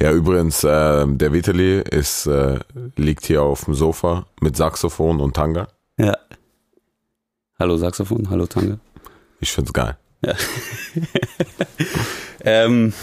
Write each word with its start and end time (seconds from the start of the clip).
Ja, 0.00 0.12
übrigens, 0.12 0.64
äh, 0.64 1.06
der 1.06 1.32
Vitali 1.32 1.80
ist, 1.80 2.26
äh, 2.26 2.60
liegt 2.96 3.26
hier 3.26 3.42
auf 3.42 3.66
dem 3.66 3.74
Sofa 3.74 4.26
mit 4.40 4.56
Saxophon 4.56 5.20
und 5.20 5.36
Tanga. 5.36 5.68
Ja. 5.98 6.16
Hallo 7.58 7.76
Saxophon, 7.76 8.30
hallo 8.30 8.46
Tange. 8.46 8.80
Ich 9.40 9.52
find's 9.52 9.74
geil. 9.74 9.98
Ja. 10.24 10.34
ähm, 12.44 12.94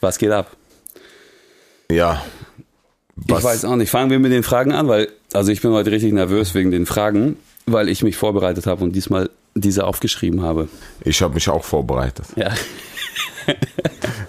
was 0.00 0.16
geht 0.16 0.30
ab? 0.30 0.56
Ja. 1.90 2.24
Was, 3.16 3.40
Ich 3.40 3.44
weiß 3.44 3.64
auch 3.66 3.76
nicht. 3.76 3.90
Fangen 3.90 4.10
wir 4.10 4.18
mit 4.18 4.32
den 4.32 4.42
Fragen 4.42 4.72
an, 4.72 4.88
weil, 4.88 5.08
also 5.34 5.52
ich 5.52 5.60
bin 5.60 5.72
heute 5.72 5.90
richtig 5.90 6.14
nervös 6.14 6.54
wegen 6.54 6.70
den 6.70 6.86
Fragen, 6.86 7.36
weil 7.66 7.90
ich 7.90 8.02
mich 8.02 8.16
vorbereitet 8.16 8.66
habe 8.66 8.82
und 8.82 8.96
diesmal 8.96 9.28
diese 9.54 9.84
aufgeschrieben 9.84 10.40
habe. 10.40 10.68
ich 11.04 11.20
habe 11.20 11.34
mich 11.34 11.50
auch 11.50 11.64
vorbereitet. 11.64 12.24
Ja. 12.36 12.54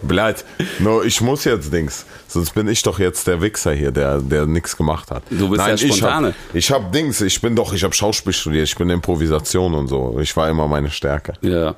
Bleibt. 0.01 0.43
Nur 0.79 1.05
ich 1.05 1.21
muss 1.21 1.45
jetzt 1.45 1.71
Dings. 1.71 2.05
Sonst 2.27 2.53
bin 2.53 2.67
ich 2.67 2.83
doch 2.83 2.99
jetzt 2.99 3.25
der 3.27 3.41
Wichser 3.41 3.73
hier, 3.73 3.91
der, 3.91 4.19
der 4.19 4.45
nichts 4.45 4.75
gemacht 4.75 5.09
hat. 5.11 5.23
Du 5.29 5.49
bist 5.49 5.65
der 5.65 5.75
ich 5.75 5.95
Spontane. 5.95 6.33
ich 6.53 6.71
hab 6.71 6.91
Dings. 6.91 7.21
Ich 7.21 7.39
bin 7.41 7.55
doch, 7.55 7.73
ich 7.73 7.83
habe 7.83 7.93
Schauspiel 7.93 8.33
studiert. 8.33 8.67
Ich 8.67 8.75
bin 8.75 8.89
Improvisation 8.89 9.73
und 9.73 9.87
so. 9.87 10.17
Ich 10.19 10.35
war 10.35 10.49
immer 10.49 10.67
meine 10.67 10.91
Stärke. 10.91 11.33
Ja. 11.41 11.75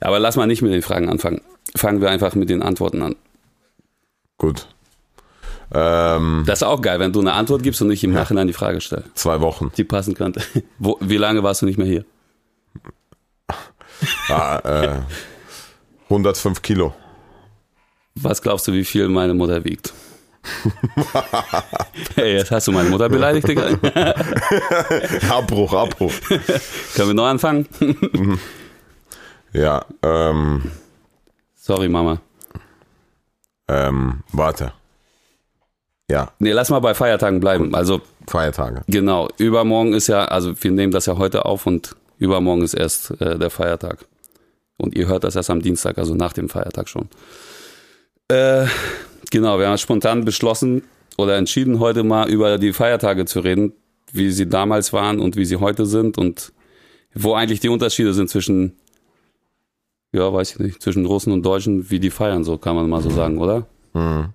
Aber 0.00 0.18
lass 0.18 0.36
mal 0.36 0.46
nicht 0.46 0.62
mit 0.62 0.72
den 0.72 0.82
Fragen 0.82 1.08
anfangen. 1.08 1.40
Fangen 1.76 2.00
wir 2.00 2.10
einfach 2.10 2.34
mit 2.34 2.48
den 2.50 2.62
Antworten 2.62 3.02
an. 3.02 3.16
Gut. 4.38 4.68
Ähm, 5.74 6.44
Das 6.46 6.60
ist 6.60 6.62
auch 6.62 6.80
geil, 6.80 7.00
wenn 7.00 7.12
du 7.12 7.20
eine 7.20 7.32
Antwort 7.32 7.62
gibst 7.62 7.82
und 7.82 7.90
ich 7.90 8.04
im 8.04 8.12
Nachhinein 8.12 8.46
die 8.46 8.52
Frage 8.52 8.80
stelle, 8.80 9.02
zwei 9.14 9.40
Wochen. 9.40 9.72
die 9.76 9.82
passen 9.84 10.14
könnte. 10.14 10.40
Wo, 10.78 10.96
wie 11.00 11.16
lange 11.16 11.42
warst 11.42 11.62
du 11.62 11.66
nicht 11.66 11.76
mehr 11.78 11.86
hier? 11.88 12.04
Ah, 14.28 14.58
äh, 14.58 15.00
105 16.08 16.62
Kilo. 16.62 16.94
Was 18.14 18.40
glaubst 18.42 18.66
du, 18.68 18.72
wie 18.72 18.84
viel 18.84 19.08
meine 19.08 19.34
Mutter 19.34 19.64
wiegt? 19.64 19.92
hey, 22.14 22.34
jetzt 22.36 22.50
hast 22.52 22.68
du 22.68 22.72
meine 22.72 22.88
Mutter 22.88 23.08
beleidigt, 23.08 23.48
Digga. 23.48 23.66
Abbruch, 25.30 25.72
Abbruch. 25.72 26.12
Können 26.94 27.08
wir 27.08 27.14
neu 27.14 27.26
anfangen? 27.26 27.66
Ja, 29.52 29.84
ähm, 30.02 30.70
Sorry, 31.56 31.88
Mama. 31.88 32.20
ähm, 33.68 34.22
warte. 34.32 34.72
Ja, 36.08 36.30
Nee, 36.38 36.52
lass 36.52 36.70
mal 36.70 36.78
bei 36.78 36.94
Feiertagen 36.94 37.40
bleiben. 37.40 37.74
Also, 37.74 38.00
Feiertage. 38.28 38.82
genau, 38.86 39.28
übermorgen 39.38 39.92
ist 39.94 40.06
ja, 40.06 40.26
also 40.26 40.54
wir 40.62 40.70
nehmen 40.70 40.92
das 40.92 41.06
ja 41.06 41.16
heute 41.18 41.44
auf 41.44 41.66
und 41.66 41.96
übermorgen 42.18 42.62
ist 42.62 42.74
erst 42.74 43.20
äh, 43.20 43.36
der 43.36 43.50
Feiertag. 43.50 44.06
Und 44.78 44.94
ihr 44.94 45.06
hört 45.06 45.24
das 45.24 45.36
erst 45.36 45.50
am 45.50 45.62
Dienstag, 45.62 45.98
also 45.98 46.14
nach 46.14 46.32
dem 46.32 46.48
Feiertag 46.48 46.88
schon. 46.88 47.08
Äh, 48.28 48.66
genau, 49.30 49.58
wir 49.58 49.68
haben 49.68 49.78
spontan 49.78 50.24
beschlossen 50.24 50.82
oder 51.16 51.36
entschieden, 51.36 51.78
heute 51.80 52.02
mal 52.02 52.28
über 52.28 52.58
die 52.58 52.72
Feiertage 52.72 53.24
zu 53.24 53.40
reden, 53.40 53.72
wie 54.12 54.30
sie 54.30 54.48
damals 54.48 54.92
waren 54.92 55.20
und 55.20 55.36
wie 55.36 55.44
sie 55.44 55.56
heute 55.56 55.86
sind 55.86 56.18
und 56.18 56.52
wo 57.14 57.34
eigentlich 57.34 57.60
die 57.60 57.68
Unterschiede 57.68 58.12
sind 58.12 58.28
zwischen, 58.28 58.76
ja, 60.12 60.32
weiß 60.32 60.52
ich 60.52 60.58
nicht, 60.58 60.82
zwischen 60.82 61.06
Russen 61.06 61.32
und 61.32 61.44
Deutschen, 61.44 61.90
wie 61.90 62.00
die 62.00 62.10
feiern, 62.10 62.44
so 62.44 62.58
kann 62.58 62.76
man 62.76 62.88
mal 62.88 63.00
so 63.00 63.10
sagen, 63.10 63.38
oder? 63.38 63.66
Hm. 63.94 64.28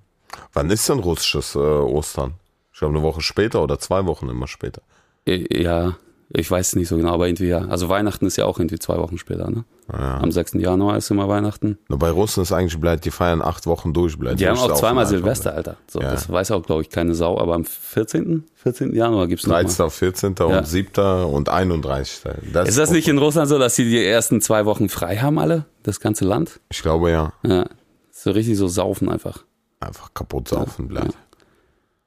Wann 0.54 0.70
ist 0.70 0.90
denn 0.90 1.00
russisches 1.00 1.56
äh, 1.56 1.60
Ostern? 1.60 2.34
Ich 2.74 2.80
glaube 2.80 2.96
eine 2.96 3.04
Woche 3.04 3.22
später 3.22 3.62
oder 3.62 3.78
zwei 3.80 4.06
Wochen 4.06 4.30
immer 4.30 4.48
später. 4.48 4.82
Äh, 5.26 5.62
Ja, 5.62 5.98
ich 6.34 6.50
weiß 6.50 6.76
nicht 6.76 6.88
so 6.88 6.98
genau, 6.98 7.14
aber 7.14 7.28
irgendwie 7.28 7.48
ja. 7.48 7.66
Also 7.68 7.90
Weihnachten 7.90 8.26
ist 8.26 8.38
ja 8.38 8.46
auch 8.46 8.58
irgendwie 8.60 8.80
zwei 8.80 8.98
Wochen 8.98 9.18
später, 9.18 9.50
ne? 9.50 9.66
Ja. 9.92 10.20
Am 10.22 10.32
6. 10.32 10.54
Januar 10.54 10.98
ist 10.98 11.12
immer 11.12 11.28
Weihnachten. 11.28 11.78
Nur 11.90 12.00
bei 12.00 12.10
Russen 12.10 12.44
ist 12.44 12.52
eigentlich 12.54 12.80
bleibt, 12.80 13.04
die 13.04 13.12
feiern 13.12 13.42
acht 13.42 13.68
Wochen 13.68 13.94
durch. 13.94 14.18
Bleibt 14.18 14.40
Die 14.40 14.48
haben 14.48 14.58
auch 14.58 14.74
zweimal. 14.76 15.06
Silvester, 15.06 15.54
Alter. 15.54 15.78
So, 15.88 16.00
Ja. 16.00 16.12
Das 16.12 16.30
weiß 16.30 16.52
auch, 16.52 16.64
glaube 16.64 16.84
ich, 16.84 16.90
keine 16.90 17.14
Sau, 17.16 17.38
aber 17.38 17.56
am 17.56 17.66
14. 17.66 18.46
14. 18.56 18.94
Januar 18.94 19.28
gibt's 19.28 19.46
noch 19.46 19.54
mal. 19.54 19.64
13., 19.64 19.90
14. 19.90 20.36
Ja. 20.40 20.46
und 20.60 20.68
7. 20.68 21.26
und 21.26 21.50
31. 21.50 22.24
Das 22.54 22.70
Ist 22.70 22.78
das 22.78 22.92
nicht 22.92 23.08
in 23.08 23.18
Russland 23.18 23.50
so, 23.50 23.60
dass 23.60 23.76
sie 23.76 23.90
die 23.90 24.04
ersten 24.04 24.40
zwei 24.40 24.66
Wochen 24.66 24.88
frei 24.88 25.18
haben, 25.18 25.40
alle? 25.40 25.66
Das 25.84 26.00
ganze 26.00 26.24
Land? 26.26 26.60
Ich 26.70 26.82
glaube 26.82 27.12
ja. 27.12 27.34
Ja. 27.44 27.66
So 28.12 28.32
richtig 28.32 28.58
so 28.58 28.68
saufen 28.68 29.10
einfach. 29.10 29.44
Einfach 29.80 30.14
kaputt 30.14 30.48
saufen 30.48 30.88
bleibt. 30.88 31.18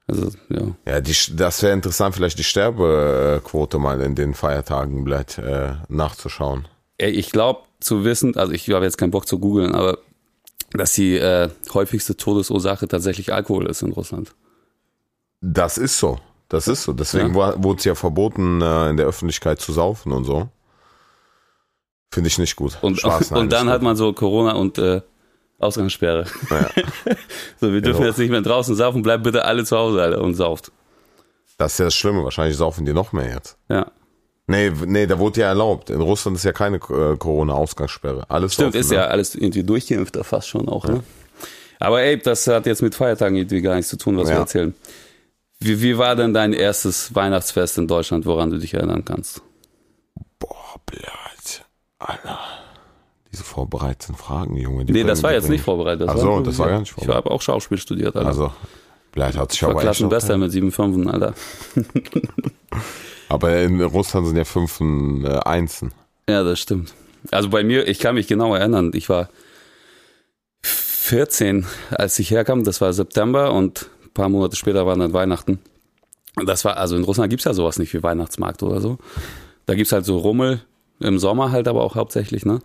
Also, 0.07 0.29
ja. 0.49 0.61
Ja, 0.85 1.01
die, 1.01 1.15
das 1.35 1.63
wäre 1.63 1.73
interessant, 1.73 2.15
vielleicht 2.15 2.37
die 2.37 2.43
Sterbequote 2.43 3.79
mal 3.79 4.01
in 4.01 4.15
den 4.15 4.33
Feiertagen 4.33 5.03
bleibt 5.03 5.37
äh, 5.39 5.73
nachzuschauen. 5.89 6.67
Ey, 6.97 7.11
Ich 7.11 7.31
glaube 7.31 7.61
zu 7.79 8.03
wissen, 8.03 8.37
also 8.37 8.53
ich 8.53 8.69
habe 8.69 8.85
jetzt 8.85 8.97
keinen 8.97 9.11
Bock 9.11 9.27
zu 9.27 9.39
googeln, 9.39 9.73
aber 9.73 9.97
dass 10.71 10.93
die 10.93 11.15
äh, 11.17 11.49
häufigste 11.73 12.17
Todesursache 12.17 12.87
tatsächlich 12.87 13.33
Alkohol 13.33 13.67
ist 13.67 13.81
in 13.81 13.91
Russland. 13.93 14.33
Das 15.41 15.77
ist 15.77 15.97
so. 15.99 16.19
Das 16.49 16.67
ist 16.67 16.83
so. 16.83 16.93
Deswegen 16.93 17.33
Ja. 17.35 17.61
wurde 17.63 17.79
es 17.79 17.85
ja 17.85 17.95
verboten, 17.95 18.61
äh, 18.61 18.89
in 18.89 18.97
der 18.97 19.05
Öffentlichkeit 19.07 19.59
zu 19.59 19.73
saufen 19.73 20.11
und 20.11 20.25
so. 20.25 20.49
Finde 22.11 22.27
ich 22.27 22.37
nicht 22.37 22.55
gut. 22.55 22.77
Und, 22.81 22.99
Spaß, 22.99 23.31
nein, 23.31 23.41
und 23.41 23.51
dann 23.53 23.69
hat 23.69 23.81
man 23.81 23.95
so 23.95 24.13
Corona 24.13 24.53
und 24.53 24.77
äh, 24.77 25.01
Ausgangssperre. 25.59 26.25
Ja. 26.49 26.69
so, 27.61 27.71
wir 27.73 27.81
dürfen 27.81 27.97
Genau. 27.99 28.09
jetzt 28.09 28.17
nicht 28.19 28.29
mehr 28.31 28.41
draußen 28.41 28.75
saufen, 28.75 29.01
bleibt 29.01 29.23
bitte 29.23 29.45
alle 29.45 29.63
zu 29.65 29.77
Hause, 29.77 30.01
Alter, 30.01 30.21
und 30.21 30.33
sauft. 30.35 30.71
Das 31.57 31.73
ist 31.73 31.79
ja 31.79 31.85
das 31.85 31.95
Schlimme. 31.95 32.23
Wahrscheinlich 32.23 32.57
saufen 32.57 32.85
die 32.85 32.93
noch 32.93 33.13
mehr 33.13 33.33
jetzt. 33.33 33.57
Ja. 33.69 33.91
Nee, 34.47 34.71
nee, 34.85 35.07
da 35.07 35.17
wurde 35.17 35.41
ja 35.41 35.47
erlaubt. 35.47 35.89
In 35.89 36.01
Russland 36.01 36.37
ist 36.37 36.43
ja 36.43 36.51
keine 36.51 36.77
äh, 36.77 37.17
Corona-Ausgangssperre. 37.17 38.25
Alles 38.29 38.53
Stimmt, 38.53 38.75
ist 38.75 38.89
ne? 38.91 38.97
ja 38.97 39.05
alles 39.07 39.33
irgendwie 39.33 39.63
durchgeimpft, 39.63 40.17
fast 40.23 40.49
schon 40.49 40.67
auch, 40.69 40.85
ne? 40.85 41.01
Aber 41.79 42.01
ey, 42.01 42.19
das 42.19 42.45
hat 42.47 42.65
jetzt 42.67 42.81
mit 42.81 42.93
Feiertagen 42.93 43.35
irgendwie 43.37 43.61
gar 43.61 43.75
nichts 43.75 43.89
zu 43.89 43.97
tun, 43.97 44.17
was 44.17 44.27
wir 44.27 44.35
Ja. 44.35 44.41
erzählen. 44.41 44.75
Wie, 45.59 45.81
wie 45.81 45.97
war 45.97 46.15
denn 46.15 46.33
dein 46.33 46.53
erstes 46.53 47.15
Weihnachtsfest 47.15 47.77
in 47.79 47.87
Deutschland, 47.87 48.25
woran 48.25 48.51
du 48.51 48.57
dich 48.59 48.73
erinnern 48.73 49.03
kannst? 49.05 49.41
Boah, 50.37 50.75
blöd. 50.85 51.65
Alter. 51.99 52.39
Diese 53.35 53.43
vorbereiteten 53.43 54.15
Fragen, 54.15 54.55
Junge. 54.55 54.85
Die 54.85 54.93
Nee, 54.93 55.03
das 55.03 55.21
war 55.21 55.33
jetzt 55.33 55.49
nicht 55.49 55.61
vorbereitet. 55.61 56.07
Ach 56.09 56.17
so, 56.17 56.39
das 56.39 56.57
war 56.57 56.69
gar 56.69 56.79
nicht 56.79 56.87
Ich 56.87 56.93
vorbereitet. 56.95 57.25
habe 57.25 57.31
auch 57.35 57.41
Schauspiel 57.41 57.77
studiert, 57.77 58.15
Alter. 58.15 58.27
Also, 58.29 58.53
blöd 59.11 59.35
hat 59.35 59.51
sich 59.51 59.59
ich 59.59 59.63
war 59.67 59.71
aber 59.71 59.79
echt 59.83 59.99
noch- 59.99 60.07
Klassenbester 60.09 60.37
mit 60.37 60.51
7,5, 60.53 61.07
Alter. 61.11 61.33
Aber 63.27 63.57
in 63.61 63.81
Russland 63.81 64.27
sind 64.27 64.37
ja 64.37 64.45
fünf 64.45 64.79
äh, 64.79 65.27
Einsen. 65.39 65.91
Ja, 66.29 66.43
das 66.45 66.61
stimmt. 66.61 66.93
Also 67.29 67.49
bei 67.49 67.65
mir, 67.65 67.87
ich 67.89 67.99
kann 67.99 68.15
mich 68.15 68.27
genau 68.27 68.55
erinnern, 68.55 68.91
ich 68.93 69.09
war 69.09 69.27
14, 70.61 71.65
als 71.91 72.17
ich 72.19 72.31
herkam, 72.31 72.63
das 72.63 72.79
war 72.79 72.93
September 72.93 73.51
und 73.51 73.89
ein 74.05 74.11
paar 74.13 74.29
Monate 74.29 74.55
später 74.55 74.85
waren 74.85 74.99
dann 74.99 75.11
Weihnachten. 75.11 75.59
Das 76.45 76.63
war, 76.63 76.77
also 76.77 76.95
in 76.95 77.03
Russland 77.03 77.29
gibt's 77.31 77.43
ja 77.45 77.53
sowas 77.53 77.79
nicht 77.79 77.93
wie 77.93 78.01
Weihnachtsmarkt 78.01 78.63
oder 78.63 78.79
so. 78.79 78.97
Da 79.65 79.75
gibt's 79.75 79.91
halt 79.91 80.05
so 80.05 80.19
Rummel, 80.19 80.61
im 80.99 81.19
Sommer 81.19 81.51
halt 81.51 81.67
aber 81.67 81.83
auch 81.83 81.95
hauptsächlich, 81.95 82.45
ne? 82.45 82.59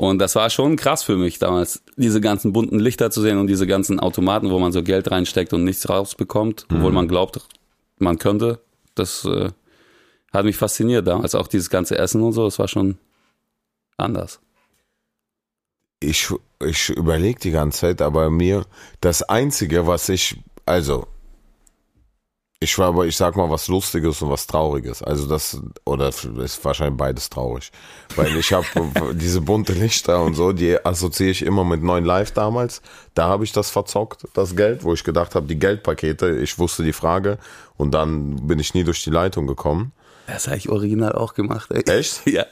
Und 0.00 0.20
das 0.20 0.36
war 0.36 0.48
schon 0.48 0.76
krass 0.76 1.02
für 1.02 1.16
mich 1.16 1.40
damals, 1.40 1.82
diese 1.96 2.20
ganzen 2.20 2.52
bunten 2.52 2.78
Lichter 2.78 3.10
zu 3.10 3.20
sehen 3.20 3.36
und 3.36 3.48
diese 3.48 3.66
ganzen 3.66 3.98
Automaten, 3.98 4.50
wo 4.50 4.60
man 4.60 4.70
so 4.70 4.84
Geld 4.84 5.10
reinsteckt 5.10 5.52
und 5.52 5.64
nichts 5.64 5.88
rausbekommt, 5.88 6.66
obwohl 6.70 6.92
man 6.92 7.08
glaubt, 7.08 7.40
man 7.98 8.16
könnte. 8.16 8.60
Das 8.94 9.24
äh, 9.24 9.50
hat 10.32 10.44
mich 10.44 10.56
fasziniert 10.56 11.08
damals. 11.08 11.34
Auch 11.34 11.48
dieses 11.48 11.68
ganze 11.68 11.98
Essen 11.98 12.22
und 12.22 12.32
so, 12.32 12.44
das 12.44 12.60
war 12.60 12.68
schon 12.68 12.96
anders. 13.96 14.38
Ich, 15.98 16.28
ich 16.64 16.90
überlege 16.90 17.40
die 17.40 17.50
ganze 17.50 17.80
Zeit, 17.80 18.00
aber 18.00 18.30
mir 18.30 18.66
das 19.00 19.24
Einzige, 19.24 19.88
was 19.88 20.08
ich, 20.10 20.38
also, 20.64 21.08
ich 22.60 22.76
war 22.76 22.88
aber, 22.88 23.06
ich 23.06 23.16
sag 23.16 23.36
mal, 23.36 23.48
was 23.48 23.68
Lustiges 23.68 24.20
und 24.20 24.30
was 24.30 24.46
Trauriges. 24.46 25.00
Also 25.02 25.26
das, 25.28 25.60
oder 25.84 26.08
ist 26.08 26.64
wahrscheinlich 26.64 26.96
beides 26.96 27.30
traurig. 27.30 27.70
Weil 28.16 28.36
ich 28.36 28.52
habe 28.52 28.66
diese 29.14 29.40
bunte 29.40 29.74
Lichter 29.74 30.22
und 30.22 30.34
so, 30.34 30.52
die 30.52 30.84
assoziiere 30.84 31.30
ich 31.30 31.42
immer 31.42 31.62
mit 31.62 31.82
9 31.82 32.04
Live 32.04 32.32
damals. 32.32 32.82
Da 33.14 33.28
habe 33.28 33.44
ich 33.44 33.52
das 33.52 33.70
verzockt, 33.70 34.26
das 34.34 34.56
Geld, 34.56 34.82
wo 34.82 34.92
ich 34.92 35.04
gedacht 35.04 35.36
habe, 35.36 35.46
die 35.46 35.58
Geldpakete, 35.58 36.36
ich 36.38 36.58
wusste 36.58 36.82
die 36.82 36.92
Frage 36.92 37.38
und 37.76 37.92
dann 37.92 38.48
bin 38.48 38.58
ich 38.58 38.74
nie 38.74 38.82
durch 38.82 39.04
die 39.04 39.10
Leitung 39.10 39.46
gekommen. 39.46 39.92
Das 40.26 40.48
habe 40.48 40.56
ich 40.56 40.68
original 40.68 41.12
auch 41.12 41.34
gemacht, 41.34 41.70
ey. 41.70 41.82
Echt? 41.82 42.22
Ja. 42.26 42.44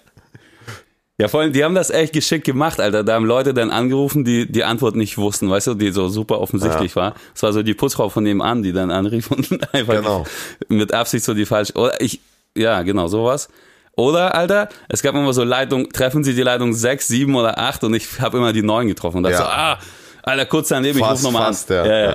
Ja, 1.19 1.29
vor 1.29 1.41
allem, 1.41 1.53
die 1.55 1.65
haben 1.65 1.75
das 1.75 1.89
echt 1.89 2.13
geschickt 2.13 2.45
gemacht, 2.45 2.79
Alter. 2.79 3.03
Da 3.03 3.15
haben 3.15 3.25
Leute 3.25 3.55
dann 3.55 3.71
angerufen, 3.71 4.23
die 4.25 4.51
die 4.51 4.65
Antwort 4.65 4.97
nicht 4.97 5.17
wussten, 5.17 5.49
weißt 5.49 5.69
du, 5.69 5.75
die 5.75 5.91
so 5.91 6.09
super 6.11 6.41
offensichtlich 6.41 6.95
war. 6.95 7.15
Es 7.35 7.43
war 7.43 7.55
so 7.55 7.63
die 7.63 7.73
Putzfrau 7.73 8.11
von 8.11 8.23
nebenan, 8.25 8.63
die 8.63 8.73
dann 8.73 8.91
anrief 8.91 9.31
und 9.31 9.49
einfach 9.75 9.95
Genau. 9.95 10.25
mit 10.69 10.93
Absicht 10.93 11.25
so 11.25 11.33
die 11.33 11.47
falsche, 11.47 11.73
oder 11.75 11.99
ich, 12.03 12.21
ja, 12.55 12.83
genau, 12.83 13.09
sowas. 13.09 13.49
Oder, 13.97 14.35
Alter, 14.35 14.69
es 14.91 15.01
gab 15.03 15.15
immer 15.15 15.33
so 15.33 15.43
Leitung, 15.43 15.89
treffen 15.91 16.23
Sie 16.23 16.35
die 16.35 16.43
Leitung 16.43 16.75
6, 16.75 17.09
7 17.09 17.35
oder 17.35 17.59
8 17.59 17.85
und 17.85 17.95
ich 17.95 18.21
habe 18.21 18.37
immer 18.37 18.53
die 18.53 18.63
9 18.63 18.87
getroffen 18.89 19.17
und 19.19 19.23
dachte 19.23 19.37
Ja. 19.37 19.41
so, 19.41 19.47
ah, 19.47 19.79
Alter, 20.23 20.45
kurz 20.45 20.69
daneben, 20.69 20.99
ich 20.99 21.03
ruf 21.03 21.13
Fast, 21.13 21.23
nochmal 21.25 21.43
an. 21.45 21.55
fast, 21.55 21.71
ja. 21.71 21.87
ja, 21.87 21.99
ja. 22.11 22.15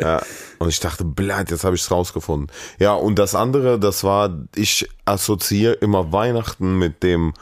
Ja. 0.00 0.22
Und 0.58 0.68
ich 0.70 0.80
dachte, 0.80 1.04
blöd, 1.04 1.50
jetzt 1.50 1.64
habe 1.64 1.74
ich 1.76 1.82
es 1.82 1.90
rausgefunden. 1.90 2.50
Ja, 2.78 2.94
und 2.94 3.18
das 3.18 3.34
andere, 3.34 3.78
das 3.78 4.04
war, 4.04 4.30
ich 4.54 4.88
assoziiere 5.04 5.74
immer 5.74 6.12
Weihnachten 6.12 6.78
mit 6.78 7.02
dem 7.02 7.34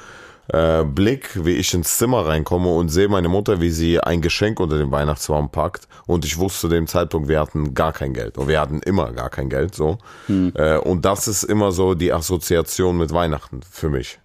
äh, 0.49 0.85
Blick, 0.85 1.45
wie 1.45 1.55
ich 1.57 1.73
ins 1.75 1.99
Zimmer 1.99 2.27
reinkomme 2.27 2.69
und 2.69 2.89
sehe 2.89 3.09
meine 3.09 3.29
Mutter, 3.29 3.61
wie 3.61 3.71
sie 3.71 4.01
ein 4.01 4.21
Geschenk 4.21 4.61
unter 4.61 4.79
den 4.79 4.91
Weihnachtsbaum 4.91 5.51
packt. 5.51 5.89
Und 6.07 6.25
ich 6.25 6.39
wusste 6.39 6.61
zu 6.61 6.69
dem 6.69 6.87
Zeitpunkt, 6.87 7.29
wir 7.29 7.41
hatten 7.41 7.75
gar 7.75 7.93
kein 7.93 8.13
Geld. 8.13 8.37
Und 8.39 8.49
wir 8.49 8.61
hatten 8.61 8.81
immer 8.81 9.13
gar 9.13 9.31
kein 9.31 9.49
Geld, 9.49 9.75
so. 9.75 9.99
Hm. 10.27 10.53
Äh, 10.55 10.79
und 10.79 11.05
das 11.05 11.29
ist 11.29 11.45
immer 11.45 11.73
so 11.73 11.95
die 11.95 12.13
Assoziation 12.13 12.99
mit 12.99 13.13
Weihnachten 13.13 13.61
für 13.63 13.89
mich. 13.89 14.21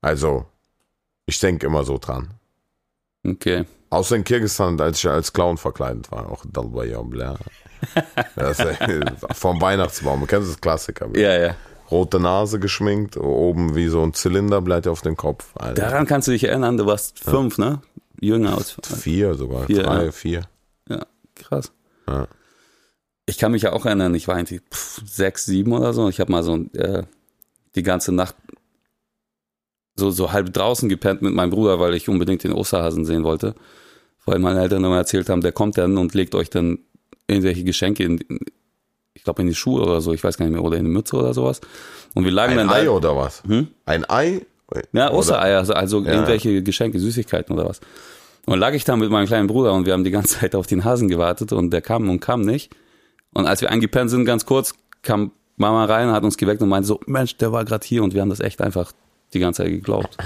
Also, 0.00 0.46
ich 1.26 1.38
denke 1.40 1.66
immer 1.66 1.84
so 1.84 1.98
dran. 1.98 2.34
Okay. 3.26 3.64
Außer 3.90 4.16
in 4.16 4.24
Kirgisistan, 4.24 4.80
als 4.80 4.98
ich 4.98 5.08
als 5.08 5.32
Clown 5.32 5.58
verkleidet 5.58 6.10
war, 6.10 6.30
auch 6.30 6.44
Dalbaya 6.46 7.02
Bla. 7.02 7.38
Das, 8.36 8.60
äh, 8.60 9.00
vom 9.32 9.60
Weihnachtsbaum, 9.60 10.24
kennst 10.28 10.46
du 10.46 10.52
das 10.52 10.60
Klassiker? 10.60 11.08
Ja, 11.16 11.36
ja. 11.36 11.56
Rote 11.92 12.18
Nase 12.18 12.58
geschminkt, 12.58 13.16
oben 13.16 13.76
wie 13.76 13.88
so 13.88 14.02
ein 14.02 14.14
Zylinder 14.14 14.60
bleibt 14.60 14.88
auf 14.88 15.02
dem 15.02 15.16
Kopf. 15.16 15.50
Alter. 15.54 15.82
Daran 15.82 16.06
kannst 16.06 16.26
du 16.26 16.32
dich 16.32 16.44
erinnern, 16.44 16.76
du 16.76 16.86
warst 16.86 17.20
fünf, 17.20 17.58
ne? 17.58 17.82
Jünger 18.20 18.56
aus. 18.56 18.76
Vier 18.82 19.34
sogar, 19.34 19.66
Vier, 19.66 19.82
drei, 19.82 20.04
ja. 20.06 20.12
vier. 20.12 20.42
Ja, 20.88 21.06
krass. 21.34 21.72
Ja. 22.08 22.26
Ich 23.26 23.38
kann 23.38 23.52
mich 23.52 23.62
ja 23.62 23.72
auch 23.72 23.86
erinnern, 23.86 24.14
ich 24.14 24.26
war 24.26 24.36
irgendwie 24.36 24.60
pff, 24.60 25.02
sechs, 25.06 25.44
sieben 25.44 25.72
oder 25.72 25.92
so. 25.92 26.08
Ich 26.08 26.18
habe 26.18 26.32
mal 26.32 26.42
so 26.42 26.56
äh, 26.74 27.04
die 27.74 27.82
ganze 27.82 28.12
Nacht 28.12 28.34
so, 29.94 30.10
so 30.10 30.32
halb 30.32 30.52
draußen 30.52 30.88
gepennt 30.88 31.22
mit 31.22 31.34
meinem 31.34 31.50
Bruder, 31.50 31.78
weil 31.78 31.94
ich 31.94 32.08
unbedingt 32.08 32.42
den 32.44 32.52
Osterhasen 32.52 33.04
sehen 33.04 33.24
wollte. 33.24 33.54
Weil 34.24 34.38
meine 34.38 34.60
Eltern 34.60 34.84
immer 34.84 34.96
erzählt 34.96 35.28
haben, 35.28 35.42
der 35.42 35.52
kommt 35.52 35.76
dann 35.76 35.98
und 35.98 36.14
legt 36.14 36.34
euch 36.34 36.48
dann 36.48 36.78
irgendwelche 37.26 37.64
Geschenke 37.64 38.04
in, 38.04 38.18
in 38.18 38.38
ich 39.14 39.24
glaube 39.24 39.42
in 39.42 39.48
die 39.48 39.54
Schuhe 39.54 39.82
oder 39.82 40.00
so, 40.00 40.12
ich 40.12 40.22
weiß 40.24 40.36
gar 40.38 40.46
nicht 40.46 40.54
mehr, 40.54 40.64
oder 40.64 40.76
in 40.78 40.84
die 40.84 40.90
Mütze 40.90 41.16
oder 41.16 41.34
sowas. 41.34 41.60
Und 42.14 42.24
wir 42.24 42.30
lagen 42.32 42.52
Ein 42.52 42.68
dann 42.68 42.70
Ei 42.70 42.84
da. 42.84 42.90
oder 42.90 43.16
was? 43.16 43.42
Hm? 43.46 43.68
Ein 43.84 44.08
Ei? 44.08 44.42
Ja, 44.92 45.10
Ostereier, 45.10 45.58
also, 45.58 45.74
also 45.74 46.00
Ja. 46.00 46.12
irgendwelche 46.12 46.62
Geschenke, 46.62 46.98
Süßigkeiten 46.98 47.54
oder 47.54 47.68
was. 47.68 47.80
Und 48.46 48.58
lag 48.58 48.72
ich 48.72 48.84
da 48.84 48.96
mit 48.96 49.10
meinem 49.10 49.26
kleinen 49.26 49.46
Bruder 49.46 49.72
und 49.74 49.84
wir 49.86 49.92
haben 49.92 50.02
die 50.04 50.10
ganze 50.10 50.38
Zeit 50.40 50.54
auf 50.54 50.66
den 50.66 50.84
Hasen 50.84 51.08
gewartet 51.08 51.52
und 51.52 51.70
der 51.70 51.82
kam 51.82 52.08
und 52.08 52.20
kam 52.20 52.40
nicht. 52.40 52.74
Und 53.34 53.46
als 53.46 53.60
wir 53.60 53.70
eingepennt 53.70 54.10
sind, 54.10 54.24
ganz 54.24 54.46
kurz, 54.46 54.74
kam 55.02 55.32
Mama 55.56 55.84
rein, 55.84 56.10
hat 56.10 56.24
uns 56.24 56.36
geweckt 56.38 56.62
und 56.62 56.68
meinte 56.70 56.86
so, 56.86 57.00
Mensch, 57.06 57.36
der 57.36 57.52
war 57.52 57.64
gerade 57.64 57.86
hier 57.86 58.02
und 58.02 58.14
wir 58.14 58.22
haben 58.22 58.30
das 58.30 58.40
echt 58.40 58.62
einfach 58.62 58.92
die 59.34 59.38
ganze 59.38 59.62
Zeit 59.62 59.70
geglaubt. 59.72 60.16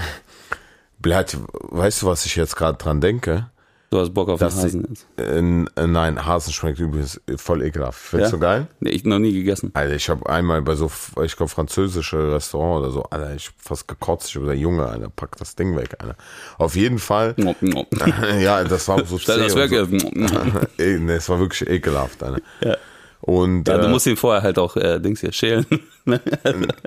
Bleibt, 0.99 1.37
weißt 1.53 2.03
du, 2.03 2.07
was 2.07 2.25
ich 2.25 2.37
jetzt 2.37 2.57
gerade 2.57 2.79
dran 2.79 3.01
denke? 3.01 3.51
Du 3.97 4.03
hast 4.03 4.13
Bock 4.13 4.29
auf 4.29 4.39
den 4.39 4.45
Das- 4.49 4.57
Hasen 4.63 4.85
jetzt. 4.91 5.07
Äh, 5.19 5.39
äh, 5.39 5.87
nein, 5.87 6.27
Hasen 6.27 6.53
schmeckt 6.53 6.79
übrigens 6.79 7.19
voll 7.39 7.63
ekelhaft. 7.63 7.99
Findest 7.99 8.33
Ja? 8.33 8.37
du 8.37 8.43
geil? 8.43 8.67
Nee, 8.81 8.91
ich 8.91 9.05
noch 9.05 9.19
nie 9.19 9.33
gegessen. 9.33 9.71
Alter, 9.73 9.95
ich 9.95 10.11
habe 10.11 10.29
einmal 10.29 10.61
bei 10.61 10.75
so, 10.75 10.91
ich 11.25 11.35
glaube, 11.35 11.49
französische 11.49 12.35
Restaurant 12.35 12.81
oder 12.83 12.91
so, 12.93 13.05
Alter, 13.05 13.35
ich 13.35 13.47
hab 13.47 13.55
fast 13.59 13.89
gekotzt. 13.89 14.29
Ich 14.29 14.35
hab 14.37 14.43
gesagt, 14.43 14.59
Junge, 14.59 14.85
Alter, 14.87 15.09
pack 15.09 15.37
das 15.39 15.55
Ding 15.57 15.75
weg, 15.79 15.97
Alter. 15.99 16.15
Auf 16.59 16.77
jeden 16.77 16.99
Fall, 16.99 17.35
ja, 18.39 18.65
das 18.65 18.87
war 18.87 19.03
so 19.07 19.17
Stell 19.19 19.39
das 19.41 19.57
weg. 19.57 19.73
Ja, 19.73 19.87
So. 19.87 19.97
Nee, 20.79 21.13
es 21.15 21.29
war 21.31 21.39
wirklich 21.39 21.67
ekelhaft, 21.67 22.23
Alter. 22.23 22.43
Ja. 22.63 22.77
Und, 23.23 23.65
du 23.65 23.73
äh, 23.73 23.89
musst 23.89 24.07
ihn 24.07 24.19
vorher 24.19 24.43
halt 24.43 24.59
auch, 24.59 24.77
äh, 24.77 25.01
Dings 25.01 25.21
hier, 25.23 25.33
schälen. 25.33 25.65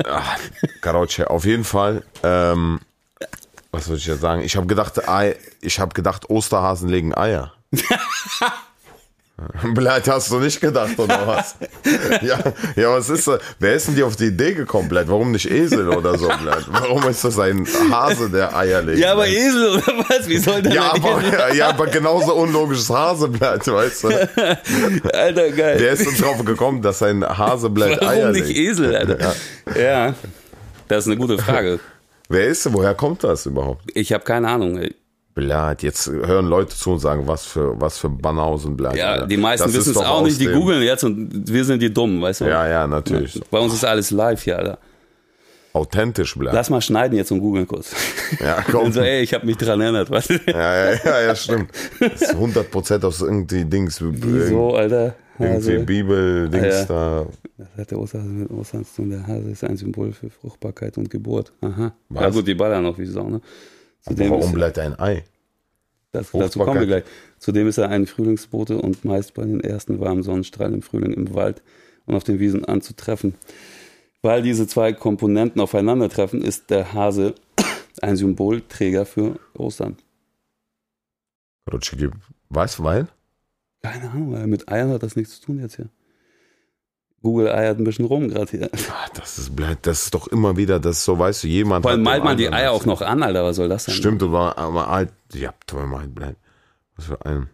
Ach, 0.06 0.38
Karoche, 0.82 1.28
auf 1.28 1.44
jeden 1.46 1.64
Fall, 1.64 2.04
ähm, 2.22 2.80
was 3.72 3.88
würde 3.88 4.00
ich 4.00 4.08
jetzt 4.08 4.22
sagen? 4.22 4.42
Ich 4.42 4.56
habe 4.56 4.68
gedacht, 4.68 5.08
Ei, 5.08 5.36
ich 5.62 5.80
habe 5.80 5.94
gedacht, 5.94 6.30
Osterhasen 6.30 6.90
legen 6.90 7.14
Eier. 7.14 7.54
Blöd, 9.74 10.08
hast 10.08 10.32
du 10.32 10.40
nicht 10.40 10.60
gedacht, 10.60 11.00
oder 11.00 11.26
was? 11.26 11.56
ja, 12.22 12.40
ja, 12.76 12.92
was 12.92 13.10
ist 13.10 13.28
das? 13.28 13.40
Wer 13.58 13.76
ist 13.76 13.88
denn 13.88 13.96
dir 13.96 14.06
auf 14.06 14.16
die 14.16 14.26
Idee 14.26 14.54
gekommen, 14.54 14.90
Blöd? 14.90 15.08
Warum 15.08 15.32
nicht 15.32 15.50
Esel 15.50 15.88
oder 15.88 16.18
so, 16.18 16.28
Blöd? 16.28 16.66
Warum 16.68 17.08
ist 17.08 17.24
das 17.24 17.40
ein 17.40 17.66
Hase, 17.90 18.30
der 18.30 18.56
Eier 18.56 18.82
legt? 18.82 19.00
ja, 19.00 19.14
aber 19.14 19.24
Blöd? 19.24 19.38
Esel 19.38 19.70
oder 19.70 19.94
was? 20.10 20.28
Wie 20.28 20.38
soll 20.38 20.62
der 20.62 20.74
ja, 20.74 20.94
denn 20.94 21.04
aber, 21.04 21.24
ja, 21.24 21.54
ja, 21.54 21.70
aber 21.70 21.88
genauso 21.88 22.36
unlogisches 22.36 22.90
Haseblatt, 22.90 23.66
weißt 23.66 24.04
du? 24.04 24.08
Alter, 25.14 25.52
geil. 25.52 25.78
Der 25.78 25.94
ist 25.94 26.06
dann 26.06 26.16
drauf 26.16 26.44
gekommen, 26.44 26.82
dass 26.82 27.02
ein 27.02 27.24
Haseblatt 27.26 28.02
Eier 28.02 28.24
Warum 28.24 28.32
nicht 28.34 28.48
legt. 28.48 28.60
Esel, 28.60 28.96
Alter? 28.96 29.36
Ja. 29.80 30.16
Das 30.88 31.06
ist 31.06 31.08
eine 31.08 31.18
gute 31.18 31.38
Frage. 31.38 31.80
Wer 32.30 32.48
ist 32.48 32.66
denn? 32.66 32.74
Woher 32.74 32.94
kommt 32.94 33.24
das 33.24 33.46
überhaupt? 33.48 33.84
Ich 33.96 34.14
habe 34.14 34.24
keine 34.24 34.48
Ahnung. 34.48 34.78
ey. 34.78 34.96
Blatt, 35.34 35.84
jetzt 35.84 36.08
hören 36.08 36.48
Leute 36.48 36.76
zu 36.76 36.92
und 36.92 37.00
sagen, 37.00 37.24
was 37.26 37.46
für, 37.46 37.80
was 37.80 37.98
für 37.98 38.10
Banausen, 38.10 38.76
Blatt. 38.76 38.96
Ja, 38.96 39.12
Alter. 39.12 39.28
die 39.28 39.38
meisten 39.38 39.74
wissen 39.74 39.92
es 39.92 39.98
auch 39.98 40.24
nicht, 40.24 40.40
die 40.40 40.48
googeln 40.48 40.82
jetzt 40.84 41.04
und 41.04 41.48
wir 41.50 41.64
sind 41.64 41.82
die 41.82 41.94
Dummen, 41.94 42.22
weißt 42.22 42.42
du? 42.42 42.46
Ja, 42.46 42.68
ja, 42.68 42.88
natürlich. 42.88 43.40
Bei 43.50 43.60
uns 43.60 43.74
ist 43.74 43.86
alles 43.86 44.12
live 44.12 44.42
hier, 44.44 44.58
Alter. 44.58 44.80
Authentisch, 45.72 46.36
Blatt. 46.36 46.54
Lass 46.54 46.70
mal 46.70 46.82
schneiden 46.82 47.16
jetzt 47.16 47.32
und 47.32 47.40
googeln 47.40 47.68
kurz. 47.68 47.94
Ja, 48.40 48.64
komm. 48.72 48.86
Und 48.88 48.94
so, 48.94 49.02
ey, 49.02 49.22
ich 49.22 49.34
habe 49.34 49.46
mich 49.46 49.56
dran 49.56 49.80
erinnert, 49.80 50.10
was? 50.10 50.28
Ja, 50.28 50.38
ja, 50.48 50.94
ja, 51.06 51.22
ja, 51.22 51.36
stimmt. 51.36 51.72
Das 52.00 52.22
ist 52.24 52.36
100% 52.36 53.06
aus 53.06 53.22
irgendwie 53.22 53.64
Dings. 53.66 54.00
Wieso, 54.02 54.76
Alter? 54.76 55.16
Irgendwie 55.38 55.56
Hase. 55.56 55.80
Bibel, 55.80 56.50
Dings 56.50 56.66
Ja. 56.80 56.86
da. 56.86 57.26
Das 57.60 57.68
hat 57.76 57.92
der 57.92 58.00
Osterhase 58.00 58.30
mit 58.30 58.50
Ostern 58.52 58.86
zu 58.86 58.96
tun. 58.96 59.10
Der 59.10 59.28
Hase 59.28 59.50
ist 59.50 59.66
ein 59.66 59.76
Symbol 59.76 60.14
für 60.14 60.30
Fruchtbarkeit 60.30 60.98
und 60.98 61.10
Geburt. 61.10 61.52
Aha. 61.60 61.94
Was? 62.08 62.22
Ja 62.22 62.30
gut, 62.30 62.48
die 62.48 62.56
ballern 62.56 62.84
noch 62.84 62.98
wie 62.98 63.06
Sau, 63.06 63.30
ne? 63.30 63.42
Zudem 64.00 64.30
Warum 64.30 64.44
ist, 64.44 64.54
bleibt 64.54 64.80
ein 64.80 64.98
Ei? 64.98 65.26
das, 66.14 66.32
dazu 66.32 66.60
kommen 66.60 66.80
wir 66.80 66.88
gleich. 66.88 67.04
Zudem 67.38 67.68
ist 67.68 67.78
er 67.78 67.90
ein 67.90 68.08
Frühlingsbote 68.08 68.78
und 68.78 69.04
meist 69.04 69.34
bei 69.34 69.44
den 69.44 69.60
ersten 69.60 70.00
warmen 70.00 70.24
Sonnenstrahlen 70.24 70.76
im 70.76 70.82
Frühling 70.82 71.12
im 71.12 71.34
Wald 71.34 71.62
und 72.06 72.16
auf 72.16 72.24
den 72.24 72.40
Wiesen 72.40 72.64
anzutreffen. 72.64 73.36
Weil 74.22 74.42
diese 74.42 74.66
zwei 74.66 74.94
Komponenten 74.94 75.60
aufeinandertreffen, 75.60 76.42
ist 76.42 76.70
der 76.70 76.94
Hase 76.94 77.36
ein 78.02 78.16
Symbolträger 78.16 79.06
für 79.06 79.38
Ostern. 79.54 79.98
Du, 81.66 81.78
weil? 82.50 83.08
Keine 83.82 84.12
Ahnung, 84.12 84.32
weil 84.32 84.48
mit 84.48 84.72
Eiern 84.72 84.92
hat 84.92 85.04
das 85.04 85.18
nichts 85.18 85.42
zu 85.42 85.48
tun 85.48 85.60
jetzt 85.60 85.76
hier. 85.76 85.90
Google 87.22 87.50
eiert 87.50 87.80
ein 87.80 87.84
bisschen 87.84 88.06
rum 88.06 88.30
gerade 88.30 88.50
hier. 88.50 88.70
Ah, 88.74 89.10
Das 89.14 89.38
ist, 89.38 89.56
Blatt, 89.56 89.80
das 89.82 90.04
ist 90.04 90.14
doch 90.14 90.28
immer 90.28 90.56
wieder, 90.58 90.80
das 90.80 90.98
ist 91.00 91.06
so, 91.06 91.20
weißt 91.20 91.44
du, 91.44 91.48
jemand. 91.48 91.84
Vor 91.84 91.92
allem 91.92 92.04
malt 92.04 92.24
man 92.24 92.38
die 92.38 92.52
Eier 92.52 92.72
auch 92.72 92.86
noch 92.86 93.02
an, 93.02 93.24
Alter, 93.24 93.44
was 93.44 93.58
soll 93.58 93.68
das 93.70 93.86
denn? 93.86 93.96
Stimmt, 93.96 94.24
aber, 94.24 94.58
aber 94.58 94.88
alt. 94.88 95.12
Ja, 95.34 95.54
toll, 95.68 95.86
mein 95.88 96.14
Blatt. 96.14 96.36
Was 96.96 97.06
für 97.06 97.26
ein. 97.26 97.50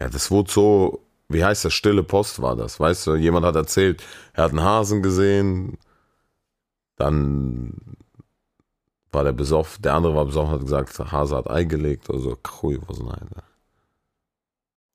Ja, 0.00 0.08
das 0.08 0.30
wurde 0.30 0.50
so, 0.50 1.02
wie 1.28 1.44
heißt 1.44 1.64
das, 1.64 1.74
stille 1.74 2.02
Post 2.02 2.40
war 2.40 2.56
das, 2.56 2.80
weißt 2.80 3.06
du? 3.06 3.14
Jemand 3.16 3.44
hat 3.44 3.56
erzählt, 3.56 4.02
er 4.32 4.44
hat 4.44 4.50
einen 4.50 4.62
Hasen 4.62 5.02
gesehen, 5.02 5.78
dann 6.96 7.74
war 9.12 9.24
der 9.24 9.32
besoffen, 9.32 9.82
der 9.82 9.94
andere 9.94 10.14
war 10.14 10.24
besoffen, 10.26 10.52
hat 10.52 10.60
gesagt, 10.62 10.98
der 10.98 11.12
Hase 11.12 11.36
hat 11.36 11.50
Ei 11.50 11.64
gelegt 11.64 12.08
oder 12.10 12.18
so. 12.18 12.36
Chui, 12.36 12.78
was 12.86 12.98
nein. 13.00 13.28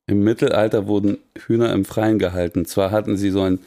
Im 0.07 0.23
Mittelalter 0.23 0.87
wurden 0.87 1.17
Hühner 1.47 1.71
im 1.73 1.85
Freien 1.85 2.19
gehalten. 2.19 2.65
Zwar 2.65 2.91
hatten 2.91 3.17
sie 3.17 3.31
so 3.31 3.41
ein 3.41 3.59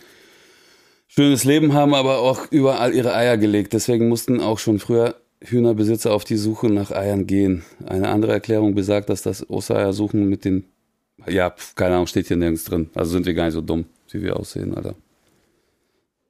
schönes 1.14 1.44
Leben, 1.44 1.72
haben 1.74 1.94
aber 1.94 2.18
auch 2.18 2.50
überall 2.50 2.94
ihre 2.94 3.14
Eier 3.14 3.36
gelegt. 3.36 3.72
Deswegen 3.72 4.08
mussten 4.08 4.40
auch 4.40 4.58
schon 4.58 4.78
früher 4.78 5.16
Hühnerbesitzer 5.40 6.12
auf 6.12 6.24
die 6.24 6.36
Suche 6.36 6.68
nach 6.68 6.90
Eiern 6.90 7.26
gehen. 7.26 7.64
Eine 7.86 8.08
andere 8.08 8.32
Erklärung 8.32 8.74
besagt, 8.74 9.08
dass 9.10 9.22
das 9.22 9.48
Ostereiersuchen 9.48 10.28
mit 10.28 10.44
den, 10.44 10.64
ja, 11.26 11.50
pf, 11.50 11.74
keine 11.74 11.94
Ahnung, 11.94 12.06
steht 12.06 12.28
hier 12.28 12.36
nirgends 12.36 12.64
drin. 12.64 12.90
Also 12.94 13.12
sind 13.12 13.26
wir 13.26 13.34
gar 13.34 13.44
nicht 13.44 13.54
so 13.54 13.60
dumm, 13.60 13.86
wie 14.10 14.22
wir 14.22 14.36
aussehen, 14.36 14.74
Alter. 14.74 14.94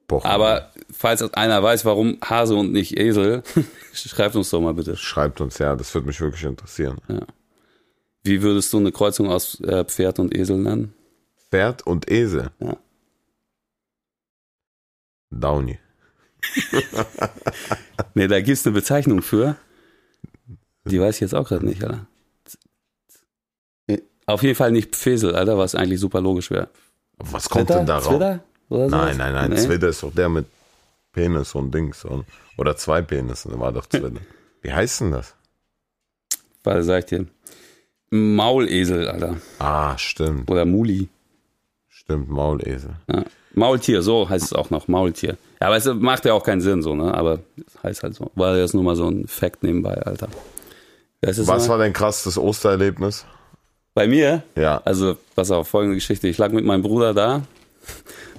Boah, 0.07 0.23
Aber 0.23 0.69
falls 0.91 1.23
einer 1.33 1.63
weiß, 1.63 1.83
warum 1.85 2.17
Hase 2.23 2.55
und 2.55 2.71
nicht 2.71 2.99
Esel, 2.99 3.41
schreibt 3.93 4.35
uns 4.35 4.51
doch 4.51 4.61
mal 4.61 4.73
bitte. 4.75 4.95
Schreibt 4.97 5.41
uns, 5.41 5.57
ja, 5.57 5.75
das 5.75 5.93
würde 5.95 6.07
mich 6.07 6.21
wirklich 6.21 6.43
interessieren. 6.43 6.97
Wie 8.23 8.41
würdest 8.43 8.71
du 8.71 8.77
eine 8.77 8.91
Kreuzung 8.91 9.29
aus 9.29 9.59
äh, 9.61 9.83
Pferd 9.85 10.19
und 10.19 10.35
Esel 10.35 10.57
nennen? 10.57 10.93
Pferd 11.49 11.87
und 11.87 12.11
Esel. 12.11 12.51
Ja. 12.59 12.77
Downy. 15.31 15.79
Nee, 18.13 18.27
da 18.27 18.39
gibt's 18.39 18.65
eine 18.65 18.73
Bezeichnung 18.73 19.21
für. 19.21 19.57
Die 20.85 21.01
weiß 21.01 21.15
ich 21.15 21.21
jetzt 21.21 21.35
auch 21.35 21.47
gerade 21.47 21.65
nicht, 21.65 21.83
Alter. 21.83 22.07
Auf 24.25 24.41
jeden 24.41 24.55
Fall 24.55 24.71
nicht 24.71 24.95
Pfesel, 24.95 25.35
Alter, 25.35 25.57
was 25.57 25.75
eigentlich 25.75 25.99
super 25.99 26.21
logisch 26.21 26.49
wäre. 26.49 26.69
Was 27.17 27.49
kommt 27.49 27.69
denn 27.69 27.85
darauf? 27.85 28.07
Zwitter? 28.07 28.43
Oder? 28.69 28.87
Nein, 28.87 29.17
nein, 29.17 29.33
nein. 29.33 29.49
Nee? 29.51 29.57
Zwitter 29.57 29.89
ist 29.89 30.01
doch 30.01 30.13
der 30.13 30.29
mit 30.29 30.47
Penis 31.11 31.53
und 31.53 31.73
Dings. 31.73 32.05
Und, 32.05 32.25
oder 32.57 32.75
zwei 32.75 33.01
Penissen, 33.01 33.59
war 33.59 33.71
doch 33.71 33.85
Zwitter. 33.85 34.21
Wie 34.61 34.73
heißt 34.73 35.01
denn 35.01 35.11
das? 35.11 35.35
Warte, 36.63 36.83
sag 36.83 36.99
ich 36.99 37.05
dir. 37.05 37.27
Maulesel, 38.09 39.07
Alter. 39.07 39.37
Ah, 39.59 39.97
stimmt. 39.97 40.49
Oder 40.49 40.65
Muli. 40.65 41.09
Stimmt, 41.89 42.29
Maulesel. 42.29 42.95
Ja. 43.11 43.25
Maultier, 43.55 44.01
so 44.01 44.29
heißt 44.29 44.45
es 44.45 44.53
auch 44.53 44.69
noch, 44.69 44.87
Maultier. 44.87 45.37
Ja, 45.61 45.67
aber 45.67 45.77
es 45.77 45.85
macht 45.85 46.25
ja 46.25 46.33
auch 46.33 46.43
keinen 46.43 46.61
Sinn, 46.61 46.81
so, 46.81 46.95
ne? 46.95 47.13
Aber 47.13 47.39
es 47.57 47.83
heißt 47.83 48.03
halt 48.03 48.15
so. 48.15 48.31
War 48.35 48.57
jetzt 48.57 48.73
nur 48.73 48.83
mal 48.83 48.95
so 48.95 49.07
ein 49.09 49.27
Fact 49.27 49.63
nebenbei, 49.63 49.93
Alter. 49.93 50.27
Was 51.21 51.37
mal, 51.39 51.67
war 51.69 51.77
dein 51.79 51.93
krasses 51.93 52.37
Ostererlebnis? 52.37 53.25
bei 53.95 54.07
mir? 54.07 54.43
Ja. 54.55 54.81
Also, 54.85 55.17
pass 55.35 55.49
auf, 55.49 55.67
folgende 55.67 55.95
Geschichte. 55.95 56.27
Ich 56.27 56.37
lag 56.37 56.51
mit 56.51 56.65
meinem 56.65 56.83
Bruder 56.83 57.15
da 57.15 57.41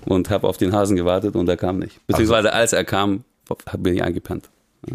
und 0.05 0.31
habe 0.31 0.47
auf 0.47 0.59
den 0.59 0.73
Hasen 0.73 0.97
gewartet 0.97 1.35
und 1.35 1.49
er 1.49 1.57
kam 1.57 1.81
nicht. 1.81 2.07
Beziehungsweise 2.07 2.53
als 2.53 2.73
er 2.73 2.85
kam, 2.85 3.25
bin 3.79 3.95
ich 3.95 4.03
eingepennt. 4.03 4.49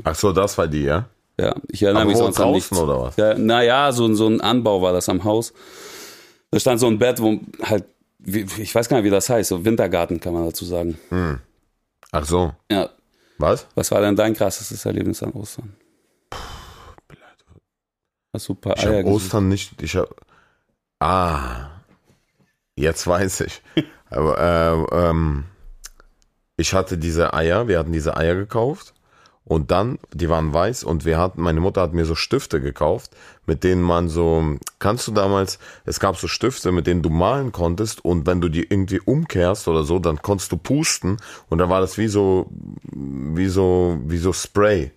Ach 0.05 0.15
so, 0.15 0.31
das 0.31 0.57
war 0.57 0.67
die, 0.67 0.83
ja? 0.83 1.07
Ja, 1.37 1.55
ich 1.67 1.81
erinnere 1.81 2.03
Aber 2.03 2.09
mich 2.11 2.17
sonst 2.19 2.39
an 2.39 2.43
draußen 2.43 2.53
nichts. 2.53 2.79
oder 2.79 3.01
was? 3.01 3.17
Ja, 3.17 3.33
naja, 3.33 3.91
so, 3.91 4.13
so 4.13 4.27
ein 4.27 4.39
Anbau 4.39 4.81
war 4.81 4.93
das 4.93 5.09
am 5.09 5.23
Haus. 5.23 5.53
Da 6.51 6.59
stand 6.59 6.79
so 6.79 6.87
ein 6.87 6.99
Bett, 6.99 7.19
wo 7.19 7.39
halt, 7.63 7.85
wie- 8.21 8.47
ich 8.61 8.73
weiß 8.73 8.87
gar 8.89 8.97
nicht, 8.97 9.05
wie 9.05 9.09
das 9.09 9.29
heißt, 9.29 9.49
so 9.49 9.63
Wintergarten 9.65 10.19
kann 10.19 10.33
man 10.33 10.45
dazu 10.45 10.65
sagen. 10.65 10.97
Ach 12.11 12.25
so. 12.25 12.53
Ja, 12.71 12.89
Was? 13.37 13.67
was 13.75 13.91
war 13.91 14.01
denn 14.01 14.15
dein 14.15 14.33
krassestes 14.33 14.85
Erlebnis 14.85 15.21
an 15.23 15.31
Ostern? 15.31 15.75
Hast 18.33 18.47
du 18.47 18.53
ein 18.53 18.61
paar 18.61 18.77
Ich 18.77 18.87
Eier? 18.87 19.05
Ostern 19.05 19.49
nicht. 19.49 19.81
Ich 19.81 19.95
habe. 19.95 20.15
Ah. 20.99 21.67
Jetzt 22.75 23.05
weiß 23.05 23.41
ich. 23.41 23.61
Aber 24.09 24.87
äh, 24.91 24.95
ähm, 25.09 25.45
ich 26.57 26.73
hatte 26.73 26.97
diese 26.97 27.33
Eier. 27.33 27.67
Wir 27.67 27.79
hatten 27.79 27.91
diese 27.91 28.15
Eier 28.15 28.35
gekauft. 28.35 28.93
Und 29.51 29.69
dann, 29.69 29.99
die 30.13 30.29
waren 30.29 30.53
weiß 30.53 30.85
und 30.85 31.03
wir 31.03 31.17
hatten, 31.17 31.41
meine 31.41 31.59
Mutter 31.59 31.81
hat 31.81 31.91
mir 31.91 32.05
so 32.05 32.15
Stifte 32.15 32.61
gekauft, 32.61 33.11
mit 33.45 33.65
denen 33.65 33.81
man 33.81 34.07
so, 34.07 34.55
kannst 34.79 35.09
du 35.09 35.11
damals, 35.11 35.59
es 35.83 35.99
gab 35.99 36.15
so 36.15 36.29
Stifte, 36.29 36.71
mit 36.71 36.87
denen 36.87 37.01
du 37.01 37.09
malen 37.09 37.51
konntest 37.51 38.05
und 38.05 38.25
wenn 38.25 38.39
du 38.39 38.47
die 38.47 38.63
irgendwie 38.63 39.01
umkehrst 39.01 39.67
oder 39.67 39.83
so, 39.83 39.99
dann 39.99 40.21
konntest 40.21 40.53
du 40.53 40.57
pusten 40.57 41.17
und 41.49 41.57
dann 41.57 41.69
war 41.69 41.81
das 41.81 41.97
wie 41.97 42.07
so, 42.07 42.49
wie 42.93 43.49
so, 43.49 43.99
wie 44.05 44.19
so 44.19 44.31
Spray. 44.31 44.91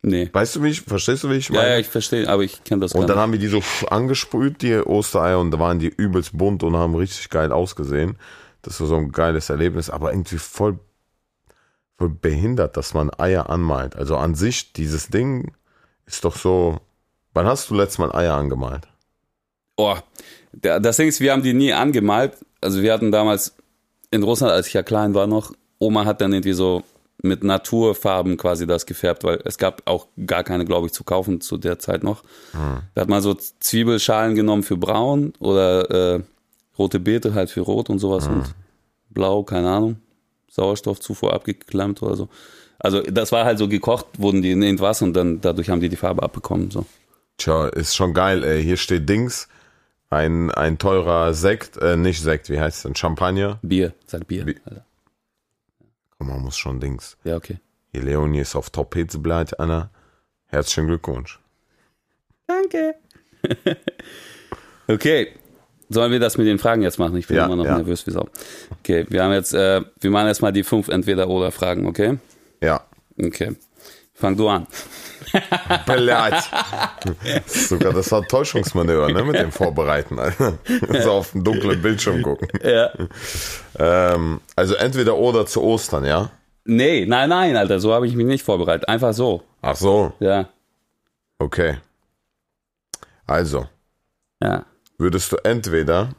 Nee. 0.00 0.30
Weißt 0.32 0.56
du, 0.56 0.62
wie 0.62 0.70
ich, 0.70 0.80
verstehst 0.80 1.24
du, 1.24 1.28
wie 1.28 1.34
ich 1.34 1.50
meine? 1.50 1.64
Ja, 1.64 1.72
ja, 1.74 1.78
ich 1.78 1.88
verstehe, 1.88 2.26
aber 2.26 2.42
ich 2.42 2.64
kenne 2.64 2.80
das 2.80 2.94
Und 2.94 3.02
dann 3.02 3.16
nicht. 3.16 3.22
haben 3.22 3.32
wir 3.32 3.38
die 3.38 3.48
so 3.48 3.60
angesprüht, 3.90 4.62
die 4.62 4.76
Ostereier, 4.78 5.38
und 5.40 5.50
da 5.50 5.58
waren 5.58 5.78
die 5.78 5.88
übelst 5.94 6.38
bunt 6.38 6.62
und 6.62 6.74
haben 6.74 6.94
richtig 6.94 7.28
geil 7.28 7.52
ausgesehen. 7.52 8.16
Das 8.62 8.80
war 8.80 8.86
so 8.86 8.96
ein 8.96 9.12
geiles 9.12 9.50
Erlebnis, 9.50 9.90
aber 9.90 10.10
irgendwie 10.10 10.38
voll 10.38 10.78
behindert, 11.98 12.76
dass 12.76 12.94
man 12.94 13.10
Eier 13.18 13.48
anmalt. 13.50 13.96
Also 13.96 14.16
an 14.16 14.34
sich, 14.34 14.72
dieses 14.72 15.08
Ding 15.08 15.52
ist 16.06 16.24
doch 16.24 16.36
so. 16.36 16.80
Wann 17.32 17.46
hast 17.46 17.70
du 17.70 17.74
letztes 17.74 17.98
Mal 17.98 18.14
Eier 18.14 18.34
angemalt? 18.34 18.86
Oh, 19.76 19.96
das 20.52 20.96
Ding 20.96 21.08
ist, 21.08 21.20
wir 21.20 21.32
haben 21.32 21.42
die 21.42 21.54
nie 21.54 21.72
angemalt. 21.72 22.36
Also 22.60 22.82
wir 22.82 22.92
hatten 22.92 23.10
damals 23.10 23.56
in 24.10 24.22
Russland, 24.22 24.52
als 24.52 24.68
ich 24.68 24.74
ja 24.74 24.82
klein 24.82 25.14
war 25.14 25.26
noch, 25.26 25.52
Oma 25.78 26.04
hat 26.04 26.20
dann 26.20 26.32
irgendwie 26.32 26.52
so 26.52 26.84
mit 27.22 27.42
Naturfarben 27.42 28.36
quasi 28.36 28.66
das 28.66 28.86
gefärbt, 28.86 29.24
weil 29.24 29.40
es 29.44 29.58
gab 29.58 29.82
auch 29.86 30.08
gar 30.26 30.44
keine, 30.44 30.64
glaube 30.64 30.86
ich, 30.86 30.92
zu 30.92 31.04
kaufen 31.04 31.40
zu 31.40 31.56
der 31.56 31.78
Zeit 31.78 32.04
noch. 32.04 32.22
Da 32.94 33.00
hat 33.00 33.08
man 33.08 33.22
so 33.22 33.34
Zwiebelschalen 33.34 34.34
genommen 34.34 34.62
für 34.62 34.76
braun 34.76 35.32
oder 35.38 36.16
äh, 36.16 36.20
rote 36.78 37.00
Beete 37.00 37.34
halt 37.34 37.50
für 37.50 37.62
rot 37.62 37.90
und 37.90 37.98
sowas 37.98 38.28
und 38.28 38.54
blau, 39.10 39.42
keine 39.42 39.70
Ahnung. 39.70 39.96
Sauerstoffzufuhr 40.54 41.32
abgeklemmt 41.32 42.02
oder 42.02 42.16
so. 42.16 42.28
Also 42.78 43.02
das 43.02 43.32
war 43.32 43.44
halt 43.44 43.58
so 43.58 43.68
gekocht, 43.68 44.06
wurden 44.18 44.42
die 44.42 44.52
in 44.52 44.62
irgendwas 44.62 45.02
und 45.02 45.14
dann 45.14 45.40
dadurch 45.40 45.68
haben 45.70 45.80
die 45.80 45.88
die 45.88 45.96
Farbe 45.96 46.22
abbekommen. 46.22 46.70
So. 46.70 46.86
Tja, 47.38 47.68
ist 47.68 47.96
schon 47.96 48.14
geil, 48.14 48.44
ey. 48.44 48.62
Hier 48.62 48.76
steht 48.76 49.08
Dings. 49.08 49.48
Ein, 50.10 50.52
ein 50.52 50.78
teurer 50.78 51.34
Sekt, 51.34 51.76
äh, 51.78 51.96
nicht 51.96 52.22
Sekt, 52.22 52.48
wie 52.50 52.60
heißt 52.60 52.76
es 52.76 52.82
denn? 52.84 52.94
Champagner. 52.94 53.58
Bier, 53.62 53.94
sag 54.06 54.28
Bier. 54.28 54.44
Bi- 54.44 54.60
Alter. 54.64 54.84
Komm, 56.18 56.28
man 56.28 56.40
muss 56.42 56.56
schon 56.56 56.78
Dings. 56.78 57.16
Ja, 57.24 57.36
okay. 57.36 57.58
Hier 57.92 58.02
Leonie 58.02 58.40
ist 58.40 58.54
auf 58.54 58.70
Top 58.70 58.94
Hitzeblatt, 58.94 59.58
Anna. 59.58 59.90
Herzlichen 60.46 60.86
Glückwunsch. 60.86 61.40
Danke. 62.46 62.94
okay. 64.88 65.28
Sollen 65.94 66.12
wir 66.12 66.20
das 66.20 66.36
mit 66.36 66.46
den 66.46 66.58
Fragen 66.58 66.82
jetzt 66.82 66.98
machen? 66.98 67.16
Ich 67.16 67.26
bin 67.28 67.36
Ja, 67.36 67.46
immer 67.46 67.56
noch 67.56 67.64
ja. 67.64 67.76
nervös 67.76 68.06
wie 68.06 68.10
Sau. 68.10 68.26
Okay, 68.80 69.06
wir 69.08 69.22
haben 69.24 69.32
jetzt, 69.32 69.54
äh, 69.54 69.80
wir 70.00 70.10
machen 70.10 70.26
erstmal 70.26 70.52
die 70.52 70.62
fünf 70.64 70.88
Entweder-Oder-Fragen, 70.88 71.86
okay? 71.86 72.18
Ja. 72.60 72.82
Okay. 73.22 73.56
Fang 74.12 74.36
du 74.36 74.48
an. 74.48 74.66
Bellat. 75.86 76.50
Sogar 77.46 77.92
das 77.92 78.10
war 78.12 78.22
ein 78.22 78.28
Täuschungsmanöver, 78.28 79.10
ne, 79.12 79.24
mit 79.24 79.36
dem 79.36 79.50
Vorbereiten. 79.50 80.18
Alter. 80.18 80.58
so 81.02 81.10
auf 81.12 81.32
den 81.32 81.42
dunklen 81.42 81.80
Bildschirm 81.82 82.22
gucken. 82.22 82.48
Ja. 82.62 82.90
Ähm, 83.78 84.40
also 84.54 84.74
entweder 84.74 85.16
oder 85.16 85.46
zu 85.46 85.62
Ostern, 85.62 86.04
ja? 86.04 86.30
Nee, 86.64 87.06
nein, 87.06 87.28
nein, 87.28 87.56
Alter, 87.56 87.80
so 87.80 87.92
habe 87.92 88.06
ich 88.06 88.14
mich 88.14 88.26
nicht 88.26 88.44
vorbereitet. 88.44 88.88
Einfach 88.88 89.12
so. 89.12 89.42
Ach 89.62 89.76
so, 89.76 90.12
Ja. 90.20 90.48
okay. 91.38 91.78
Also, 93.26 93.66
Ja. 94.42 94.64
Würdest 94.98 95.32
du 95.32 95.36
entweder, 95.44 96.14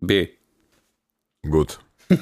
B. 0.00 0.28
gut, 1.48 1.78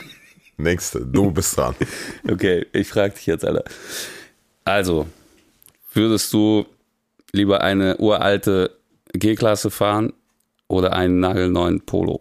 nächste, 0.56 1.04
du 1.06 1.30
bist 1.30 1.56
dran. 1.56 1.74
Okay, 2.30 2.66
ich 2.72 2.88
frage 2.88 3.14
dich 3.14 3.26
jetzt, 3.26 3.44
Alter. 3.44 3.64
Also, 4.64 5.06
würdest 5.92 6.32
du 6.32 6.66
lieber 7.32 7.62
eine 7.62 7.96
uralte 7.98 8.78
G-Klasse 9.12 9.70
fahren 9.70 10.12
oder 10.68 10.92
einen 10.92 11.20
nagelneuen 11.20 11.80
Polo? 11.80 12.20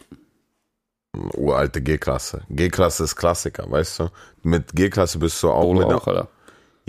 Uralte 1.36 1.82
G-Klasse. 1.82 2.42
G-Klasse 2.48 3.04
ist 3.04 3.16
Klassiker, 3.16 3.70
weißt 3.70 4.00
du? 4.00 4.08
Mit 4.42 4.72
G-Klasse 4.74 5.18
bist 5.18 5.42
du 5.42 5.50
auch 5.50 5.62
Polo 5.62 5.86
mit 5.86 5.96
auch, 5.96 6.06
Alter. 6.06 6.28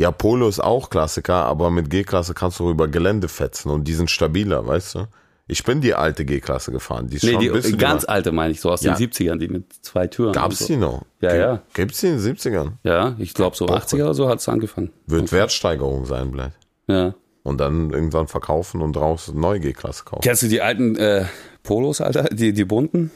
Ja, 0.01 0.11
Polo 0.11 0.47
ist 0.47 0.59
auch 0.59 0.89
Klassiker, 0.89 1.45
aber 1.45 1.69
mit 1.69 1.89
G-Klasse 1.91 2.33
kannst 2.33 2.59
du 2.59 2.69
über 2.71 2.87
Gelände 2.87 3.27
fetzen 3.27 3.69
und 3.69 3.83
die 3.87 3.93
sind 3.93 4.09
stabiler, 4.09 4.65
weißt 4.65 4.95
du? 4.95 5.07
Ich 5.47 5.63
bin 5.63 5.79
die 5.81 5.93
alte 5.93 6.25
G-Klasse 6.25 6.71
gefahren. 6.71 7.07
Die 7.07 7.17
ist 7.17 7.23
Nee, 7.23 7.37
die 7.37 7.77
ganz 7.77 8.05
alte 8.05 8.31
meine 8.31 8.51
ich, 8.51 8.61
so 8.61 8.71
aus 8.71 8.81
Ja. 8.83 8.93
den 8.95 8.97
70ern, 8.97 9.37
die 9.37 9.47
mit 9.47 9.65
zwei 9.81 10.07
Türen. 10.07 10.31
Gab's 10.33 10.59
so. 10.59 10.65
die 10.67 10.77
noch? 10.77 11.03
Ja, 11.19 11.29
Gibt- 11.29 11.39
ja. 11.41 11.61
Gibt's 11.73 11.99
die 11.99 12.07
in 12.07 12.13
den 12.13 12.21
70ern? 12.21 12.71
Ja, 12.83 13.15
ich 13.19 13.33
glaube 13.33 13.55
so 13.55 13.65
Boah. 13.67 13.77
80er 13.77 14.03
oder 14.05 14.13
so 14.13 14.27
hat 14.29 14.39
es 14.39 14.49
angefangen. 14.49 14.91
Wird 15.07 15.31
Wertsteigerung 15.31 16.05
sein, 16.05 16.31
bleibt. 16.31 16.55
Ja. 16.87 17.13
Und 17.43 17.59
dann 17.59 17.91
irgendwann 17.91 18.27
verkaufen 18.27 18.81
und 18.81 18.95
draußen 18.95 19.39
neue 19.39 19.59
G-Klasse 19.59 20.03
kaufen. 20.05 20.21
Kennst 20.23 20.41
du 20.43 20.47
die 20.47 20.61
alten 20.61 20.95
äh, 20.95 21.25
Polos, 21.63 22.01
Alter? 22.01 22.23
Die, 22.23 22.53
die 22.53 22.65
bunten? 22.65 23.11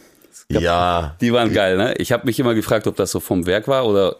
Ja, 0.51 1.15
Die 1.21 1.33
waren 1.33 1.51
geil, 1.53 1.77
ne? 1.77 1.95
Ich 1.97 2.11
habe 2.11 2.25
mich 2.25 2.39
immer 2.39 2.53
gefragt, 2.53 2.85
ob 2.85 2.95
das 2.95 3.09
so 3.11 3.19
vom 3.19 3.45
Werk 3.47 3.67
war 3.67 3.87
oder 3.87 4.17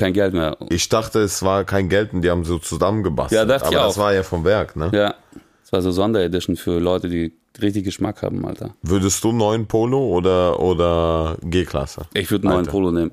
kein 0.00 0.12
Geld 0.14 0.32
mehr. 0.34 0.56
ich 0.70 0.88
dachte, 0.88 1.20
es 1.20 1.42
war 1.42 1.64
kein 1.64 1.88
Geld 1.88 2.12
und 2.12 2.22
die 2.22 2.30
haben 2.30 2.44
so 2.44 2.58
zusammengebastelt. 2.58 3.38
Ja, 3.38 3.44
dachte 3.44 3.66
aber 3.66 3.76
ich 3.76 3.82
das 3.82 3.96
auch. 3.96 4.02
war 4.02 4.14
ja 4.14 4.22
vom 4.22 4.44
Werk, 4.44 4.74
ne? 4.74 4.90
Ja. 4.92 5.14
Das 5.62 5.72
war 5.72 5.82
so 5.82 5.92
Sonderedition 5.92 6.56
für 6.56 6.80
Leute, 6.80 7.08
die 7.08 7.32
richtig 7.60 7.84
Geschmack 7.84 8.22
haben, 8.22 8.44
Alter. 8.46 8.74
Würdest 8.82 9.22
du 9.22 9.30
neuen 9.32 9.66
Polo 9.66 10.04
oder, 10.08 10.58
oder 10.58 11.36
G-Klasse? 11.42 12.06
Ich 12.14 12.30
würde 12.30 12.48
einen 12.48 12.56
neuen. 12.56 12.66
Polo 12.66 12.90
nehmen. 12.90 13.12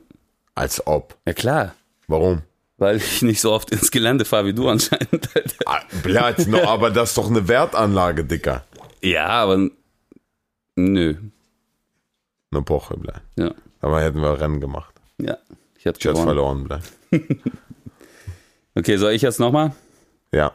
Als 0.55 0.87
ob. 0.87 1.15
Ja 1.27 1.33
klar. 1.33 1.75
Warum? 2.07 2.41
Weil 2.77 2.97
ich 2.97 3.21
nicht 3.21 3.41
so 3.41 3.51
oft 3.51 3.69
ins 3.71 3.91
Gelände 3.91 4.23
fahre 4.23 4.45
wie 4.45 4.53
du 4.53 4.69
anscheinend. 4.69 5.29
Ah, 5.65 5.81
Blatt, 6.03 6.47
no, 6.47 6.63
aber 6.63 6.89
das 6.89 7.09
ist 7.09 7.17
doch 7.17 7.29
eine 7.29 7.47
Wertanlage, 7.47 8.23
Dicker. 8.23 8.63
Ja, 9.01 9.27
aber 9.27 9.69
nö. 10.75 11.15
Eine 12.51 12.61
Poche, 12.61 12.95
Blatt. 12.97 13.21
Ja. 13.35 13.51
Aber 13.81 14.01
hätten 14.01 14.21
wir 14.21 14.39
Rennen 14.39 14.61
gemacht. 14.61 14.93
Ja. 15.19 15.37
Ich 15.99 16.05
hätte 16.05 16.13
gewonnen. 16.13 16.67
verloren. 16.67 16.83
Okay, 18.75 18.97
soll 18.97 19.13
ich 19.13 19.23
jetzt 19.23 19.39
nochmal? 19.39 19.71
Ja. 20.31 20.51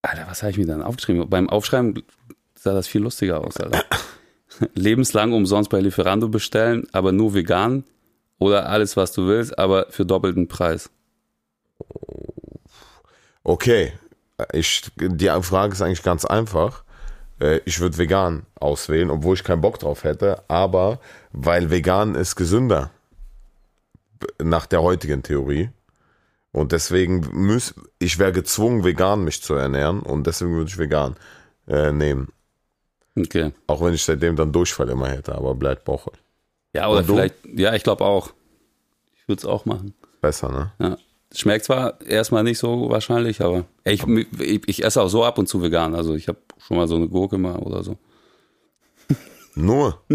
Alter, 0.00 0.26
was 0.28 0.42
habe 0.42 0.50
ich 0.52 0.56
mir 0.56 0.64
dann 0.64 0.80
aufgeschrieben? 0.80 1.28
Beim 1.28 1.50
Aufschreiben 1.50 2.02
sah 2.54 2.72
das 2.72 2.86
viel 2.88 3.02
lustiger 3.02 3.44
aus, 3.44 3.58
Alter. 3.58 3.84
Lebenslang 4.74 5.34
umsonst 5.34 5.68
bei 5.68 5.78
Lieferando 5.80 6.28
bestellen, 6.30 6.86
aber 6.92 7.12
nur 7.12 7.34
vegan 7.34 7.84
oder 8.38 8.70
alles, 8.70 8.96
was 8.96 9.12
du 9.12 9.26
willst, 9.26 9.58
aber 9.58 9.88
für 9.90 10.06
doppelten 10.06 10.48
Preis. 10.48 10.88
Okay. 13.42 13.92
Ich, 14.52 14.90
die 14.96 15.28
Frage 15.42 15.72
ist 15.74 15.82
eigentlich 15.82 16.02
ganz 16.02 16.24
einfach. 16.24 16.84
Äh, 17.40 17.60
Ich 17.64 17.80
würde 17.80 17.98
vegan 17.98 18.46
auswählen, 18.58 19.10
obwohl 19.10 19.34
ich 19.34 19.44
keinen 19.44 19.60
Bock 19.60 19.78
drauf 19.80 20.04
hätte, 20.04 20.42
aber 20.48 21.00
weil 21.32 21.70
vegan 21.70 22.14
ist 22.14 22.36
gesünder. 22.36 22.90
Nach 24.42 24.66
der 24.66 24.82
heutigen 24.82 25.22
Theorie. 25.22 25.70
Und 26.52 26.72
deswegen 26.72 27.26
muss, 27.32 27.74
ich 27.98 28.18
wäre 28.18 28.32
gezwungen, 28.32 28.82
vegan 28.84 29.22
mich 29.24 29.42
zu 29.42 29.54
ernähren 29.54 30.00
und 30.00 30.26
deswegen 30.26 30.52
würde 30.54 30.68
ich 30.70 30.78
vegan 30.78 31.16
äh, 31.66 31.92
nehmen. 31.92 32.28
Okay. 33.16 33.52
Auch 33.66 33.82
wenn 33.82 33.94
ich 33.94 34.02
seitdem 34.02 34.34
dann 34.36 34.52
Durchfall 34.52 34.88
immer 34.88 35.08
hätte, 35.08 35.34
aber 35.34 35.54
bleibt 35.54 35.86
Woche. 35.86 36.12
Ja, 36.74 36.88
oder 36.88 37.04
vielleicht, 37.04 37.34
ja, 37.46 37.74
ich 37.74 37.82
glaube 37.82 38.04
auch. 38.04 38.32
Ich 39.16 39.28
würde 39.28 39.40
es 39.40 39.44
auch 39.44 39.66
machen. 39.66 39.94
Besser, 40.20 40.50
ne? 40.50 40.72
Ja. 40.78 40.96
Schmeckt 41.34 41.66
zwar 41.66 42.00
erstmal 42.00 42.42
nicht 42.42 42.58
so 42.58 42.88
wahrscheinlich, 42.88 43.42
aber 43.42 43.66
ich, 43.84 44.02
ich, 44.06 44.66
ich 44.66 44.84
esse 44.84 45.02
auch 45.02 45.08
so 45.08 45.24
ab 45.24 45.36
und 45.38 45.46
zu 45.46 45.60
vegan. 45.62 45.94
Also 45.94 46.14
ich 46.14 46.28
habe 46.28 46.38
schon 46.58 46.78
mal 46.78 46.88
so 46.88 46.96
eine 46.96 47.08
Gurke 47.08 47.36
mal 47.36 47.56
oder 47.56 47.84
so. 47.84 47.98
Nur. 49.54 50.00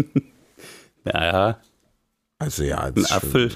Ja, 1.06 1.22
ja. 1.22 1.58
Also 2.38 2.62
ja, 2.64 2.78
Ein 2.78 2.94
ist 2.94 3.10
schon- 3.10 3.50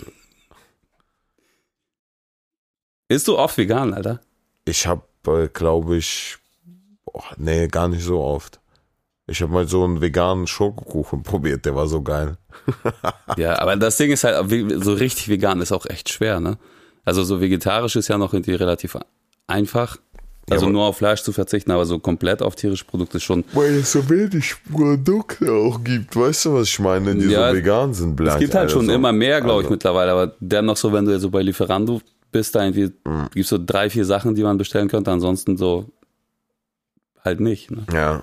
Isst 3.09 3.27
du 3.29 3.38
oft 3.38 3.57
vegan, 3.57 3.95
Alter? 3.95 4.21
Ich 4.65 4.87
habe, 4.87 5.03
äh, 5.27 5.49
glaube 5.49 5.97
ich, 5.97 6.37
boah, 7.05 7.25
nee, 7.38 7.67
gar 7.69 7.88
nicht 7.88 8.05
so 8.05 8.21
oft. 8.21 8.61
Ich 9.27 9.41
habe 9.43 9.53
mal 9.53 9.67
so 9.67 9.85
einen 9.85 10.00
veganen 10.00 10.47
Schokokuchen 10.47 11.23
probiert, 11.25 11.65
der 11.65 11.75
war 11.75 11.87
so 11.87 12.03
geil. 12.03 12.37
Ja, 13.37 13.59
aber 13.61 13.77
das 13.77 13.97
Ding 13.99 14.11
ist 14.11 14.25
halt, 14.25 14.37
so 14.83 14.93
richtig 14.95 15.29
vegan 15.29 15.61
ist 15.61 15.71
auch 15.71 15.87
echt 15.87 16.09
schwer, 16.11 16.41
ne? 16.41 16.59
Also 17.05 17.23
so 17.25 17.41
vegetarisch 17.41 17.95
ist 17.97 18.09
ja 18.09 18.19
noch 18.19 18.33
irgendwie 18.33 18.55
relativ 18.55 18.97
einfach. 19.47 19.97
Also 20.50 20.65
aber- 20.65 20.73
nur 20.73 20.85
auf 20.87 20.97
Fleisch 20.99 21.23
zu 21.23 21.33
verzichten, 21.33 21.71
aber 21.71 21.87
so 21.87 21.99
komplett 21.99 22.43
auf 22.43 22.57
tierische 22.57 22.85
Produkte 22.85 23.21
schon. 23.21 23.45
Weil 23.53 23.75
es 23.77 23.93
so 23.93 24.09
wenig 24.11 24.57
Produkte 24.73 25.53
auch 25.53 25.83
gibt. 25.85 26.17
Weißt 26.17 26.47
du, 26.47 26.55
was 26.55 26.69
ich 26.69 26.79
meine? 26.81 27.15
Die 27.15 27.27
Ja, 27.29 27.50
so 27.50 27.57
vegan 27.57 27.95
sind, 27.95 28.17
bleibt. 28.17 28.35
Es 28.37 28.41
gibt 28.41 28.55
halt 28.55 28.71
schon 28.71 28.88
immer 28.91 29.12
mehr, 29.12 29.41
glaube 29.41 29.61
ich, 29.61 29.67
also- 29.67 29.75
mittlerweile, 29.75 30.11
aber 30.12 30.35
dennoch 30.41 30.77
so, 30.77 30.93
wenn 30.93 31.05
du 31.05 31.12
jetzt 31.12 31.23
so 31.23 31.31
bei 31.31 31.43
Lieferando 31.43 32.00
bist, 32.30 32.54
da 32.54 32.64
irgendwie 32.64 32.92
Mhm. 33.04 33.28
gibt's 33.32 33.50
so 33.50 33.58
drei, 33.58 33.90
vier 33.90 34.04
Sachen, 34.04 34.35
die 34.35 34.42
man 34.42 34.58
bestellen 34.58 34.88
könnte, 34.88 35.11
ansonsten 35.11 35.56
so 35.56 35.87
halt 37.25 37.40
nicht. 37.40 37.70
Ne? 37.70 37.85
Ja. 37.92 38.23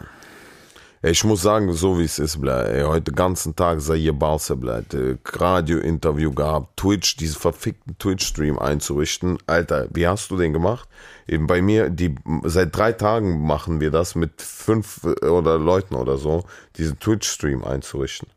Ich 1.02 1.24
muss 1.24 1.44
sagen, 1.44 1.72
so 1.74 2.00
wie 2.00 2.04
es 2.04 2.18
ist, 2.18 2.42
bleibt. 2.42 2.84
Heute 2.88 3.12
ganzen 3.12 3.56
Tag 3.56 3.80
sei 3.80 3.98
hier 4.00 4.14
Barca 4.14 4.56
bleibt. 4.56 4.96
Äh, 4.96 5.18
Radio-Interview 5.24 6.32
gehabt, 6.34 6.78
Twitch, 6.78 7.16
diesen 7.18 7.40
verfickten 7.40 7.96
Twitch-Stream 8.00 8.58
einzurichten. 8.58 9.38
Alter, 9.46 9.88
wie 9.94 10.08
hast 10.08 10.32
du 10.32 10.38
den 10.38 10.52
gemacht? 10.52 10.90
Eben 11.28 11.46
bei 11.46 11.62
mir, 11.62 11.92
die 11.92 12.16
seit 12.46 12.76
drei 12.76 12.92
Tagen 12.92 13.46
machen 13.46 13.82
wir 13.82 13.92
das 13.92 14.16
mit 14.16 14.42
fünf 14.42 15.04
äh, 15.04 15.28
oder 15.28 15.60
Leuten 15.60 15.94
oder 15.94 16.18
so, 16.18 16.44
diesen 16.78 16.98
Twitch-Stream 17.00 17.64
einzurichten. 17.64 18.28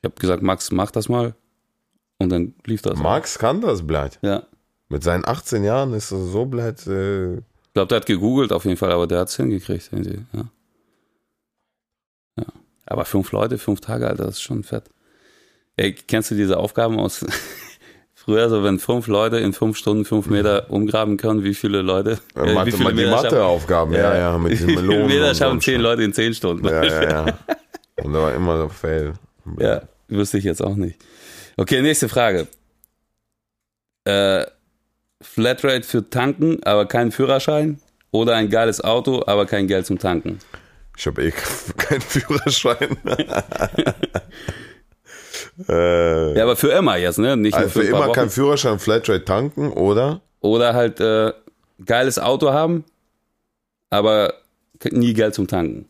Ich 0.00 0.04
habe 0.10 0.18
gesagt, 0.20 0.42
Max, 0.42 0.72
mach 0.72 0.90
das 0.90 1.08
mal. 1.08 1.36
Und 2.18 2.30
dann 2.30 2.54
lief 2.66 2.82
das. 2.82 2.98
Max 2.98 3.38
kann 3.38 3.60
das, 3.60 3.86
bleibt. 3.86 4.18
Ja. 4.22 4.42
Mit 4.92 5.02
seinen 5.02 5.26
18 5.26 5.64
Jahren 5.64 5.94
ist 5.94 6.12
er 6.12 6.18
so 6.18 6.44
bleibt. 6.44 6.86
Äh, 6.86 7.36
Ich 7.38 7.72
glaube, 7.74 7.88
der 7.88 7.96
hat 7.96 8.06
gegoogelt 8.06 8.52
auf 8.52 8.66
jeden 8.66 8.76
Fall, 8.76 8.92
aber 8.92 9.06
der 9.06 9.20
hat's 9.20 9.36
hingekriegt. 9.36 9.88
irgendwie, 9.90 10.18
Ja. 10.34 10.44
ja. 12.38 12.44
Aber 12.84 13.06
fünf 13.06 13.32
Leute, 13.32 13.56
fünf 13.56 13.80
Tage, 13.80 14.06
Alter, 14.06 14.24
das 14.26 14.34
ist 14.34 14.42
schon 14.42 14.62
fett. 14.64 14.84
Ey, 15.78 15.94
kennst 15.94 16.30
du 16.30 16.34
diese 16.34 16.58
Aufgaben 16.58 16.98
aus 17.00 17.24
früher, 18.14 18.50
so 18.50 18.62
wenn 18.64 18.78
fünf 18.78 19.06
Leute 19.06 19.38
in 19.38 19.54
fünf 19.54 19.78
Stunden 19.78 20.04
fünf 20.04 20.26
Meter 20.26 20.70
umgraben 20.70 21.16
können, 21.16 21.42
wie 21.42 21.54
viele 21.54 21.80
Leute? 21.80 22.18
äh, 22.36 22.50
äh, 22.50 22.52
Mathe, 22.54 22.66
wie 22.66 22.72
viele 22.76 22.92
die 22.94 23.06
Matheaufgaben, 23.06 23.94
ja, 23.94 24.14
ja, 24.14 24.36
mit 24.36 24.52
diesen 24.52 24.68
Wie 24.68 24.76
viele 24.76 24.82
Melonen. 24.88 25.06
Meter 25.06 25.28
und 25.30 25.36
schaffen 25.38 25.60
zehn 25.62 25.80
Leute 25.80 26.02
in 26.02 26.12
zehn 26.12 26.34
Stunden? 26.34 26.66
Ja, 26.66 26.84
ja, 26.84 27.02
ja. 27.26 27.38
Und 28.04 28.12
da 28.12 28.20
war 28.20 28.34
immer 28.34 28.58
so 28.58 28.68
Fail. 28.68 29.14
Ja, 29.58 29.82
wüsste 30.08 30.36
ich 30.36 30.44
jetzt 30.44 30.62
auch 30.62 30.76
nicht. 30.76 31.00
Okay, 31.56 31.80
nächste 31.80 32.10
Frage. 32.10 32.46
Äh, 34.04 34.44
Flatrate 35.22 35.82
für 35.82 36.08
Tanken, 36.08 36.62
aber 36.64 36.86
keinen 36.86 37.12
Führerschein? 37.12 37.80
Oder 38.10 38.36
ein 38.36 38.50
geiles 38.50 38.82
Auto, 38.82 39.22
aber 39.26 39.46
kein 39.46 39.66
Geld 39.66 39.86
zum 39.86 39.98
Tanken? 39.98 40.38
Ich 40.96 41.06
habe 41.06 41.24
eh 41.24 41.30
keinen 41.78 42.00
Führerschein. 42.02 42.98
äh, 45.68 46.36
Ja, 46.36 46.42
aber 46.44 46.56
für 46.56 46.70
immer 46.72 46.96
jetzt, 46.96 47.18
ne? 47.18 47.36
Nicht 47.36 47.54
also 47.54 47.68
für 47.70 47.80
für 47.80 47.86
immer 47.88 48.12
kein 48.12 48.24
Wochen. 48.26 48.30
Führerschein, 48.30 48.78
Flatrate 48.78 49.24
tanken, 49.24 49.72
oder? 49.72 50.20
Oder 50.40 50.74
halt 50.74 51.00
äh, 51.00 51.32
geiles 51.84 52.18
Auto 52.18 52.52
haben, 52.52 52.84
aber 53.90 54.34
nie 54.90 55.14
Geld 55.14 55.34
zum 55.34 55.46
Tanken. 55.46 55.88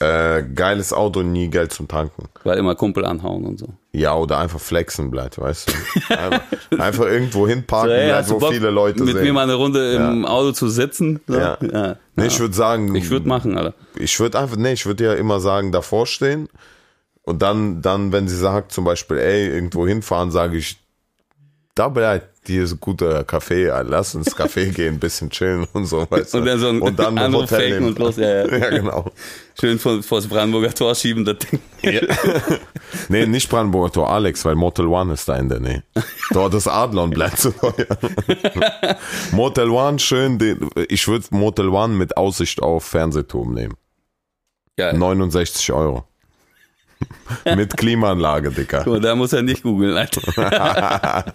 Äh, 0.00 0.42
geiles 0.54 0.92
Auto, 0.92 1.22
nie 1.22 1.48
Geld 1.48 1.72
zum 1.72 1.86
Tanken. 1.86 2.28
Weil 2.42 2.58
immer 2.58 2.74
Kumpel 2.74 3.04
anhauen 3.04 3.44
und 3.44 3.58
so. 3.60 3.68
Ja, 3.92 4.16
oder 4.16 4.38
einfach 4.38 4.58
flexen 4.58 5.10
bleibt, 5.12 5.38
weißt 5.38 5.68
du? 5.68 6.14
Einfach, 6.18 6.42
einfach 6.76 7.04
irgendwo 7.04 7.46
hinparken 7.46 7.90
So, 7.90 7.94
ey, 7.94 8.08
bleibt, 8.08 8.30
wo 8.30 8.38
Bock, 8.38 8.52
viele 8.52 8.70
Leute 8.70 9.04
mit 9.04 9.14
sehen. 9.14 9.22
mir 9.22 9.32
mal 9.32 9.44
eine 9.44 9.54
Runde 9.54 9.92
im 9.94 10.24
Auto 10.24 10.50
zu 10.50 10.68
sitzen? 10.68 11.20
So? 11.28 11.38
Ja. 11.38 11.56
ja. 11.60 11.96
nee, 12.16 12.26
ich 12.26 12.40
würde 12.40 12.54
sagen, 12.54 12.92
Ich 12.96 13.08
würde 13.10 13.28
machen, 13.28 13.56
Alter. 13.56 13.74
ich 13.96 14.18
würde 14.18 14.40
einfach, 14.40 14.56
nee, 14.56 14.72
ich 14.72 14.84
würde 14.84 15.04
ja 15.04 15.14
immer 15.14 15.38
sagen, 15.38 15.70
davor 15.70 16.08
stehen 16.08 16.48
und 17.22 17.40
dann, 17.42 17.80
dann, 17.80 18.10
wenn 18.10 18.26
sie 18.26 18.36
sagt 18.36 18.72
zum 18.72 18.84
Beispiel, 18.84 19.18
ey, 19.18 19.46
irgendwo 19.48 19.86
hinfahren, 19.86 20.32
sage 20.32 20.56
ich, 20.56 20.76
da 21.76 21.88
bleibt, 21.88 22.33
hier 22.46 22.64
ist 22.64 22.72
ein 22.72 22.80
guter 22.80 23.24
Kaffee, 23.24 23.66
lass 23.66 24.14
ins 24.14 24.36
Café 24.36 24.70
gehen, 24.74 24.94
ein 24.94 25.00
bisschen 25.00 25.30
chillen 25.30 25.66
und 25.72 25.86
so, 25.86 26.06
weißt 26.08 26.34
du. 26.34 26.38
Und 26.38 26.46
dann 26.46 26.58
so 26.58 26.68
ein 26.68 26.80
und 26.80 26.98
dann 26.98 27.18
ein 27.18 27.34
Hotel 27.34 27.58
faken 27.58 27.70
nehmen. 27.70 27.86
und 27.86 27.98
los, 27.98 28.16
ja, 28.16 28.46
ja. 28.46 28.56
ja, 28.58 28.70
genau. 28.70 29.10
Schön 29.58 29.78
vor, 29.78 30.02
vor 30.02 30.18
das 30.18 30.28
Brandenburger 30.28 30.74
Tor 30.74 30.94
schieben, 30.94 31.24
das 31.24 31.38
Ding. 31.38 31.60
Nee, 33.08 33.26
nicht 33.26 33.50
Brandenburger 33.50 33.92
Tor, 33.92 34.10
Alex, 34.10 34.44
weil 34.44 34.54
Motel 34.54 34.86
One 34.86 35.12
ist 35.14 35.28
da 35.28 35.36
in 35.36 35.48
der 35.48 35.60
Nähe. 35.60 35.82
Dort 36.30 36.54
ist 36.54 36.68
Adlon 36.68 37.10
bleibt 37.10 37.38
zu 37.38 37.50
teuer. 37.50 37.98
Motel 39.32 39.68
One, 39.68 39.98
schön, 39.98 40.38
den, 40.38 40.70
ich 40.88 41.06
würde 41.08 41.26
Motel 41.30 41.68
One 41.68 41.94
mit 41.94 42.16
Aussicht 42.16 42.62
auf 42.62 42.84
Fernsehturm 42.84 43.52
nehmen. 43.52 43.74
Geil. 44.76 44.96
69 44.96 45.72
Euro. 45.72 46.04
mit 47.56 47.76
Klimaanlage, 47.76 48.50
Dicker. 48.50 48.78
Guck 48.84 48.94
mal, 48.94 49.00
da 49.00 49.14
muss 49.14 49.32
er 49.32 49.42
nicht 49.42 49.62
googeln, 49.62 49.96
Alter. 49.96 51.24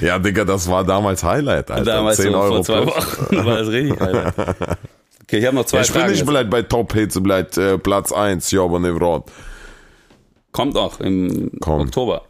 Ja, 0.00 0.18
Digga, 0.18 0.44
das 0.44 0.68
war 0.68 0.84
damals 0.84 1.22
Highlight, 1.22 1.70
Alter. 1.70 1.84
Damals 1.84 2.16
10 2.18 2.32
so 2.32 2.38
Euro 2.38 2.54
vor 2.56 2.64
zwei. 2.64 2.86
Wochen 2.86 3.36
war 3.46 3.56
das 3.58 3.68
richtig, 3.68 4.00
Alter. 4.00 4.76
Okay, 5.22 5.38
ich 5.38 5.46
habe 5.46 5.56
noch 5.56 5.64
zwei 5.66 5.78
Ja, 5.78 5.82
ich 5.82 5.88
bin 5.92 6.00
Fragen. 6.00 6.12
nicht 6.12 6.26
jetzt. 6.28 6.50
bei 6.50 6.62
Top 6.62 6.92
Hits, 6.92 7.22
bleibt 7.22 7.56
äh, 7.56 7.78
Platz 7.78 8.12
1, 8.12 8.50
ja, 8.50 8.62
aber 8.62 8.78
ne 8.80 8.98
Wort. 9.00 9.30
Kommt 10.52 10.76
auch 10.76 11.00
im 11.00 11.50
Kommt. 11.60 11.86
Oktober. 11.86 12.22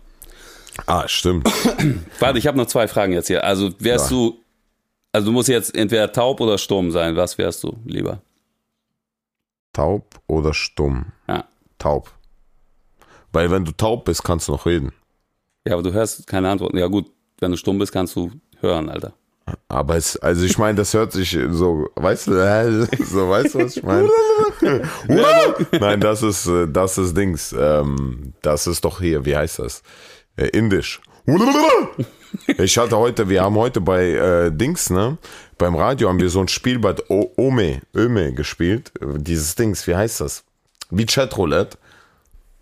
Ah, 0.87 1.05
stimmt. 1.09 1.49
Warte, 2.21 2.39
ich 2.39 2.47
habe 2.47 2.57
noch 2.57 2.67
zwei 2.67 2.87
Fragen 2.89 3.13
jetzt 3.13 3.27
hier. 3.27 3.43
Also 3.45 3.71
wärst 3.79 4.11
Ja. 4.11 4.17
du, 4.17 4.39
also 5.13 5.27
du 5.27 5.33
musst 5.33 5.49
jetzt 5.49 5.75
entweder 5.75 6.13
taub 6.13 6.41
oder 6.41 6.57
stumm 6.59 6.91
sein. 6.93 7.17
Was 7.17 7.37
wärst 7.39 7.65
du 7.65 7.77
lieber? 7.85 8.21
Taub 9.73 10.21
oder 10.27 10.53
stumm? 10.55 11.07
Ja. 11.29 11.45
Taub. 11.79 12.11
Weil 13.33 13.51
wenn 13.51 13.65
du 13.65 13.73
taub 13.73 14.05
bist, 14.05 14.25
kannst 14.25 14.49
du 14.49 14.53
noch 14.53 14.67
reden. 14.67 14.93
Ja, 15.67 15.75
aber 15.75 15.83
du 15.83 15.93
hörst 15.93 16.27
keine 16.27 16.51
Antworten. 16.51 16.77
Ja 16.79 16.87
gut, 16.89 17.07
wenn 17.41 17.51
du 17.51 17.57
stumm 17.57 17.79
bist, 17.79 17.93
kannst 17.93 18.15
du 18.17 18.31
hören, 18.61 18.89
Alter. 18.89 19.13
Aber 19.69 19.97
es, 19.97 20.17
also 20.19 20.45
ich 20.45 20.57
meine, 20.59 20.77
das 20.77 20.95
hört 20.95 21.13
sich 21.13 21.37
so, 21.51 21.89
weißt 21.97 22.29
du, 22.29 22.89
so, 23.05 23.29
weißt 23.29 23.55
du, 23.55 23.59
was 23.65 23.77
ich 23.77 23.83
meine? 23.83 24.09
Nein, 25.81 26.01
das 26.01 26.23
ist, 26.23 26.47
äh, 26.47 26.69
das 26.69 26.97
ist 26.97 27.17
Dings, 27.17 27.53
ähm, 27.59 28.35
das 28.43 28.67
ist 28.69 28.85
doch 28.85 29.01
hier, 29.01 29.25
wie 29.25 29.37
heißt 29.37 29.59
das? 29.59 29.83
Äh, 30.37 30.49
Indisch. 30.49 31.01
Ich 32.57 32.79
hatte 32.79 32.97
heute, 32.97 33.29
wir 33.29 33.43
haben 33.43 33.57
heute 33.57 33.83
bei 33.83 34.13
äh, 34.13 34.51
Dings, 34.51 34.89
ne, 34.89 35.19
beim 35.59 35.75
Radio 35.77 36.09
haben 36.09 36.19
wir 36.19 36.31
so 36.31 36.41
ein 36.41 36.49
Spiel 36.49 36.79
bei 36.79 36.95
O- 37.11 37.31
Ome, 37.37 37.83
Öme 37.95 38.33
gespielt, 38.33 38.91
dieses 39.03 39.55
Dings, 39.55 39.87
wie 39.87 39.95
heißt 39.95 40.23
das? 40.23 40.43
Wie 40.91 41.05
Chatroulette. 41.05 41.77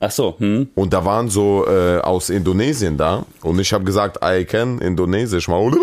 Ach 0.02 0.10
so, 0.10 0.34
hm? 0.38 0.68
Und 0.74 0.94
da 0.94 1.04
waren 1.04 1.28
so 1.28 1.66
äh, 1.68 1.98
aus 1.98 2.30
Indonesien 2.30 2.96
da 2.96 3.26
und 3.42 3.58
ich 3.58 3.72
habe 3.74 3.84
gesagt, 3.84 4.18
I 4.24 4.46
can 4.46 4.78
Indonesisch 4.78 5.46
mal. 5.46 5.70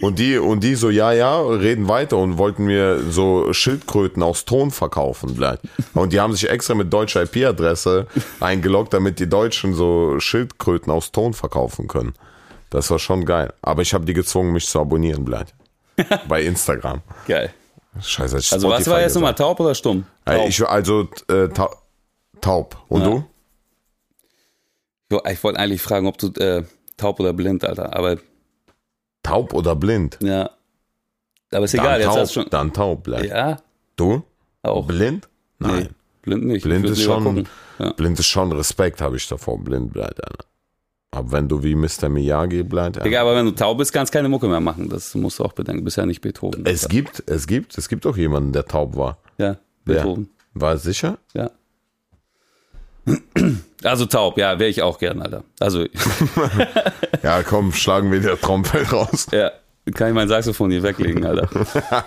Und 0.00 0.18
die 0.18 0.38
und 0.38 0.64
die 0.64 0.74
so 0.74 0.88
ja 0.88 1.12
ja 1.12 1.42
reden 1.42 1.86
weiter 1.88 2.16
und 2.16 2.38
wollten 2.38 2.64
mir 2.64 3.00
so 3.10 3.52
Schildkröten 3.52 4.22
aus 4.22 4.46
Ton 4.46 4.70
verkaufen, 4.70 5.34
bleibt. 5.34 5.66
Und 5.92 6.14
die 6.14 6.20
haben 6.20 6.32
sich 6.32 6.48
extra 6.48 6.74
mit 6.74 6.90
deutscher 6.92 7.24
IP-Adresse 7.24 8.06
eingeloggt, 8.40 8.94
damit 8.94 9.18
die 9.18 9.28
Deutschen 9.28 9.74
so 9.74 10.18
Schildkröten 10.18 10.90
aus 10.90 11.12
Ton 11.12 11.34
verkaufen 11.34 11.88
können. 11.88 12.14
Das 12.70 12.90
war 12.90 12.98
schon 12.98 13.26
geil. 13.26 13.52
Aber 13.60 13.82
ich 13.82 13.92
habe 13.92 14.04
die 14.06 14.14
gezwungen, 14.14 14.52
mich 14.52 14.66
zu 14.66 14.80
abonnieren, 14.80 15.24
bleibt. 15.24 15.54
Bei 16.28 16.42
Instagram. 16.42 17.02
Geil. 17.28 17.52
Scheiße. 18.00 18.38
ich 18.38 18.52
Also 18.52 18.68
was 18.68 18.88
war 18.88 19.00
jetzt 19.00 19.14
nochmal, 19.14 19.34
taub 19.34 19.60
oder 19.60 19.74
stumm? 19.74 20.04
Ey, 20.24 20.38
Taub. 20.38 20.48
Ich, 20.48 20.66
also 20.66 21.08
äh, 21.28 21.48
ta 21.48 21.70
taub. 22.44 22.76
Und 22.88 23.00
Ja. 23.02 23.06
du? 25.10 25.20
Ich 25.30 25.44
wollte 25.44 25.60
eigentlich 25.60 25.82
fragen, 25.82 26.06
ob 26.06 26.18
du 26.18 26.28
äh, 26.40 26.64
taub 26.96 27.20
oder 27.20 27.32
blind, 27.32 27.64
Alter. 27.64 27.94
Aber 27.94 28.18
Taub 29.22 29.54
oder 29.54 29.74
blind? 29.76 30.18
ja. 30.22 30.50
Aber 31.52 31.66
ist 31.66 31.74
egal, 31.74 31.86
dann 31.92 32.00
jetzt 32.00 32.08
taub, 32.08 32.18
hast 32.18 32.36
du 32.36 32.40
schon. 32.40 32.50
Dann 32.50 32.72
taub 32.72 33.02
bleibt. 33.04 33.26
Ja, 33.26 33.58
Du? 33.96 34.24
auch. 34.62 34.86
Blind? 34.88 35.28
Nein. 35.60 35.82
Nee, 35.84 35.88
blind 36.22 36.44
nicht. 36.46 36.62
Blind 36.64 36.84
ist 36.86 37.02
schon. 37.02 37.46
Ja. 37.78 37.92
blind 37.92 38.18
ist 38.18 38.26
schon 38.26 38.50
Respekt, 38.50 39.00
habe 39.00 39.16
ich 39.16 39.28
davor. 39.28 39.58
Blind 39.62 39.92
bleibt, 39.92 40.24
Alter. 40.24 40.46
Aber 41.12 41.30
wenn 41.30 41.46
du 41.48 41.62
wie 41.62 41.76
Mr. 41.76 42.08
Miyagi 42.08 42.64
bleibt, 42.64 42.96
Egal, 42.96 43.20
aber 43.22 43.36
wenn 43.36 43.46
du 43.46 43.52
taub 43.52 43.78
bist, 43.78 43.92
kannst 43.92 44.12
du 44.12 44.18
keine 44.18 44.28
Mucke 44.28 44.48
mehr 44.48 44.58
machen. 44.58 44.88
Das 44.88 45.14
musst 45.14 45.38
du 45.38 45.44
auch 45.44 45.52
bedenken. 45.52 45.82
Du 45.82 45.84
bist 45.84 45.96
ja 45.96 46.06
nicht 46.06 46.20
Beethoven. 46.22 46.66
es 46.66 46.88
gibt, 46.88 47.22
es 47.26 47.46
gibt, 47.46 47.78
es 47.78 47.88
gibt 47.88 48.04
auch 48.04 48.16
jemanden, 48.16 48.52
der 48.52 48.64
taub 48.66 48.96
war. 48.96 49.18
ja? 49.38 49.56
Beethoven. 49.84 50.30
War 50.54 50.72
es 50.74 50.82
sicher? 50.82 51.18
Ja. 51.34 51.50
Also 53.82 54.06
taub, 54.06 54.38
ja, 54.38 54.58
wäre 54.58 54.70
ich 54.70 54.82
auch 54.82 54.98
gern, 54.98 55.20
Alter. 55.20 55.44
Also, 55.60 55.84
Ja, 57.22 57.42
komm, 57.42 57.72
schlagen 57.72 58.10
wir 58.10 58.20
der 58.20 58.40
Trompet 58.40 58.90
raus. 58.92 59.26
ja, 59.30 59.50
kann 59.92 60.08
ich 60.08 60.14
mein 60.14 60.28
Saxophon 60.28 60.70
hier 60.70 60.82
weglegen, 60.82 61.26
Alter. 61.26 61.48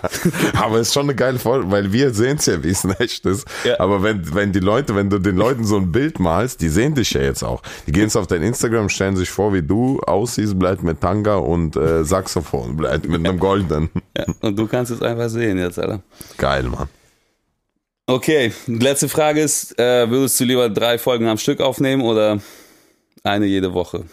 Aber 0.54 0.76
es 0.76 0.88
ist 0.88 0.94
schon 0.94 1.04
eine 1.04 1.14
geile 1.14 1.38
Folge, 1.38 1.70
weil 1.70 1.92
wir 1.92 2.12
sehen 2.12 2.38
es 2.38 2.46
ja, 2.46 2.62
wie 2.64 2.70
es 2.70 2.84
echt 2.98 3.24
ist. 3.26 3.46
Ja. 3.64 3.78
Aber 3.78 4.02
wenn, 4.02 4.34
wenn 4.34 4.50
die 4.52 4.58
Leute, 4.58 4.96
wenn 4.96 5.08
du 5.08 5.20
den 5.20 5.36
Leuten 5.36 5.64
so 5.64 5.76
ein 5.76 5.92
Bild 5.92 6.18
malst, 6.18 6.60
die 6.60 6.68
sehen 6.68 6.96
dich 6.96 7.12
ja 7.12 7.20
jetzt 7.20 7.44
auch. 7.44 7.62
Die 7.86 7.92
gehen 7.92 8.10
auf 8.12 8.26
dein 8.26 8.42
Instagram, 8.42 8.88
stellen 8.88 9.16
sich 9.16 9.30
vor, 9.30 9.52
wie 9.54 9.62
du 9.62 10.00
aussiehst, 10.00 10.58
bleibt 10.58 10.82
mit 10.82 11.00
Tanga 11.00 11.36
und 11.36 11.76
äh, 11.76 12.04
Saxophon, 12.04 12.76
bleibt 12.76 13.08
mit 13.08 13.24
einem 13.24 13.38
goldenen. 13.38 13.90
Ja, 14.16 14.24
und 14.40 14.58
du 14.58 14.66
kannst 14.66 14.90
es 14.90 15.00
einfach 15.00 15.28
sehen 15.28 15.58
jetzt, 15.58 15.78
Alter. 15.78 16.00
Geil, 16.38 16.64
Mann. 16.64 16.88
Okay, 18.08 18.54
letzte 18.66 19.08
Frage 19.10 19.42
ist, 19.42 19.78
äh, 19.78 20.08
würdest 20.08 20.40
du 20.40 20.44
lieber 20.44 20.70
drei 20.70 20.96
Folgen 20.98 21.26
am 21.28 21.36
Stück 21.36 21.60
aufnehmen 21.60 22.00
oder 22.02 22.40
eine 23.22 23.44
jede 23.44 23.74
Woche? 23.74 24.04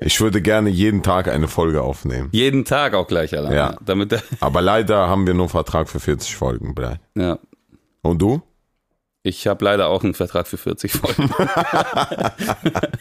Ich 0.00 0.20
würde 0.20 0.40
gerne 0.40 0.70
jeden 0.70 1.02
Tag 1.02 1.26
eine 1.26 1.48
Folge 1.48 1.82
aufnehmen. 1.82 2.28
Jeden 2.30 2.64
Tag 2.64 2.94
auch 2.94 3.08
gleich, 3.08 3.36
Alter. 3.36 3.52
Ja. 3.52 3.76
Damit 3.84 4.22
Aber 4.40 4.62
leider 4.62 5.08
haben 5.08 5.26
wir 5.26 5.34
nur 5.34 5.46
einen 5.46 5.50
Vertrag 5.50 5.88
für 5.88 5.98
40 5.98 6.36
Folgen. 6.36 6.76
Blei. 6.76 7.00
ja. 7.16 7.40
Und 8.02 8.22
du? 8.22 8.40
Ich 9.24 9.48
habe 9.48 9.64
leider 9.64 9.88
auch 9.88 10.04
einen 10.04 10.14
Vertrag 10.14 10.46
für 10.46 10.56
40 10.56 10.92
Folgen. 10.92 11.30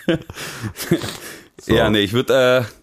So. 1.61 1.75
Ja, 1.75 1.89
nee, 1.89 1.99
ich 1.99 2.13
würde, 2.13 2.65
äh, 2.65 2.73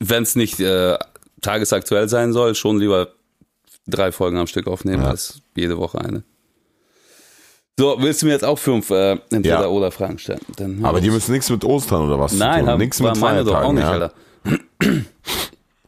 wenn 0.00 0.22
es 0.22 0.36
nicht 0.36 0.58
äh, 0.58 0.96
tagesaktuell 1.42 2.08
sein 2.08 2.32
soll, 2.32 2.54
schon 2.54 2.78
lieber 2.78 3.08
drei 3.86 4.10
Folgen 4.10 4.38
am 4.38 4.46
Stück 4.46 4.66
aufnehmen 4.68 5.02
Ja. 5.02 5.10
als 5.10 5.42
jede 5.54 5.76
Woche 5.76 6.00
eine. 6.00 6.24
So, 7.78 7.96
willst 7.98 8.22
du 8.22 8.26
mir 8.26 8.32
jetzt 8.32 8.44
auch 8.44 8.58
fünf 8.58 8.90
äh, 8.90 9.12
entweder 9.30 9.62
Ja. 9.62 9.66
oder 9.66 9.90
Fragen 9.90 10.18
stellen? 10.18 10.40
Dann 10.56 10.84
Aber 10.84 11.00
die 11.00 11.10
müssen 11.10 11.32
nichts 11.32 11.50
mit 11.50 11.64
Ostern 11.64 12.02
oder 12.06 12.20
was 12.20 12.32
Nein, 12.32 12.64
zu 12.64 12.70
tun. 12.70 12.78
Nichts 12.78 13.00
mit 13.00 13.16
meine 13.18 13.42
doch 13.44 13.62
auch 13.62 13.72
nicht, 13.72 13.82
ja? 13.82 13.90
Alter. 13.90 14.12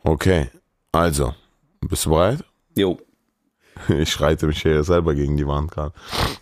Okay, 0.03 0.49
also, 0.93 1.35
bist 1.81 2.07
du 2.07 2.11
bereit? 2.11 2.39
Jo. 2.77 2.99
Ich 3.89 4.21
reite 4.21 4.47
mich 4.47 4.63
hier 4.63 4.83
selber 4.85 5.15
gegen 5.15 5.37
die 5.37 5.47
Wand 5.47 5.71
gerade. 5.71 5.93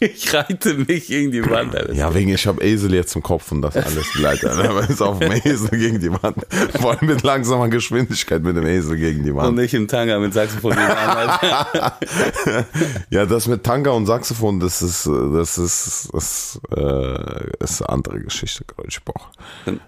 Ich 0.01 0.33
reite 0.33 0.75
mich 0.75 1.09
gegen 1.09 1.31
die 1.33 1.45
Wand, 1.49 1.75
Alter. 1.77 1.93
Ja, 1.93 2.15
wegen 2.15 2.31
ich 2.31 2.47
habe 2.47 2.63
Esel 2.63 2.95
jetzt 2.95 3.15
im 3.17 3.23
Kopf 3.23 3.51
und 3.53 3.63
das 3.63 3.77
alles 3.77 4.13
bleibt. 4.15 4.45
Aber 4.45 4.89
ist 4.89 5.03
auf 5.03 5.19
dem 5.19 5.33
Esel 5.33 5.71
gegen 5.71 6.01
die 6.01 6.11
Wand. 6.13 6.37
Vor 6.81 6.93
allem 6.93 7.07
mit 7.07 7.23
langsamer 7.23 7.69
Geschwindigkeit 7.69 8.43
mit 8.43 8.57
dem 8.57 8.67
Esel 8.67 8.97
gegen 8.97 9.25
die 9.25 9.31
Und 9.31 9.37
Wand. 9.37 9.57
nicht 9.57 9.75
im 9.75 9.89
Tanga 9.89 10.19
mit 10.19 10.33
Saxophon 10.33 10.71
gegen 10.73 10.83
Alter. 10.83 11.99
Ja, 13.11 13.27
das 13.27 13.47
mit 13.47 13.65
Tanga 13.65 13.91
und 13.91 14.07
Saxophon, 14.07 14.61
das 14.61 14.83
ist, 14.83 15.07
das 15.07 15.59
ist, 15.59 16.09
das 16.13 16.61
äh, 16.77 17.51
ist 17.63 17.83
eine 17.83 17.89
andere 17.89 18.21
Geschichte, 18.21 18.65
glaube 18.65 18.89
ich. 18.89 19.03
Boah, 19.03 19.15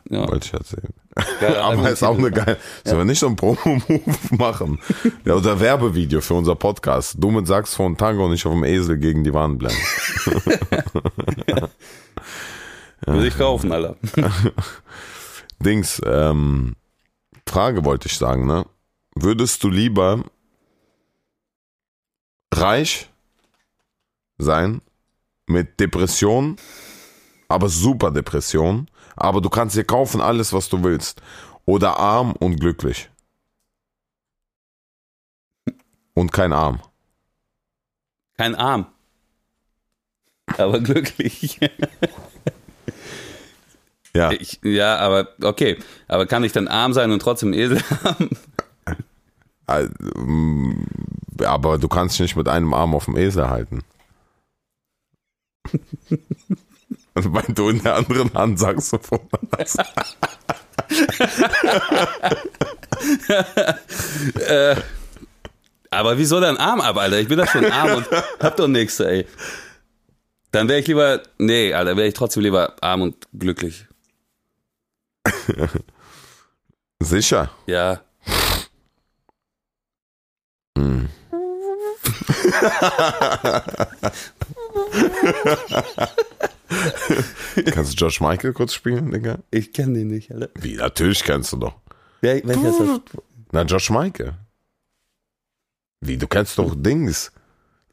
Ja, 0.09 0.29
wollte 0.29 0.47
ich 0.47 0.53
erzählen. 0.53 0.93
Geil, 1.41 1.57
Aber 1.61 1.91
ist 1.91 2.03
auch 2.03 2.19
eine 2.19 2.31
geile. 2.31 2.59
Sollen 2.85 2.99
wir 2.99 3.05
nicht 3.05 3.19
so 3.19 3.27
einen 3.27 3.37
Promo-Move 3.37 4.03
machen? 4.39 4.79
Ja, 5.25 5.35
oder 5.35 5.59
Werbevideo 5.61 6.21
für 6.21 6.35
unser 6.35 6.55
Podcast. 6.55 7.17
Du 7.19 7.31
mit 7.31 7.47
Saxophon, 7.47 7.97
Tango 7.97 8.27
und 8.27 8.35
ich 8.35 8.45
auf 8.47 8.53
dem 8.53 8.65
Esel 8.65 8.99
gegen 8.99 9.25
die 9.25 9.33
Wand 9.35 9.59
bleiben. 9.59 9.77
Würde 13.07 13.29
ich 13.29 13.37
kaufen, 13.39 13.73
Alter. 13.73 13.97
Dings, 15.61 16.01
ähm, 16.05 16.75
Frage 17.49 17.85
wollte 17.85 18.09
ich 18.09 18.17
sagen, 18.17 18.47
ne? 18.47 18.67
Würdest 19.15 19.63
du 19.65 19.69
lieber 19.71 20.25
reich 22.53 23.09
sein 24.39 24.83
mit 25.47 25.79
Depression, 25.81 26.57
aber 27.49 27.69
super 27.69 28.11
Depression, 28.11 28.89
aber 29.17 29.41
du 29.41 29.51
kannst 29.51 29.77
dir 29.77 29.85
kaufen 29.85 30.21
alles, 30.21 30.53
was 30.53 30.69
du 30.69 30.83
willst, 30.85 31.21
oder 31.65 31.99
arm 31.99 32.33
und 32.33 32.61
glücklich? 32.61 33.11
Und 36.15 36.33
kein 36.33 36.53
Arm. 36.53 36.81
Kein 38.39 38.55
Arm. 38.55 38.87
Aber 40.59 40.81
glücklich. 40.81 41.61
Ja, 44.15 44.31
Ich, 44.33 44.61
ja, 44.63 44.97
aber 44.97 45.29
okay. 45.43 45.77
Aber 46.09 46.27
kann 46.27 46.43
ich 46.43 46.53
dann 46.53 46.69
arm 46.69 46.95
sein 46.95 47.11
und 47.13 47.21
trotzdem 47.21 47.53
Esel 47.53 47.83
haben? 48.05 48.31
äh, 49.67 49.85
mm, 50.19 50.87
aber 51.45 51.77
du 51.79 51.89
kannst 51.89 52.15
dich 52.15 52.21
nicht 52.21 52.37
mit 52.37 52.49
einem 52.49 52.73
Arm 52.73 52.95
auf 52.95 53.05
dem 53.05 53.17
Esel 53.17 53.51
halten. 53.51 53.83
Also, 57.17 57.33
Weil 57.33 57.47
du 57.49 57.71
in 57.71 57.83
der 57.83 57.95
anderen 57.95 58.33
Hand 58.35 58.59
Saxophon 58.59 59.27
hast. 59.57 59.79
Aber 65.91 66.19
wieso 66.19 66.39
dann 66.41 66.59
arm 66.59 66.83
ab, 66.83 66.99
Alter? 66.99 67.19
Ich 67.19 67.29
bin 67.29 67.39
doch 67.39 67.49
schon 67.49 67.65
arm 67.65 67.97
und 67.97 68.07
hab 68.41 68.59
doch 68.59 68.69
nichts, 68.69 69.01
ey. 69.01 69.27
Dann 70.53 70.69
wäre 70.69 70.81
ich 70.81 70.87
lieber, 70.87 71.23
nee, 71.39 71.73
Alter, 71.73 71.97
wäre 71.97 72.07
ich 72.07 72.13
trotzdem 72.13 72.43
lieber 72.43 72.77
arm 72.83 73.01
und 73.01 73.27
glücklich. 73.33 73.87
Sicher. 77.01 77.51
Ja. 77.67 78.03
Hm. 80.77 81.09
Kannst 87.73 87.93
du 87.93 87.97
Josh 88.05 88.21
Michael 88.21 88.53
kurz 88.53 88.75
spielen, 88.75 89.11
Digga? 89.11 89.39
Ich 89.51 89.73
kenne 89.73 89.99
den 89.99 90.09
nicht, 90.09 90.31
Alter. 90.33 90.49
Wie, 90.55 90.77
natürlich 90.77 91.23
kennst 91.23 91.53
du 91.53 91.57
doch. 91.57 91.75
Wer, 92.21 92.47
welcher 92.47 92.69
ist 92.69 92.81
das? 92.81 93.01
Na, 93.53 93.63
Josh 93.63 93.91
Michael. 93.91 94.35
Wie, 96.01 96.17
du 96.17 96.27
kennst 96.27 96.59
doch 96.59 96.75
Dings. 96.77 97.33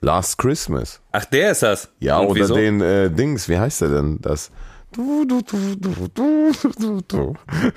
Last 0.02 0.38
Christmas. 0.38 1.00
Ach, 1.14 1.26
der 1.26 1.52
ist 1.52 1.64
das. 1.64 1.90
Ja, 2.00 2.18
Und 2.20 2.28
oder 2.28 2.42
wieso? 2.42 2.56
den 2.56 2.82
äh, 2.82 3.10
Dings, 3.10 3.48
wie 3.48 3.58
heißt 3.58 3.82
der 3.82 3.90
denn? 3.90 4.20
Das. 4.22 4.52
Du, 4.92 5.26
du, 5.26 5.42
du, 5.42 5.76
du, 5.76 6.08
du, 6.14 6.52
du, 6.78 7.02
du. 7.08 7.34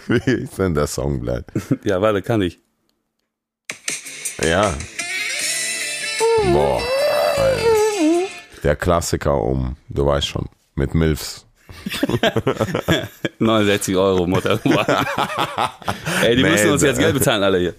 Wie 0.09 0.31
ist 0.33 0.59
denn 0.59 0.75
der 0.75 0.87
Song 0.89 1.21
bleibt? 1.21 1.51
Ja, 1.85 2.01
warte, 2.03 2.21
kann 2.23 2.43
ich. 2.43 2.59
Ja. 4.43 4.75
Boah. 6.53 6.81
Alter. 7.37 7.67
Der 8.63 8.77
Klassiker 8.77 9.41
um, 9.41 9.77
du 9.89 10.07
weißt 10.07 10.27
schon, 10.27 10.47
mit 10.75 10.95
Milfs. 10.95 11.47
69 13.39 13.97
Euro, 13.97 14.27
Mutter. 14.27 14.59
ey, 16.23 16.37
die 16.37 16.43
Nee, 16.43 16.51
müssen 16.51 16.71
uns 16.71 16.83
jetzt 16.83 16.99
Geld 16.99 17.15
bezahlen, 17.15 17.43
alle 17.43 17.59
hier. 17.59 17.75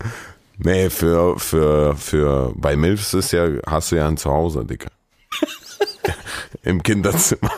Nee, 0.60 0.90
für, 0.90 1.38
für, 1.40 1.96
für, 1.96 2.54
bei 2.56 2.76
Milfs 2.76 3.14
ist 3.14 3.32
ja, 3.32 3.48
hast 3.66 3.92
du 3.92 3.96
ja 3.98 4.08
ein 4.08 4.18
Zuhause, 4.18 4.66
Dicker. 4.66 4.90
Im 6.64 6.82
Kinderzimmer. 6.84 7.52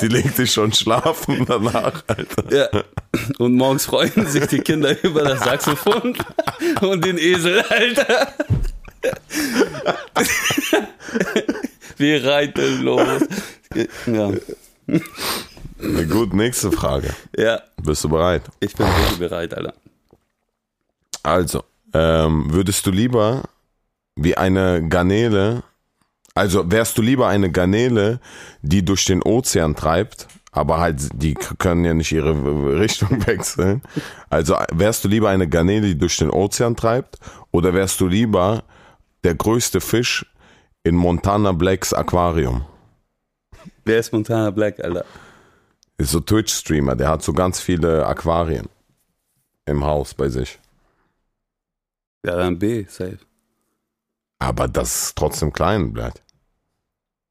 Die 0.00 0.08
legt 0.08 0.38
dich 0.38 0.52
schon 0.52 0.72
schlafen 0.72 1.44
danach, 1.46 2.02
Alter. 2.06 2.44
Ja. 2.54 2.82
Und 3.38 3.54
morgens 3.54 3.86
freuen 3.86 4.26
sich 4.26 4.46
die 4.46 4.60
Kinder 4.60 4.96
über 5.02 5.22
das 5.22 5.40
Saxophon 5.40 6.16
und 6.80 7.04
den 7.04 7.18
Esel, 7.18 7.62
Alter. 7.68 8.32
Wir 11.96 12.24
reiten 12.24 12.82
los. 12.82 13.22
Ja, 14.06 14.30
Na 15.78 16.04
gut, 16.04 16.32
nächste 16.32 16.72
Frage. 16.72 17.14
ja 17.36 17.60
Bist 17.82 18.04
du 18.04 18.08
bereit? 18.08 18.42
ich 18.60 18.74
bin 18.74 18.86
wirklich 18.86 19.18
bereit, 19.18 19.54
Alter. 19.54 19.74
Also, 21.22 21.64
ähm, 21.92 22.52
würdest 22.52 22.86
du 22.86 22.90
lieber 22.90 23.42
wie 24.16 24.36
eine 24.36 24.86
Garnele, 24.88 25.62
also 26.34 26.70
wärst 26.70 26.96
du 26.98 27.02
lieber 27.02 27.28
eine 27.28 27.50
Garnele, 27.50 28.20
die 28.62 28.84
durch 28.84 29.04
den 29.04 29.22
Ozean 29.22 29.74
treibt, 29.76 30.26
aber 30.52 30.78
halt, 30.78 31.00
die 31.14 31.34
können 31.34 31.84
ja 31.84 31.94
nicht 31.94 32.12
ihre 32.12 32.32
Richtung 32.80 33.26
wechseln. 33.26 33.82
Also 34.30 34.56
wärst 34.72 35.04
du 35.04 35.08
lieber 35.08 35.28
eine 35.28 35.48
Garnele, 35.48 35.88
die 35.88 35.98
durch 35.98 36.16
den 36.16 36.30
Ozean 36.30 36.74
treibt, 36.76 37.18
oder 37.50 37.74
wärst 37.74 38.00
du 38.00 38.06
lieber 38.06 38.64
der 39.24 39.34
größte 39.34 39.80
Fisch 39.80 40.26
in 40.82 40.94
Montana 40.94 41.52
Blacks 41.52 41.92
Aquarium? 41.92 42.64
Wer 43.84 43.98
ist 43.98 44.12
Montana 44.12 44.50
Black, 44.50 44.80
Alter? 44.80 45.04
Ist 45.96 46.10
so 46.10 46.20
Twitch-Streamer, 46.20 46.94
der 46.94 47.08
hat 47.08 47.22
so 47.22 47.32
ganz 47.32 47.60
viele 47.60 48.06
Aquarien 48.06 48.68
im 49.66 49.84
Haus 49.84 50.14
bei 50.14 50.28
sich. 50.28 50.58
Ja, 52.24 52.36
dann 52.36 52.58
B, 52.58 52.84
safe. 52.88 53.18
Aber 54.38 54.68
das 54.68 55.06
ist 55.06 55.16
trotzdem 55.16 55.52
klein 55.52 55.92
bleibt. 55.92 56.22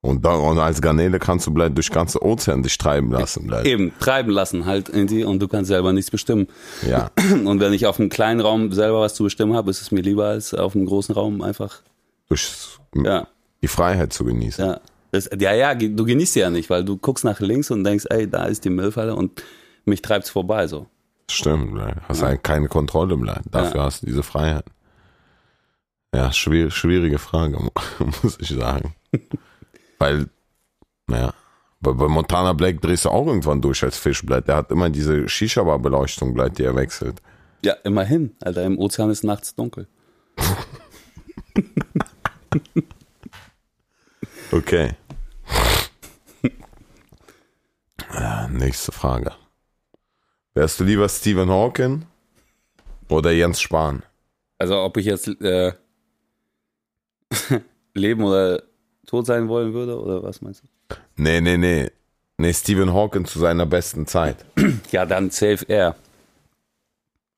Und, 0.01 0.23
da, 0.23 0.35
und 0.35 0.59
als 0.59 0.81
Garnele 0.81 1.19
kannst 1.19 1.47
du 1.47 1.51
bleibt 1.51 1.75
durch 1.75 1.89
ganze 1.89 2.21
Ozean 2.23 2.61
dich 2.61 2.77
treiben 2.77 3.11
lassen. 3.11 3.47
Bleibt. 3.47 3.67
Eben, 3.67 3.91
treiben 3.99 4.31
lassen 4.31 4.65
halt 4.65 4.89
irgendwie 4.89 5.23
und 5.23 5.39
du 5.39 5.47
kannst 5.47 5.69
selber 5.69 5.91
nichts 5.91 6.11
bestimmen. 6.11 6.47
Ja, 6.87 7.11
Und 7.45 7.59
wenn 7.59 7.73
ich 7.73 7.87
auf 7.87 7.99
einem 7.99 8.09
kleinen 8.09 8.39
Raum 8.39 8.71
selber 8.71 9.01
was 9.01 9.15
zu 9.15 9.23
bestimmen 9.23 9.55
habe, 9.55 9.71
ist 9.71 9.81
es 9.81 9.91
mir 9.91 10.01
lieber 10.01 10.27
als 10.27 10.53
auf 10.53 10.75
einem 10.75 10.85
großen 10.85 11.15
Raum 11.15 11.41
einfach, 11.41 11.81
durch 12.29 12.47
ja, 12.95 13.27
die 13.61 13.67
Freiheit 13.67 14.13
zu 14.13 14.23
genießen. 14.23 14.63
ja. 14.63 14.79
Das, 15.11 15.29
ja, 15.39 15.53
ja, 15.53 15.73
du 15.73 16.03
genießt 16.03 16.33
sie 16.33 16.41
ja 16.41 16.49
nicht, 16.49 16.69
weil 16.69 16.83
du 16.83 16.97
guckst 16.97 17.23
nach 17.23 17.39
links 17.39 17.71
und 17.71 17.85
denkst, 17.85 18.05
ey, 18.09 18.29
da 18.29 18.43
ist 18.43 18.65
die 18.65 18.69
Müllfalle 18.69 19.15
und 19.15 19.41
mich 19.85 20.01
treibt's 20.01 20.29
vorbei, 20.29 20.67
so. 20.67 20.87
Stimmt, 21.31 21.73
bleibt. 21.73 22.01
hast 22.09 22.21
ja. 22.21 22.35
keine 22.35 22.67
Kontrolle 22.67 23.15
bleibt. 23.15 23.45
Dafür 23.51 23.83
hast 23.83 24.01
du 24.01 24.07
diese 24.07 24.21
Freiheit. 24.21 24.65
Ja, 26.13 26.31
schwierig, 26.33 26.73
schwierige 26.73 27.19
Frage, 27.19 27.57
muss 28.21 28.37
ich 28.39 28.49
sagen. 28.49 28.95
Weil, 29.99 30.29
naja, 31.07 31.33
bei, 31.79 31.91
bei 31.93 32.07
Montana 32.07 32.53
Black 32.53 32.81
drehst 32.81 33.05
du 33.05 33.09
auch 33.09 33.27
irgendwann 33.27 33.61
durch 33.61 33.83
als 33.83 33.97
Fischblatt. 33.97 34.47
Der 34.47 34.57
hat 34.57 34.71
immer 34.71 34.89
diese 34.89 35.27
Shisha-Bar-Beleuchtung, 35.27 36.33
bleibt, 36.33 36.57
die 36.57 36.63
er 36.63 36.75
wechselt. 36.75 37.21
Ja, 37.63 37.73
immerhin, 37.83 38.35
Alter, 38.41 38.63
im 38.63 38.77
Ozean 38.77 39.09
ist 39.09 39.23
nachts 39.23 39.55
dunkel. 39.55 39.87
Okay. 44.51 44.93
Äh, 48.13 48.47
nächste 48.49 48.91
Frage. 48.91 49.33
Wärst 50.53 50.79
du 50.79 50.85
lieber 50.85 51.09
Stephen 51.09 51.49
Hawking 51.49 52.05
oder 53.09 53.31
Jens 53.31 53.59
Spahn? 53.59 54.03
Also 54.57 54.79
ob 54.81 54.97
ich 54.97 55.05
jetzt 55.05 55.27
äh, 55.41 55.73
leben 57.93 58.23
oder 58.23 58.63
tot 59.07 59.25
sein 59.25 59.47
wollen 59.47 59.73
würde 59.73 59.99
oder 59.99 60.21
was 60.21 60.41
meinst 60.41 60.61
du? 60.63 60.95
Nee, 61.15 61.41
nee, 61.41 61.57
nee. 61.57 61.89
Nee, 62.37 62.53
Stephen 62.53 62.93
Hawking 62.93 63.25
zu 63.25 63.39
seiner 63.39 63.65
besten 63.65 64.05
Zeit. 64.05 64.45
Ja, 64.91 65.05
dann 65.05 65.31
safe 65.31 65.65
er. 65.67 65.95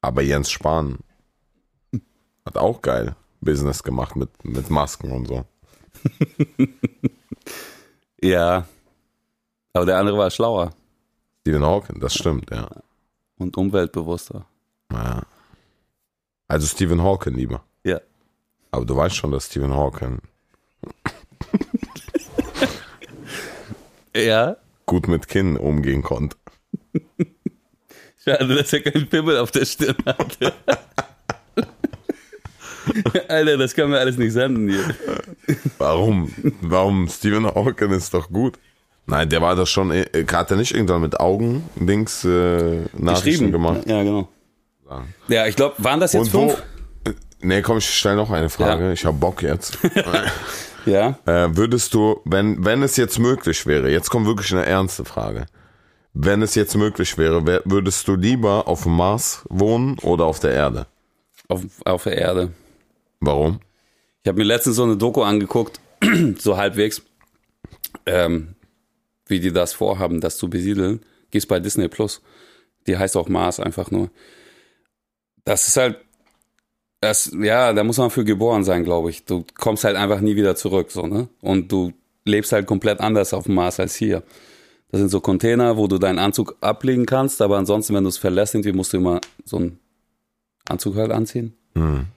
Aber 0.02 0.22
Jens 0.22 0.52
Spahn 0.52 1.00
hat 2.46 2.58
auch 2.58 2.82
geil 2.82 3.16
Business 3.40 3.82
gemacht 3.82 4.18
mit, 4.18 4.30
mit 4.44 4.70
Masken 4.70 5.12
und 5.12 5.28
so. 5.28 5.46
Ja. 8.22 8.66
Aber 9.74 9.86
der 9.86 9.98
andere 9.98 10.18
war 10.18 10.30
schlauer 10.30 10.72
Stephen 11.42 11.64
Hawking, 11.64 12.00
das 12.00 12.14
stimmt, 12.14 12.52
ja. 12.52 12.70
und 13.38 13.56
umweltbewusster. 13.56 14.46
ja. 14.92 15.24
Also 16.48 16.68
Stephen 16.68 17.02
Hawking 17.02 17.36
lieber. 17.36 17.64
Ja. 17.84 18.02
Aber 18.72 18.84
du 18.86 18.96
weißt 18.96 19.16
schon, 19.16 19.32
dass 19.32 19.46
Stephen 19.46 19.74
Hawking 19.74 20.20
Ja. 24.26 24.58
gut 24.86 25.08
mit 25.08 25.28
Kinn 25.28 25.58
umgehen 25.58 26.02
konnte. 26.02 26.36
Schade, 28.24 28.56
dass 28.56 28.74
er 28.74 28.82
keinen 28.82 29.08
Pimmel 29.08 29.38
auf 29.38 29.52
der 29.52 29.66
Stirn 29.66 29.96
hatte. 30.06 30.54
Alter, 33.28 33.58
das 33.58 33.76
kann 33.76 33.90
mir 33.90 34.00
alles 34.00 34.18
nicht 34.18 34.34
senden 34.34 34.70
hier. 34.70 34.84
Warum? 35.78 36.34
Warum? 36.62 37.08
Stephen 37.08 37.46
Hawking 37.46 37.92
ist 37.92 38.14
doch 38.14 38.30
gut. 38.30 38.58
Nein, 39.06 39.30
der 39.30 39.42
war 39.42 39.56
das 39.56 39.70
schon, 39.70 39.92
äh, 39.92 40.06
hat 40.32 40.52
er 40.52 40.58
nicht 40.58 40.74
irgendwann 40.74 41.02
mit 41.02 41.20
Augen 41.20 41.68
links 41.80 42.24
äh, 42.26 42.84
Nachrichten 42.94 43.52
gemacht? 43.52 43.82
Ja, 43.88 44.04
genau. 44.04 44.30
Ja, 45.28 45.46
ich 45.46 45.56
glaube, 45.56 45.76
waren 45.80 46.00
das 46.00 46.14
jetzt 46.14 46.22
Und 46.22 46.34
wo? 46.34 46.50
fünf? 46.50 46.64
Nee, 47.42 47.62
komm, 47.62 47.78
ich 47.78 47.90
stelle 47.90 48.16
noch 48.18 48.32
eine 48.32 48.50
Frage. 48.50 48.86
Ja. 48.86 48.92
Ich 48.92 49.06
habe 49.06 49.18
Bock 49.18 49.42
jetzt. 49.44 49.78
Ja. 50.90 51.20
äh, 51.26 51.56
würdest 51.56 51.94
du, 51.94 52.22
wenn, 52.26 52.66
wenn 52.66 52.84
es 52.84 52.98
jetzt 52.98 53.20
möglich 53.20 53.66
wäre, 53.66 53.92
jetzt 53.92 54.10
kommt 54.10 54.26
wirklich 54.26 54.52
eine 54.52 54.66
ernste 54.66 55.06
Frage. 55.06 55.46
Wenn 56.14 56.42
es 56.42 56.56
jetzt 56.56 56.76
möglich 56.76 57.18
wäre, 57.18 57.46
wär, 57.46 57.62
würdest 57.66 58.08
du 58.08 58.16
lieber 58.16 58.68
auf 58.68 58.84
dem 58.84 58.96
Mars 58.96 59.46
wohnen 59.50 59.98
oder 60.00 60.26
auf 60.26 60.40
der 60.40 60.52
Erde? 60.52 60.88
Auf, 61.48 61.64
auf 61.86 62.04
der 62.04 62.18
Erde. 62.18 62.52
Warum? 63.20 63.60
Ich 64.24 64.28
habe 64.28 64.40
mir 64.40 64.46
letztens 64.46 64.76
so 64.76 64.84
eine 64.84 64.98
Doku 64.98 65.22
angeguckt, 65.22 65.80
so 66.38 66.58
halbwegs, 66.58 67.04
ähm, 68.06 68.56
wie 69.28 69.40
die 69.40 69.54
das 69.54 69.74
vorhaben, 69.74 70.20
das 70.22 70.38
zu 70.38 70.50
besiedeln. 70.50 71.02
Gehst 71.32 71.48
bei 71.48 71.60
Disney 71.60 71.88
Plus. 71.88 72.22
Die 72.88 72.98
heißt 72.98 73.16
auch 73.16 73.30
Mars 73.30 73.60
einfach 73.60 73.92
nur. 73.92 74.10
Das 75.46 75.68
ist 75.68 75.78
halt, 75.78 76.00
das, 77.02 77.32
ja, 77.40 77.74
da 77.74 77.84
muss 77.84 77.98
man 77.98 78.10
für 78.10 78.26
geboren 78.26 78.64
sein, 78.64 78.84
glaube 78.84 79.10
ich. 79.10 79.26
Du 79.26 79.46
kommst 79.58 79.84
halt 79.84 79.96
einfach 79.96 80.20
nie 80.20 80.36
wieder 80.36 80.56
zurück, 80.56 80.92
so, 80.92 81.08
ne? 81.08 81.30
Und 81.42 81.72
du 81.72 81.94
lebst 82.26 82.52
halt 82.52 82.68
komplett 82.68 83.00
anders 83.00 83.34
auf 83.34 83.46
dem 83.46 83.56
Mars 83.56 83.80
als 83.80 83.96
hier. 83.96 84.24
Das 84.92 85.00
sind 85.00 85.10
so 85.10 85.22
Container, 85.22 85.78
wo 85.78 85.88
du 85.88 85.98
deinen 85.98 86.20
Anzug 86.20 86.58
ablegen 86.62 87.06
kannst, 87.06 87.42
aber 87.42 87.58
ansonsten, 87.58 87.94
wenn 87.94 88.04
du 88.04 88.10
es 88.10 88.18
verlässt, 88.18 88.56
irgendwie 88.56 88.74
musst 88.74 88.94
du 88.94 88.98
immer 88.98 89.22
so 89.46 89.58
einen 89.58 89.80
Anzug 90.68 90.96
halt 90.96 91.12
anziehen. 91.12 91.54
Hm. 91.76 92.08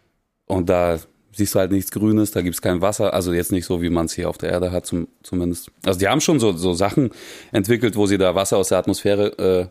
Und 0.47 0.68
da 0.68 0.99
siehst 1.33 1.55
du 1.55 1.59
halt 1.59 1.71
nichts 1.71 1.90
Grünes, 1.90 2.31
da 2.31 2.42
gibt's 2.42 2.61
kein 2.61 2.81
Wasser, 2.81 3.14
also 3.14 3.33
jetzt 3.33 3.53
nicht 3.53 3.66
so, 3.66 3.83
wie 3.83 3.90
man 3.90 4.07
es 4.07 4.12
hier 4.12 4.29
auf 4.29 4.38
der 4.38 4.51
Erde 4.51 4.73
hat, 4.73 4.87
zum, 4.87 5.09
zumindest. 5.23 5.71
Also 5.85 5.99
die 5.99 6.09
haben 6.09 6.21
schon 6.21 6.40
so, 6.40 6.53
so 6.53 6.75
Sachen 6.75 7.11
entwickelt, 7.53 7.97
wo 7.97 8.07
sie 8.07 8.18
da 8.18 8.35
Wasser 8.35 8.57
aus 8.59 8.68
der 8.68 8.79
Atmosphäre 8.79 9.38
äh, 9.38 9.66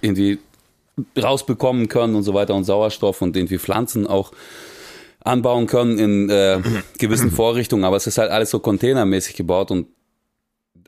irgendwie 0.00 0.38
rausbekommen 1.20 1.88
können 1.88 2.14
und 2.14 2.22
so 2.22 2.34
weiter 2.34 2.54
und 2.54 2.64
Sauerstoff 2.64 3.22
und 3.22 3.36
irgendwie 3.36 3.58
Pflanzen 3.58 4.06
auch 4.06 4.32
anbauen 5.20 5.66
können 5.66 5.98
in 5.98 6.30
äh, 6.30 6.60
gewissen 6.98 7.30
Vorrichtungen, 7.30 7.84
aber 7.84 7.96
es 7.96 8.06
ist 8.06 8.18
halt 8.18 8.30
alles 8.30 8.50
so 8.50 8.60
containermäßig 8.60 9.36
gebaut 9.36 9.70
und 9.70 9.88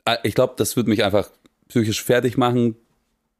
äh, 0.05 0.17
ich 0.23 0.35
glaube, 0.35 0.53
das 0.57 0.75
wird 0.75 0.87
mich 0.87 1.03
einfach 1.03 1.29
psychisch 1.67 2.03
fertig 2.03 2.37
machen, 2.37 2.75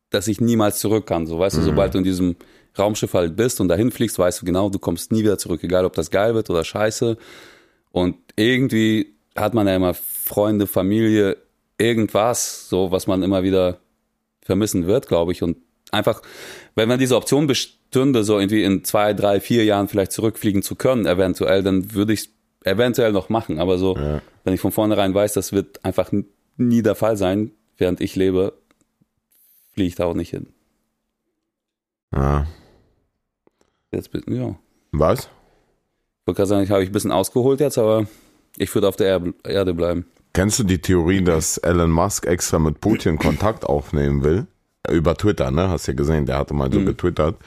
dass 0.10 0.28
ich 0.28 0.42
niemals 0.42 0.80
zurück 0.80 1.08
kann. 1.08 1.28
So, 1.28 1.40
weißt 1.40 1.58
du, 1.58 1.62
sobald 1.62 1.94
du 1.94 2.00
in 2.00 2.04
diesem 2.04 2.36
Raumschiff 2.78 3.14
halt 3.14 3.36
bist 3.36 3.60
und 3.62 3.68
dahin 3.68 3.92
fliegst, 3.92 4.18
weißt 4.18 4.42
du 4.42 4.46
genau, 4.46 4.70
du 4.70 4.80
kommst 4.80 5.12
nie 5.12 5.24
wieder 5.24 5.38
zurück, 5.38 5.64
egal 5.64 5.86
ob 5.86 5.94
das 5.94 6.12
geil 6.12 6.36
wird 6.36 6.50
oder 6.50 6.64
scheiße. 6.64 7.18
Und 7.92 8.16
irgendwie 8.36 9.16
hat 9.36 9.54
man 9.54 9.68
ja 9.68 9.76
immer 9.76 9.94
Freunde, 9.94 10.68
Familie, 10.68 11.38
irgendwas, 11.78 12.70
so 12.70 12.92
was 12.92 13.08
man 13.08 13.24
immer 13.24 13.44
wieder 13.44 13.80
vermissen 14.42 14.88
wird, 14.88 15.08
glaube 15.08 15.32
ich. 15.32 15.44
Und 15.44 15.58
einfach, 15.92 16.22
wenn 16.76 16.88
man 16.90 17.00
diese 17.00 17.16
Option 17.16 17.48
bestünde, 17.48 18.24
so 18.24 18.40
irgendwie 18.40 18.64
in 18.64 18.84
zwei, 18.84 19.14
drei, 19.14 19.40
vier 19.40 19.66
Jahren 19.66 19.88
vielleicht 19.88 20.12
zurückfliegen 20.12 20.62
zu 20.62 20.76
können, 20.76 21.06
eventuell, 21.06 21.64
dann 21.64 21.94
würde 21.94 22.14
ich 22.14 22.22
es 22.22 22.30
eventuell 22.64 23.12
noch 23.12 23.30
machen. 23.30 23.60
Aber 23.60 23.78
so, 23.78 23.96
Ja. 23.98 24.22
wenn 24.44 24.54
ich 24.54 24.62
von 24.62 24.72
vornherein 24.72 25.14
weiß, 25.14 25.34
das 25.34 25.52
wird 25.54 25.84
einfach 25.86 26.12
nie 26.58 26.82
der 26.82 26.96
Fall 26.96 27.18
sein, 27.18 27.52
während 27.78 28.02
ich 28.02 28.16
lebe, 28.16 28.54
fliege 29.74 29.88
ich 29.88 29.96
da 29.96 30.06
auch 30.06 30.14
nicht 30.14 30.30
hin. 30.30 30.48
Ja. 32.14 32.48
Jetzt, 33.92 34.12
bin- 34.12 34.24
ja. 34.28 34.56
Was? 34.92 35.22
Ich 35.22 36.28
wollte 36.28 36.38
gerade 36.38 36.48
sagen, 36.48 36.64
ich 36.64 36.72
habe 36.72 36.84
ich 36.84 36.90
ein 36.90 36.94
bisschen 36.94 37.12
ausgeholt 37.12 37.60
jetzt, 37.60 37.78
aber 37.78 38.06
ich 38.58 38.74
würde 38.76 38.88
auf 38.88 38.96
der 38.96 39.08
Er- 39.08 39.34
Erde 39.52 39.74
bleiben. 39.74 40.06
Kennst 40.34 40.60
du 40.60 40.64
die 40.64 40.80
Theorie, 40.80 41.24
dass 41.24 41.58
Elon 41.58 41.90
Musk 41.90 42.26
extra 42.28 42.60
mit 42.60 42.82
Putin 42.82 43.18
Kontakt 43.18 43.66
aufnehmen 43.66 44.24
will? 44.24 44.46
Über 44.88 45.16
Twitter, 45.16 45.52
ne? 45.52 45.70
Hast 45.70 45.88
ja 45.88 45.94
gesehen, 45.94 46.26
der 46.26 46.38
hatte 46.38 46.54
mal 46.54 46.72
so 46.72 46.84
getwittert. 46.84 47.38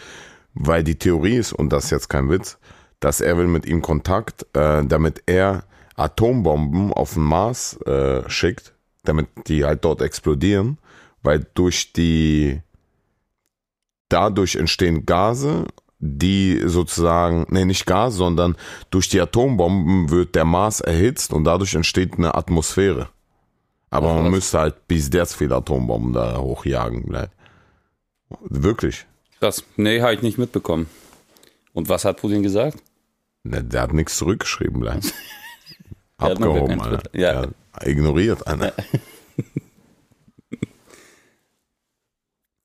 Weil 0.54 0.84
die 0.84 0.96
Theorie 0.96 1.36
ist, 1.36 1.52
und 1.52 1.70
das 1.70 1.84
ist 1.84 1.90
jetzt 1.90 2.08
kein 2.08 2.28
Witz, 2.28 2.58
dass 3.00 3.20
er 3.20 3.38
will 3.38 3.46
mit 3.46 3.66
ihm 3.66 3.80
Kontakt, 3.80 4.46
äh, 4.54 4.84
damit 4.84 5.22
er 5.26 5.64
Atombomben 5.96 6.92
auf 6.92 7.14
den 7.14 7.22
Mars 7.22 7.80
äh, 7.82 8.28
schickt, 8.28 8.74
damit 9.04 9.28
die 9.46 9.64
halt 9.64 9.84
dort 9.84 10.02
explodieren, 10.02 10.78
weil 11.22 11.46
durch 11.54 11.92
die 11.92 12.60
dadurch 14.08 14.56
entstehen 14.56 15.06
Gase, 15.06 15.66
die 15.98 16.60
sozusagen, 16.66 17.46
nee, 17.48 17.64
nicht 17.64 17.86
Gas, 17.86 18.14
sondern 18.14 18.56
durch 18.90 19.08
die 19.08 19.20
Atombomben 19.20 20.10
wird 20.10 20.34
der 20.34 20.44
Mars 20.44 20.80
erhitzt 20.80 21.32
und 21.32 21.44
dadurch 21.44 21.74
entsteht 21.74 22.18
eine 22.18 22.34
Atmosphäre. 22.34 23.08
Aber 23.92 24.10
Ach, 24.10 24.22
man 24.22 24.30
müsste 24.30 24.58
halt 24.58 24.88
bis 24.88 25.10
jetzt 25.12 25.34
viele 25.36 25.54
Atombomben 25.54 26.14
da 26.14 26.38
hochjagen. 26.38 27.04
Bleibt. 27.04 27.34
Wirklich. 28.40 29.06
Krass. 29.38 29.64
Nee, 29.76 30.00
habe 30.00 30.14
ich 30.14 30.22
nicht 30.22 30.38
mitbekommen. 30.38 30.88
Und 31.74 31.90
was 31.90 32.06
hat 32.06 32.16
Putin 32.20 32.42
gesagt? 32.42 32.82
Ne, 33.44 33.62
Der 33.62 33.82
hat 33.82 33.92
nichts 33.92 34.16
zurückgeschrieben, 34.16 34.80
noch 34.80 34.86
gar 34.86 35.00
Abgehoben, 36.18 36.80
Alter. 36.80 37.02
Ja. 37.12 37.42
Ja. 37.42 37.48
Ignoriert, 37.84 38.46
Alter. 38.46 38.72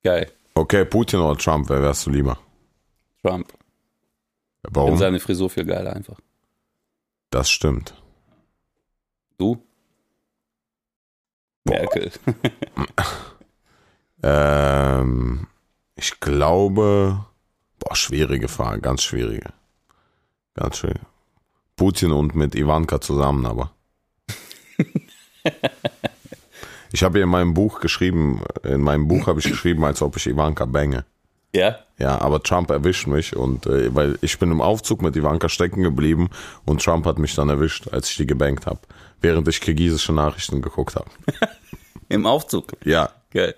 Geil. 0.03 0.31
Okay, 0.53 0.85
Putin 0.85 1.19
oder 1.19 1.37
Trump, 1.37 1.69
wer 1.69 1.81
wärst 1.81 2.05
du 2.05 2.09
lieber? 2.09 2.37
Trump. 3.21 3.51
Warum? 4.63 4.97
seine 4.97 5.19
Frisur 5.19 5.49
viel 5.49 5.65
geiler 5.65 5.93
einfach. 5.93 6.19
Das 7.31 7.49
stimmt. 7.49 7.93
Du? 9.37 9.61
Merkel. 11.69 12.11
Ähm, 14.23 15.47
ich 15.95 16.19
glaube, 16.19 17.25
boah, 17.79 17.95
schwierige 17.95 18.47
Frage, 18.47 18.81
ganz 18.81 19.03
schwierige. 19.03 19.53
Ganz 20.53 20.77
schwierig. 20.77 21.01
Putin 21.75 22.11
und 22.11 22.35
mit 22.35 22.55
Ivanka 22.55 22.99
zusammen, 22.99 23.45
aber. 23.45 23.71
ich 26.91 27.03
habe 27.03 27.19
in 27.19 27.29
meinem 27.29 27.53
Buch 27.53 27.79
geschrieben, 27.79 28.43
in 28.63 28.81
meinem 28.81 29.07
Buch 29.07 29.27
habe 29.27 29.39
ich 29.39 29.47
geschrieben, 29.47 29.85
als 29.85 30.01
ob 30.01 30.17
ich 30.17 30.27
Ivanka 30.27 30.65
bange. 30.65 31.05
Ja? 31.57 31.79
Ja, 31.99 32.21
aber 32.21 32.43
Trump 32.43 32.69
erwischt 32.69 33.07
mich 33.07 33.35
und 33.35 33.65
äh, 33.65 33.93
weil 33.95 34.17
ich 34.21 34.37
bin 34.37 34.51
im 34.51 34.61
Aufzug 34.61 35.01
mit 35.01 35.15
Ivanka 35.15 35.49
stecken 35.49 35.83
geblieben 35.83 36.29
und 36.65 36.83
Trump 36.83 37.05
hat 37.05 37.17
mich 37.17 37.33
dann 37.35 37.49
erwischt, 37.49 37.87
als 37.91 38.09
ich 38.09 38.17
die 38.17 38.27
gebankt 38.27 38.65
habe, 38.67 38.79
während 39.21 39.47
ich 39.47 39.59
kirgisische 39.61 40.13
Nachrichten 40.13 40.61
geguckt 40.61 40.95
habe. 40.95 41.09
Im 42.09 42.25
Aufzug. 42.25 42.73
Ja, 42.85 43.09
Geil. 43.31 43.55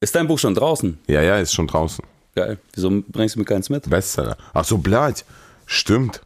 Ist 0.00 0.14
dein 0.14 0.26
Buch 0.26 0.38
schon 0.38 0.54
draußen? 0.54 0.98
ja, 1.06 1.22
ja, 1.22 1.38
ist 1.38 1.52
schon 1.52 1.66
draußen. 1.66 2.04
Geil. 2.34 2.58
Wieso 2.72 3.02
bringst 3.08 3.34
du 3.34 3.40
mir 3.40 3.44
keins 3.44 3.68
mit? 3.68 3.88
Bestseller. 3.88 4.36
Ach 4.54 4.64
so. 4.64 4.82
Stimmt. 5.66 6.22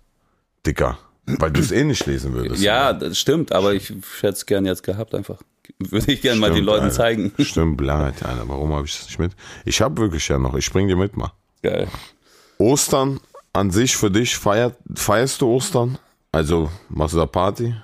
Dicker. 0.65 0.99
Weil 1.27 1.51
du 1.51 1.61
es 1.61 1.73
eh 1.73 1.83
nicht 1.83 2.07
lesen 2.07 2.33
würdest. 2.35 2.63
Ja, 2.63 2.93
das 2.93 3.19
stimmt, 3.19 3.51
aber 3.51 3.75
ich 3.75 3.93
hätte 4.21 4.29
es 4.29 4.47
gern 4.47 4.65
jetzt 4.65 4.85
gehabt 4.85 5.15
einfach. 5.15 5.39
Würde 5.79 6.13
ich 6.13 6.21
gerne 6.23 6.41
mal 6.41 6.53
den 6.53 6.65
Leuten 6.65 6.85
Alter. 6.85 6.95
zeigen. 6.97 7.33
Stimmt, 7.39 7.77
Blatt, 7.77 8.23
Alter. 8.25 8.45
Warum 8.49 8.73
habe 8.73 8.87
ich 8.87 8.97
das 8.97 9.07
nicht 9.07 9.19
mit? 9.19 9.33
Ich 9.65 9.81
habe 9.81 10.01
wirklich 10.01 10.27
ja 10.29 10.39
noch. 10.39 10.55
Ich 10.57 10.71
bring 10.71 10.89
dir 10.89 10.97
mit 10.97 11.17
mal. 11.17 11.33
Geil. 11.63 11.89
Ostern 12.59 13.21
an 13.53 13.71
sich 13.71 13.97
für 13.97 14.11
dich, 14.11 14.37
feiert, 14.37 14.77
feierst 14.95 15.41
du 15.41 15.49
Ostern? 15.49 15.99
Also 16.33 16.71
machst 16.89 17.15
du 17.15 17.19
da 17.19 17.27
Party? 17.27 17.75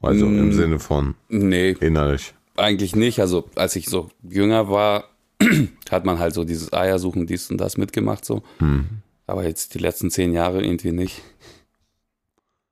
Also 0.00 0.26
im 0.26 0.48
Mm. 0.48 0.52
Sinne 0.52 0.78
von 0.80 1.14
Nee, 1.28 1.76
innerlich. 1.80 2.34
eigentlich 2.56 2.96
nicht. 2.96 3.20
Also 3.20 3.48
als 3.54 3.76
ich 3.76 3.86
so 3.86 4.10
jünger 4.22 4.68
war, 4.68 5.04
hat 5.90 6.04
man 6.04 6.18
halt 6.18 6.34
so 6.34 6.44
dieses 6.44 6.72
Eiersuchen, 6.72 7.26
dies 7.26 7.50
und 7.50 7.58
das 7.58 7.76
mitgemacht 7.76 8.24
so. 8.24 8.42
Hm. 8.58 8.86
Aber 9.26 9.44
jetzt 9.44 9.74
die 9.74 9.78
letzten 9.78 10.10
zehn 10.10 10.32
Jahre 10.32 10.62
irgendwie 10.62 10.92
nicht. 10.92 11.22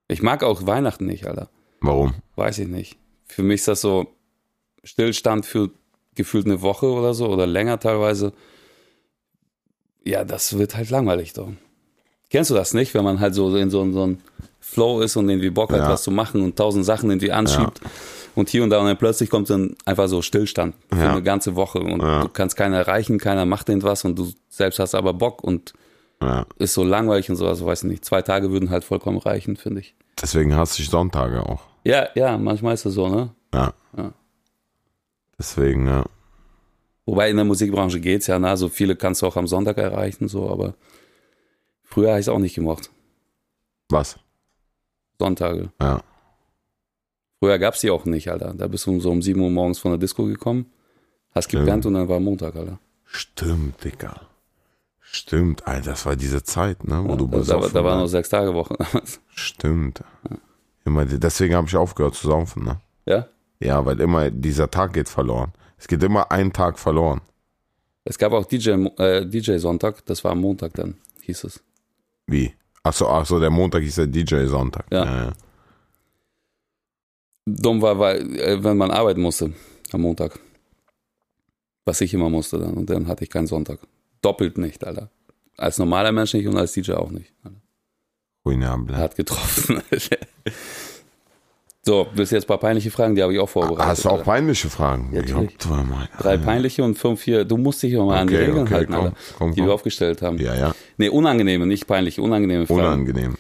Ich 0.09 0.23
mag 0.23 0.43
auch 0.43 0.67
Weihnachten 0.67 1.07
nicht, 1.07 1.27
Alter. 1.27 1.49
Warum? 1.81 2.15
Weiß 2.37 2.59
ich 2.59 2.69
nicht. 2.69 2.99
Für 3.27 3.43
mich 3.45 3.61
ist 3.61 3.69
das 3.69 3.81
so 3.81 4.09
Stillstand 4.85 5.47
für 5.47 5.71
gefühlt 6.15 6.47
eine 6.47 6.63
Woche 6.63 6.87
oder 6.87 7.15
so 7.15 7.29
oder 7.29 7.47
länger 7.47 7.79
teilweise. 7.79 8.33
Ja, 10.05 10.25
das 10.25 10.57
wird 10.59 10.77
halt 10.77 10.91
langweilig 10.91 11.33
doch. 11.35 11.49
Kennst 12.31 12.51
du 12.51 12.55
das 12.55 12.75
nicht, 12.75 12.95
wenn 12.95 13.05
man 13.05 13.21
halt 13.21 13.35
so 13.35 13.55
in 13.57 13.71
so, 13.71 13.91
so 13.93 14.03
einem 14.03 14.19
Flow 14.61 15.01
ist 15.01 15.17
und 15.17 15.29
irgendwie 15.29 15.51
Bock 15.51 15.73
hat, 15.73 15.81
Ja. 15.81 15.89
was 15.89 16.03
zu 16.03 16.11
machen 16.11 16.43
und 16.43 16.57
tausend 16.57 16.85
Sachen 16.85 17.11
irgendwie 17.11 17.33
anschiebt 17.33 17.81
und 18.35 18.49
hier 18.49 18.63
und 18.63 18.71
da 18.71 18.79
und 18.79 18.87
dann 18.87 18.97
plötzlich 18.97 19.29
kommt 19.31 19.51
dann 19.51 19.77
einfach 19.85 20.07
so 20.09 20.23
Stillstand 20.23 20.75
für 20.91 20.97
Ja. 20.99 21.11
eine 21.13 21.23
ganze 21.23 21.57
Woche 21.57 21.81
und 21.81 22.01
Ja. 22.01 22.23
du 22.23 22.29
kannst 22.29 22.57
keiner 22.57 22.79
erreichen, 22.79 23.19
keiner 23.19 23.47
macht 23.47 23.69
irgendwas 23.69 24.05
und 24.05 24.19
du 24.19 24.33
selbst 24.49 24.79
hast 24.79 24.95
aber 24.95 25.13
Bock 25.13 25.43
und 25.43 25.73
Ja. 26.23 26.47
ist 26.59 26.75
so 26.75 26.85
langweilig 26.85 27.31
und 27.31 27.37
so, 27.37 27.47
also 27.49 27.67
weiß 27.67 27.83
ich 27.83 27.89
nicht. 27.91 28.05
Zwei 28.05 28.23
Tage 28.23 28.51
würden 28.53 28.71
halt 28.71 28.85
vollkommen 28.85 29.19
reichen, 29.19 29.57
finde 29.57 29.81
ich. 29.81 29.95
Deswegen 30.21 30.55
hasse 30.55 30.83
ich 30.83 30.89
Sonntage 30.91 31.43
auch. 31.45 31.63
Ja, 31.85 32.09
ja, 32.15 32.37
manchmal 32.39 32.75
ist 32.75 32.85
es 32.85 32.95
so, 32.95 33.09
ne? 33.09 33.31
Ja. 33.55 33.73
Ja. 35.41 35.47
Deswegen, 35.47 35.87
ja. 35.87 36.05
Wobei 37.07 37.31
in 37.31 37.37
der 37.37 37.45
Musikbranche 37.45 37.99
geht's 38.01 38.27
ja, 38.27 38.39
na, 38.39 38.57
so 38.57 38.69
viele 38.69 38.95
kannst 38.95 39.23
du 39.23 39.27
auch 39.27 39.37
am 39.37 39.47
Sonntag 39.47 39.79
erreichen, 39.79 40.29
so, 40.29 40.51
aber 40.51 40.75
früher 41.83 42.11
habe 42.11 42.21
ich 42.21 42.25
es 42.25 42.29
auch 42.29 42.39
nicht 42.39 42.55
gemocht. 42.55 42.91
Was? 43.89 44.19
Sonntage. 45.19 45.73
Ja. 45.81 46.03
Früher 47.39 47.59
gab's 47.59 47.81
die 47.81 47.91
auch 47.91 48.05
nicht, 48.05 48.31
Alter. 48.31 48.55
Da 48.55 48.69
bist 48.69 48.87
du 48.87 49.01
so 49.01 49.11
um 49.11 49.23
7 49.23 49.41
Uhr 49.41 49.51
morgens 49.51 49.79
von 49.79 49.91
der 49.93 49.99
Disco 49.99 50.25
gekommen, 50.27 50.67
hast 51.35 51.49
gepennt 51.49 51.87
und 51.87 51.95
dann 51.95 52.09
war 52.09 52.21
Montag, 52.21 52.55
Alter. 52.55 52.79
Stimmt, 53.05 53.83
Digga. 53.83 54.21
Stimmt, 55.01 55.67
Alter, 55.67 55.91
das 55.93 56.07
war 56.07 56.15
diese 56.17 56.45
Zeit, 56.45 56.85
ne, 56.85 57.03
wo 57.05 57.17
du 57.17 57.27
Da, 57.27 57.39
da, 57.41 57.69
da 57.69 57.85
war 57.85 57.95
noch 57.95 58.03
warst. 58.03 58.13
sechs 58.13 58.29
Tage 58.29 58.55
Woche. 58.55 58.77
Stimmt. 59.35 60.05
Immer, 60.85 61.07
deswegen 61.07 61.55
habe 61.55 61.67
ich 61.67 61.77
aufgehört 61.77 62.15
zu 62.15 62.29
saufen, 62.29 62.65
ne? 62.65 62.81
ja? 63.07 63.27
Ja, 63.61 63.85
weil 63.85 64.01
immer 64.01 64.31
dieser 64.31 64.71
Tag 64.71 64.95
geht 64.95 65.09
verloren. 65.09 65.53
Es 65.77 65.87
geht 65.87 66.03
immer 66.03 66.31
ein 66.33 66.53
Tag 66.53 66.79
verloren. 66.79 67.21
Es 68.05 68.19
gab 68.19 68.33
auch 68.33 68.47
DJ, 68.47 68.71
äh, 68.99 69.27
DJ 69.27 69.59
Sonntag, 69.59 70.05
das 70.07 70.25
war 70.25 70.33
am 70.33 70.41
Montag 70.41 70.73
dann, 70.75 70.97
hieß 71.23 71.45
es. 71.45 71.63
Wie? 72.27 72.55
Ach 72.83 72.95
so, 72.95 73.09
ach 73.09 73.27
so, 73.27 73.39
der 73.39 73.51
Montag 73.51 73.83
ist 73.83 73.99
der 73.99 74.07
DJ 74.07 74.47
Sonntag. 74.47 74.87
Ja. 74.91 75.05
ja. 75.05 75.33
Dumm 77.45 77.83
war, 77.83 77.99
weil, 77.99 78.39
äh, 78.39 78.63
wenn 78.65 78.77
man 78.77 78.91
arbeiten 78.91 79.21
musste 79.21 79.53
am 79.93 80.01
Montag. 80.03 80.39
Was 81.85 82.01
ich 82.01 82.15
immer 82.15 82.31
musste 82.31 82.59
dann. 82.59 82.75
Und 82.75 82.89
dann 82.89 83.07
hatte 83.07 83.25
ich 83.25 83.31
keinen 83.31 83.47
Sonntag. 83.47 83.81
Doppelt 84.23 84.59
nicht, 84.59 84.85
Alter. 84.85 85.11
Als 85.57 85.79
normaler 85.79 86.13
Mensch 86.13 86.33
nicht 86.35 86.47
und 86.47 86.57
als 86.57 86.73
DJ 86.73 86.93
auch 86.93 87.11
nicht. 87.11 87.33
Alter. 87.45 89.03
Hat 89.03 89.17
getroffen. 89.17 89.83
so, 91.83 92.07
bis 92.15 92.31
jetzt 92.31 92.45
ein 92.45 92.49
paar 92.49 92.59
peinliche 92.59 92.91
Fragen, 92.91 93.15
die 93.15 93.23
habe 93.23 93.33
ich 93.33 93.39
auch 93.39 93.49
vorbereitet. 93.49 93.87
Hast 93.87 94.05
du 94.05 94.09
auch 94.11 94.13
Alter. 94.19 94.25
peinliche 94.25 94.69
Fragen? 94.69 95.11
Ja, 95.13 95.23
natürlich. 95.23 95.51
Joppt, 95.53 95.71
warte 95.71 95.87
mal. 95.89 96.09
Drei 96.19 96.37
peinliche 96.37 96.85
und 96.85 96.97
fünf 96.99 97.23
hier. 97.23 97.45
Du 97.47 97.57
musst 97.57 97.83
dich 97.83 97.97
auch 97.97 98.07
mal 98.07 98.19
an 98.19 98.27
die 98.29 98.35
Okay, 98.35 98.45
Regeln 98.45 98.63
okay, 98.67 98.75
halten, 98.75 98.93
komm, 98.93 99.05
Alter, 99.07 99.17
komm, 99.39 99.55
die 99.55 99.65
wir 99.65 99.73
aufgestellt 99.73 100.21
haben. 100.23 100.37
Ja, 100.39 100.55
ja. 100.55 100.75
Nee, 100.99 101.09
unangenehme, 101.09 101.67
nicht 101.67 101.87
peinliche, 101.87 102.21
unangenehme 102.23 102.67
Fragen. 102.67 102.81
Unangenehm. 102.81 103.37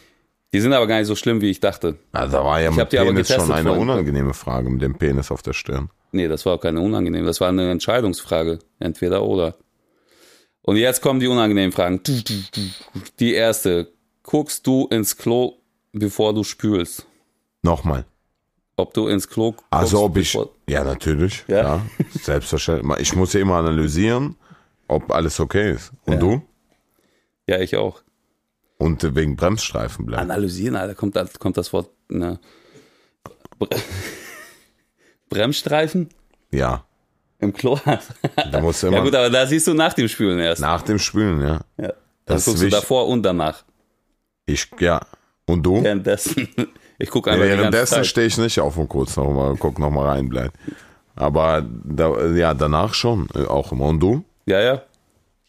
Die 0.52 0.60
sind 0.60 0.72
aber 0.72 0.86
gar 0.86 0.98
nicht 0.98 1.06
so 1.06 1.14
schlimm, 1.14 1.40
wie 1.42 1.50
ich 1.50 1.60
dachte. 1.60 1.96
Also, 2.12 2.38
da 2.38 2.44
war 2.44 2.60
ja 2.60 2.70
Ich 2.70 2.76
mit 2.76 2.80
hab 2.80 2.90
Penis 2.90 3.28
schon 3.28 3.52
eine 3.52 3.68
vorhin. 3.68 3.82
unangenehme 3.82 4.34
Frage 4.34 4.68
mit 4.70 4.82
dem 4.82 4.94
Penis 4.96 5.30
auf 5.30 5.42
der 5.42 5.52
Stirn. 5.52 5.90
Nee, 6.12 6.26
das 6.26 6.44
war 6.46 6.54
auch 6.54 6.60
keine 6.60 6.80
unangenehme. 6.80 7.24
Das 7.26 7.40
war 7.40 7.48
eine 7.50 7.70
Entscheidungsfrage. 7.70 8.58
Entweder 8.80 9.22
oder. 9.22 9.54
Und 10.62 10.76
jetzt 10.76 11.02
kommen 11.02 11.20
die 11.20 11.28
unangenehmen 11.28 11.72
Fragen. 11.72 12.00
Die 13.20 13.34
erste. 13.34 13.92
Guckst 14.22 14.66
du 14.66 14.88
ins 14.88 15.16
Klo, 15.16 15.58
bevor 15.92 16.34
du 16.34 16.42
spülst? 16.42 17.06
Nochmal. 17.62 18.04
Ob 18.80 18.94
du 18.94 19.08
ins 19.08 19.28
Klo 19.28 19.52
guckst, 19.52 19.66
Also 19.70 20.02
ob 20.02 20.16
ich. 20.16 20.36
Ja, 20.68 20.84
natürlich. 20.84 21.44
Ja? 21.48 21.56
Ja. 21.62 21.86
Selbstverständlich. 22.22 22.98
Ich 23.00 23.14
muss 23.14 23.32
ja 23.32 23.40
immer 23.40 23.56
analysieren, 23.56 24.36
ob 24.88 25.10
alles 25.12 25.38
okay 25.40 25.72
ist. 25.72 25.92
Und 26.06 26.14
Ja. 26.14 26.18
du? 26.18 26.42
Ja, 27.46 27.58
ich 27.60 27.76
auch. 27.76 28.02
Und 28.78 29.14
wegen 29.14 29.36
Bremsstreifen 29.36 30.06
bleiben. 30.06 30.22
Analysieren, 30.22 30.76
Alter, 30.76 30.94
kommt, 30.94 31.14
da- 31.16 31.26
kommt 31.38 31.56
das 31.58 31.72
Wort. 31.72 31.90
Ne. 32.08 32.38
Bre 33.58 33.68
Bremsstreifen 35.28 36.08
Ja. 36.50 36.84
im 37.38 37.52
Klo. 37.52 37.78
Da 38.50 38.60
musst 38.60 38.82
du 38.82 38.86
ja 38.88 38.92
immer 38.92 39.02
gut, 39.04 39.14
aber 39.14 39.30
da 39.30 39.46
siehst 39.46 39.66
du 39.66 39.74
nach 39.74 39.92
dem 39.94 40.08
Spülen 40.08 40.38
erst. 40.38 40.60
nach 40.60 40.82
dem 40.82 40.98
Spülen, 40.98 41.40
ja. 41.40 41.60
Ja. 41.76 41.92
Das 42.24 42.40
ist 42.40 42.44
guckst 42.46 42.62
du 42.62 42.68
davor 42.68 43.06
und 43.08 43.22
danach. 43.22 43.64
Ich, 44.46 44.68
ja. 44.78 45.00
Und 45.46 45.62
du? 45.64 45.82
Währenddessen. 45.82 46.48
Ich 47.00 47.10
gucke 47.10 47.30
einfach 47.30 47.44
ganze 47.44 47.58
Währenddessen 47.58 48.04
stehe 48.04 48.26
ich 48.26 48.36
nicht 48.36 48.60
auf 48.60 48.76
und 48.76 48.88
kurz 48.88 49.16
noch 49.16 49.32
mal, 49.32 49.56
guck 49.58 49.78
noch 49.78 49.90
mal 49.90 50.06
rein 50.06 50.28
bleiben. 50.28 50.52
Aber 51.16 51.66
da, 51.84 52.26
ja, 52.26 52.52
danach 52.54 52.92
schon 52.94 53.28
äh, 53.34 53.44
auch 53.46 53.72
immer. 53.72 53.86
Und 53.86 54.00
du? 54.00 54.24
Ja, 54.46 54.60
ja. 54.60 54.82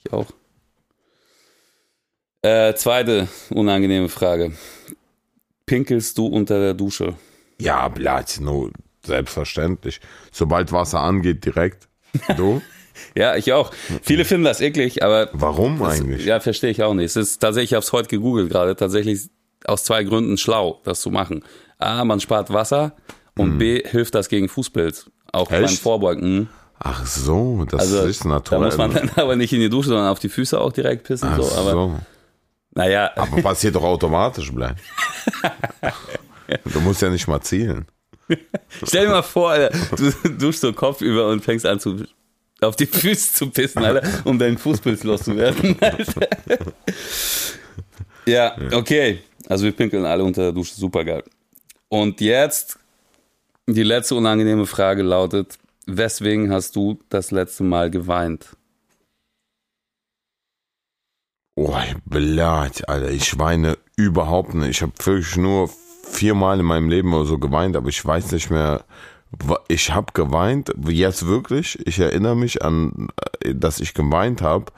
Ich 0.03 0.11
auch. 0.13 0.27
Äh, 2.41 2.73
zweite 2.75 3.27
unangenehme 3.49 4.09
Frage. 4.09 4.53
Pinkelst 5.65 6.17
du 6.17 6.25
unter 6.27 6.59
der 6.59 6.73
Dusche? 6.73 7.15
Ja, 7.59 7.87
Blatt, 7.89 8.39
nur 8.41 8.71
selbstverständlich. 9.05 9.99
Sobald 10.31 10.71
Wasser 10.71 11.01
angeht, 11.01 11.45
direkt. 11.45 11.87
Du? 12.37 12.61
Ja, 13.15 13.35
ich 13.35 13.51
auch. 13.51 13.71
Viele 14.03 14.25
finden 14.25 14.43
das 14.43 14.61
eklig, 14.61 15.01
aber 15.01 15.29
Warum 15.33 15.79
das, 15.79 15.99
eigentlich? 15.99 16.25
ja, 16.25 16.39
verstehe 16.39 16.69
ich 16.69 16.83
auch 16.83 16.93
nicht. 16.93 17.05
Es 17.05 17.15
ist 17.15 17.39
tatsächlich, 17.39 17.71
ich 17.71 17.73
habe 17.73 17.83
es 17.83 17.91
heute 17.93 18.09
gegoogelt 18.09 18.51
gerade, 18.51 18.75
tatsächlich 18.75 19.29
aus 19.65 19.83
zwei 19.83 20.03
Gründen 20.03 20.37
schlau, 20.37 20.81
das 20.83 21.01
zu 21.01 21.09
machen. 21.11 21.43
A, 21.77 22.03
man 22.05 22.19
spart 22.19 22.51
Wasser 22.53 22.93
und 23.37 23.57
B, 23.57 23.81
hilft 23.87 24.13
das 24.15 24.29
gegen 24.29 24.49
Fußpilz. 24.49 25.09
Auch 25.31 25.47
beim 25.49 25.59
Mhm. 25.59 25.65
Echt? 25.65 25.79
Vorbeugen. 25.81 26.33
Mhm. 26.39 26.47
Ach 26.83 27.05
so, 27.05 27.65
das 27.69 27.79
Also, 27.81 28.03
ist 28.03 28.25
da 28.25 28.29
naturell. 28.29 28.65
muss 28.65 28.77
man 28.77 28.93
dann 28.93 29.11
aber 29.15 29.35
nicht 29.35 29.53
in 29.53 29.59
die 29.59 29.69
Dusche, 29.69 29.89
sondern 29.89 30.07
auf 30.07 30.19
die 30.19 30.29
Füße 30.29 30.59
auch 30.59 30.71
direkt 30.73 31.03
pissen. 31.05 31.29
Ach 31.31 31.37
so. 31.41 31.55
Aber 31.55 31.71
so. 31.71 31.99
naja, 32.73 33.11
Aber 33.15 33.41
passiert 33.43 33.75
doch 33.75 33.83
automatisch, 33.83 34.51
bleiben. 34.51 34.77
Du 36.65 36.81
musst 36.81 37.01
ja 37.01 37.09
nicht 37.09 37.27
mal 37.27 37.39
zielen. 37.41 37.85
Stell 38.83 39.05
dir 39.05 39.11
mal 39.11 39.21
vor, 39.21 39.51
Alter, 39.51 39.77
du 39.95 40.11
duschst 40.39 40.61
so 40.61 40.73
Kopf 40.73 41.01
über 41.01 41.27
und 41.27 41.43
fängst 41.43 41.65
an 41.65 41.79
zu 41.79 42.03
auf 42.61 42.75
die 42.75 42.85
Füße 42.85 43.33
zu 43.33 43.49
pissen, 43.49 43.83
Alter, 43.83 44.07
um 44.23 44.37
deinen 44.37 44.57
Fußpilz 44.57 45.03
loszuwerden. 45.03 45.75
Alter. 45.81 46.27
Ja, 48.25 48.55
okay. 48.73 49.19
Also 49.51 49.65
wir 49.65 49.73
pinkeln 49.73 50.05
alle 50.05 50.23
unter 50.23 50.43
der 50.43 50.51
Dusche, 50.53 50.75
super 50.75 51.03
geil. 51.03 51.25
Und 51.89 52.21
jetzt 52.21 52.79
die 53.67 53.83
letzte 53.83 54.15
unangenehme 54.15 54.65
Frage 54.65 55.03
lautet: 55.03 55.59
Weswegen 55.85 56.53
hast 56.53 56.77
du 56.77 56.99
das 57.09 57.31
letzte 57.31 57.65
Mal 57.65 57.91
geweint? 57.91 58.55
Oh, 61.55 61.75
Blatt, 62.05 62.87
Alter, 62.87 63.11
ich 63.11 63.37
weine 63.39 63.77
überhaupt 63.97 64.53
nicht. 64.53 64.69
Ich 64.69 64.81
habe 64.83 64.93
wirklich 65.03 65.35
nur 65.35 65.69
viermal 66.05 66.61
in 66.61 66.65
meinem 66.65 66.87
Leben 66.87 67.13
oder 67.13 67.25
so 67.25 67.37
geweint, 67.37 67.75
aber 67.75 67.89
ich 67.89 68.05
weiß 68.05 68.31
nicht 68.31 68.51
mehr. 68.51 68.85
Ich 69.67 69.93
habe 69.93 70.13
geweint, 70.13 70.73
jetzt 70.87 71.27
wirklich. 71.27 71.77
Ich 71.85 71.99
erinnere 71.99 72.37
mich 72.37 72.61
an, 72.61 73.09
äh, 73.41 73.53
dass 73.53 73.81
ich 73.81 73.93
geweint 73.93 74.41
habe, 74.41 74.71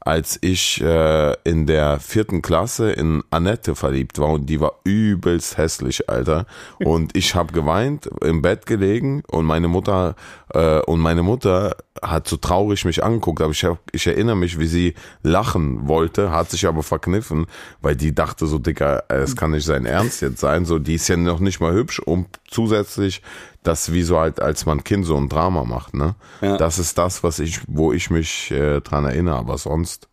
als 0.00 0.38
ich 0.40 0.80
äh, 0.80 1.34
in 1.44 1.66
der 1.66 2.00
vierten 2.00 2.42
Klasse 2.42 2.92
in 2.92 3.22
Annette 3.30 3.74
verliebt 3.74 4.18
war 4.18 4.30
und 4.30 4.46
die 4.46 4.60
war 4.60 4.72
übelst 4.84 5.58
hässlich, 5.58 6.08
Alter. 6.08 6.46
Und 6.78 7.16
ich 7.16 7.34
habe 7.34 7.52
geweint, 7.52 8.08
im 8.22 8.42
Bett 8.42 8.66
gelegen 8.66 9.22
und 9.28 9.44
meine 9.44 9.68
Mutter 9.68 10.14
äh, 10.54 10.80
und 10.80 11.00
meine 11.00 11.22
Mutter 11.22 11.76
hat 12.00 12.28
so 12.28 12.36
traurig 12.36 12.84
mich 12.84 13.02
angeguckt, 13.02 13.42
aber 13.42 13.50
ich, 13.50 13.64
hab, 13.64 13.78
ich 13.92 14.06
erinnere 14.06 14.36
mich, 14.36 14.58
wie 14.58 14.66
sie 14.66 14.94
lachen 15.22 15.88
wollte, 15.88 16.30
hat 16.30 16.50
sich 16.50 16.66
aber 16.66 16.82
verkniffen, 16.82 17.46
weil 17.80 17.96
die 17.96 18.14
dachte 18.14 18.46
so, 18.46 18.58
Dicker, 18.58 19.04
es 19.08 19.34
kann 19.34 19.50
nicht 19.50 19.64
sein 19.64 19.84
Ernst 19.84 20.22
jetzt 20.22 20.40
sein, 20.40 20.64
so, 20.64 20.78
die 20.78 20.94
ist 20.94 21.08
ja 21.08 21.16
noch 21.16 21.40
nicht 21.40 21.60
mal 21.60 21.72
hübsch 21.72 21.98
und 21.98 22.28
zusätzlich 22.48 23.22
das 23.62 23.92
wie 23.92 24.02
so 24.02 24.18
halt, 24.18 24.40
als 24.40 24.66
man 24.66 24.84
Kind 24.84 25.04
so 25.06 25.16
ein 25.16 25.28
Drama 25.28 25.64
macht, 25.64 25.94
ne? 25.94 26.14
Ja. 26.40 26.56
Das 26.56 26.78
ist 26.78 26.96
das, 26.98 27.22
was 27.22 27.38
ich, 27.38 27.60
wo 27.66 27.92
ich 27.92 28.10
mich 28.10 28.50
äh, 28.50 28.80
dran 28.80 29.04
erinnere, 29.04 29.36
aber 29.36 29.58
sonst, 29.58 30.08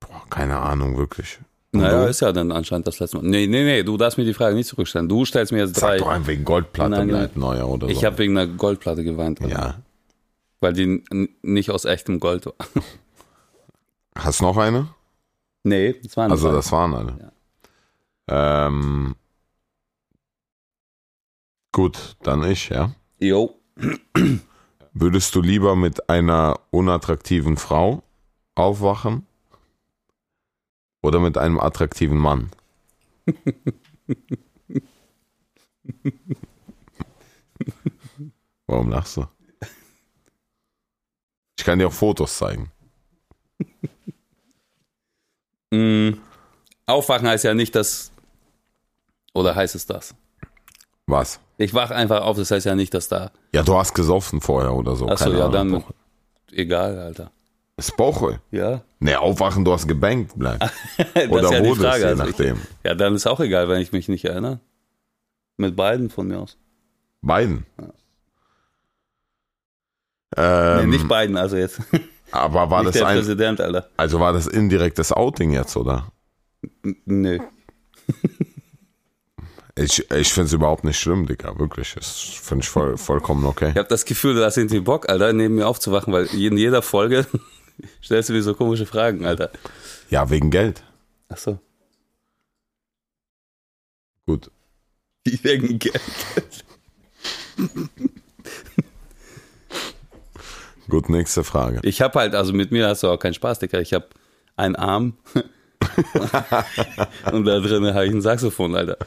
boah, 0.00 0.22
keine 0.30 0.58
Ahnung, 0.58 0.96
wirklich. 0.96 1.38
Und 1.72 1.80
Naja, 1.82 2.04
du? 2.04 2.08
ist 2.10 2.20
ja 2.20 2.32
dann 2.32 2.52
anscheinend 2.52 2.86
das 2.86 2.98
letzte 3.00 3.18
Mal. 3.18 3.24
Nee, 3.26 3.46
nee, 3.46 3.64
nee, 3.64 3.82
du 3.82 3.96
darfst 3.96 4.16
mir 4.16 4.24
die 4.24 4.32
Frage 4.34 4.54
nicht 4.54 4.68
zurückstellen. 4.68 5.08
Du 5.08 5.24
stellst 5.24 5.52
mir 5.52 5.58
jetzt 5.58 5.76
Sag 5.76 5.90
drei. 5.90 5.98
doch 5.98 6.08
einfach 6.08 6.28
wegen 6.28 6.44
Goldplatte 6.44 6.90
Nein, 6.90 7.08
nein. 7.08 7.30
neuer 7.34 7.68
oder 7.68 7.88
so. 7.88 7.92
Ich 7.92 8.04
habe 8.04 8.16
wegen 8.18 8.36
einer 8.38 8.46
Goldplatte 8.50 9.04
geweint, 9.04 9.42
Alter. 9.42 9.54
ja. 9.58 9.74
weil 10.60 10.72
die 10.72 11.04
nicht 11.42 11.70
aus 11.70 11.84
echtem 11.84 12.20
Gold 12.20 12.46
war. 12.46 12.54
Hast 14.16 14.40
noch 14.40 14.56
eine? 14.56 14.88
Nee, 15.64 15.94
das 16.02 16.16
war 16.16 16.30
Also 16.30 16.50
das 16.52 16.72
waren 16.72 16.94
alle. 16.94 17.32
Ähm, 18.28 19.14
gut, 21.76 22.16
dann 22.22 22.42
ich, 22.50 22.70
ja. 22.70 22.94
Jo. 23.18 23.60
Würdest 24.94 25.34
du 25.34 25.42
lieber 25.42 25.76
mit 25.76 26.08
einer 26.08 26.58
unattraktiven 26.70 27.58
Frau 27.58 28.02
aufwachen 28.54 29.26
oder 31.02 31.20
mit 31.20 31.36
einem 31.36 31.60
attraktiven 31.60 32.16
Mann? 32.16 32.50
Warum 38.66 38.88
lachst 38.88 39.18
du? 39.18 39.26
Ich 41.58 41.64
kann 41.66 41.78
dir 41.78 41.88
auch 41.88 41.92
Fotos 41.92 42.38
zeigen. 42.38 42.72
Mm, 45.70 46.12
Aufwachen 46.86 47.28
heißt 47.28 47.44
ja 47.44 47.52
nicht, 47.52 47.74
dass. 47.74 48.12
Oder 49.34 49.54
heißt 49.54 49.74
es 49.74 49.84
das? 49.84 50.14
Was? 51.06 51.40
Ich 51.58 51.72
wach 51.72 51.90
einfach 51.90 52.22
auf, 52.22 52.36
das 52.36 52.50
heißt 52.50 52.66
ja 52.66 52.74
nicht, 52.74 52.92
dass 52.92 53.08
da. 53.08 53.30
Ja, 53.52 53.62
du 53.62 53.76
hast 53.76 53.94
gesoffen 53.94 54.40
vorher 54.40 54.74
oder 54.74 54.96
so. 54.96 55.08
Achso, 55.08 55.32
ja, 55.32 55.46
Ahnung. 55.46 55.84
dann. 55.84 56.56
Egal, 56.58 56.98
Alter. 56.98 57.30
Ist 57.76 57.98
Woche. 57.98 58.40
Ja. 58.50 58.82
Ne, 59.00 59.18
aufwachen, 59.20 59.64
du 59.64 59.72
hast 59.72 59.86
gebankt, 59.86 60.32
bleib. 60.36 60.62
Oder 61.30 61.52
ja 61.52 61.62
wurdest, 61.64 61.80
Frage. 61.86 61.98
je 62.00 62.04
Also 62.06 62.22
ich, 62.24 62.30
nachdem. 62.30 62.56
ja, 62.84 62.94
dann 62.94 63.14
ist 63.14 63.26
auch 63.26 63.38
egal, 63.40 63.68
wenn 63.68 63.80
ich 63.82 63.92
mich 63.92 64.08
nicht 64.08 64.24
erinnere. 64.24 64.60
Mit 65.58 65.76
beiden 65.76 66.08
von 66.08 66.26
mir 66.28 66.38
aus. 66.40 66.56
Beiden. 67.20 67.66
nee, 67.78 67.84
Ähm, 70.36 70.88
nicht 70.90 71.06
beiden, 71.06 71.36
also 71.36 71.56
jetzt. 71.56 71.80
aber 72.32 72.70
war 72.70 72.78
nicht 72.82 72.88
das 72.94 72.94
der 73.00 73.06
ein, 73.08 73.16
Präsident, 73.18 73.60
Alter. 73.60 73.88
also 73.98 74.20
war 74.20 74.32
das 74.32 74.46
indirektes 74.46 75.12
Outing 75.12 75.52
jetzt, 75.52 75.76
oder? 75.76 76.10
N- 76.82 76.96
Nö. 77.04 77.38
Ich, 79.78 80.10
ich 80.10 80.32
finde 80.32 80.46
es 80.46 80.52
überhaupt 80.54 80.84
nicht 80.84 80.98
schlimm, 80.98 81.26
Digga, 81.26 81.58
wirklich. 81.58 81.92
Das 81.94 82.18
finde 82.18 82.62
ich 82.62 82.68
voll, 82.68 82.96
vollkommen 82.96 83.44
okay. 83.44 83.70
Ich 83.70 83.76
habe 83.76 83.88
das 83.88 84.06
Gefühl, 84.06 84.34
du 84.34 84.42
hast 84.42 84.56
irgendwie 84.56 84.80
Bock, 84.80 85.10
Alter, 85.10 85.34
neben 85.34 85.56
mir 85.56 85.66
aufzuwachen, 85.66 86.14
weil 86.14 86.26
in 86.34 86.56
jeder 86.56 86.80
Folge 86.80 87.26
stellst 88.02 88.30
du 88.30 88.32
mir 88.32 88.42
so 88.42 88.54
komische 88.54 88.86
Fragen, 88.86 89.26
Alter. 89.26 89.50
Ja, 90.08 90.30
wegen 90.30 90.50
Geld. 90.50 90.82
Ach 91.28 91.36
so. 91.36 91.58
Gut. 94.26 94.50
Wegen 95.24 95.78
Geld. 95.78 96.00
Gut, 100.88 101.08
nächste 101.08 101.44
Frage. 101.44 101.80
Ich 101.82 102.00
habe 102.00 102.18
halt, 102.18 102.34
also 102.34 102.52
mit 102.52 102.70
mir 102.70 102.88
hast 102.88 103.02
du 103.02 103.08
auch 103.08 103.18
keinen 103.18 103.34
Spaß, 103.34 103.58
Digga. 103.58 103.80
Ich 103.80 103.92
habe 103.92 104.06
einen 104.56 104.76
Arm 104.76 105.16
und 107.32 107.44
da 107.44 107.60
drin 107.60 107.86
habe 107.92 108.06
ich 108.06 108.12
ein 108.12 108.22
Saxophon, 108.22 108.74
Alter. 108.74 108.98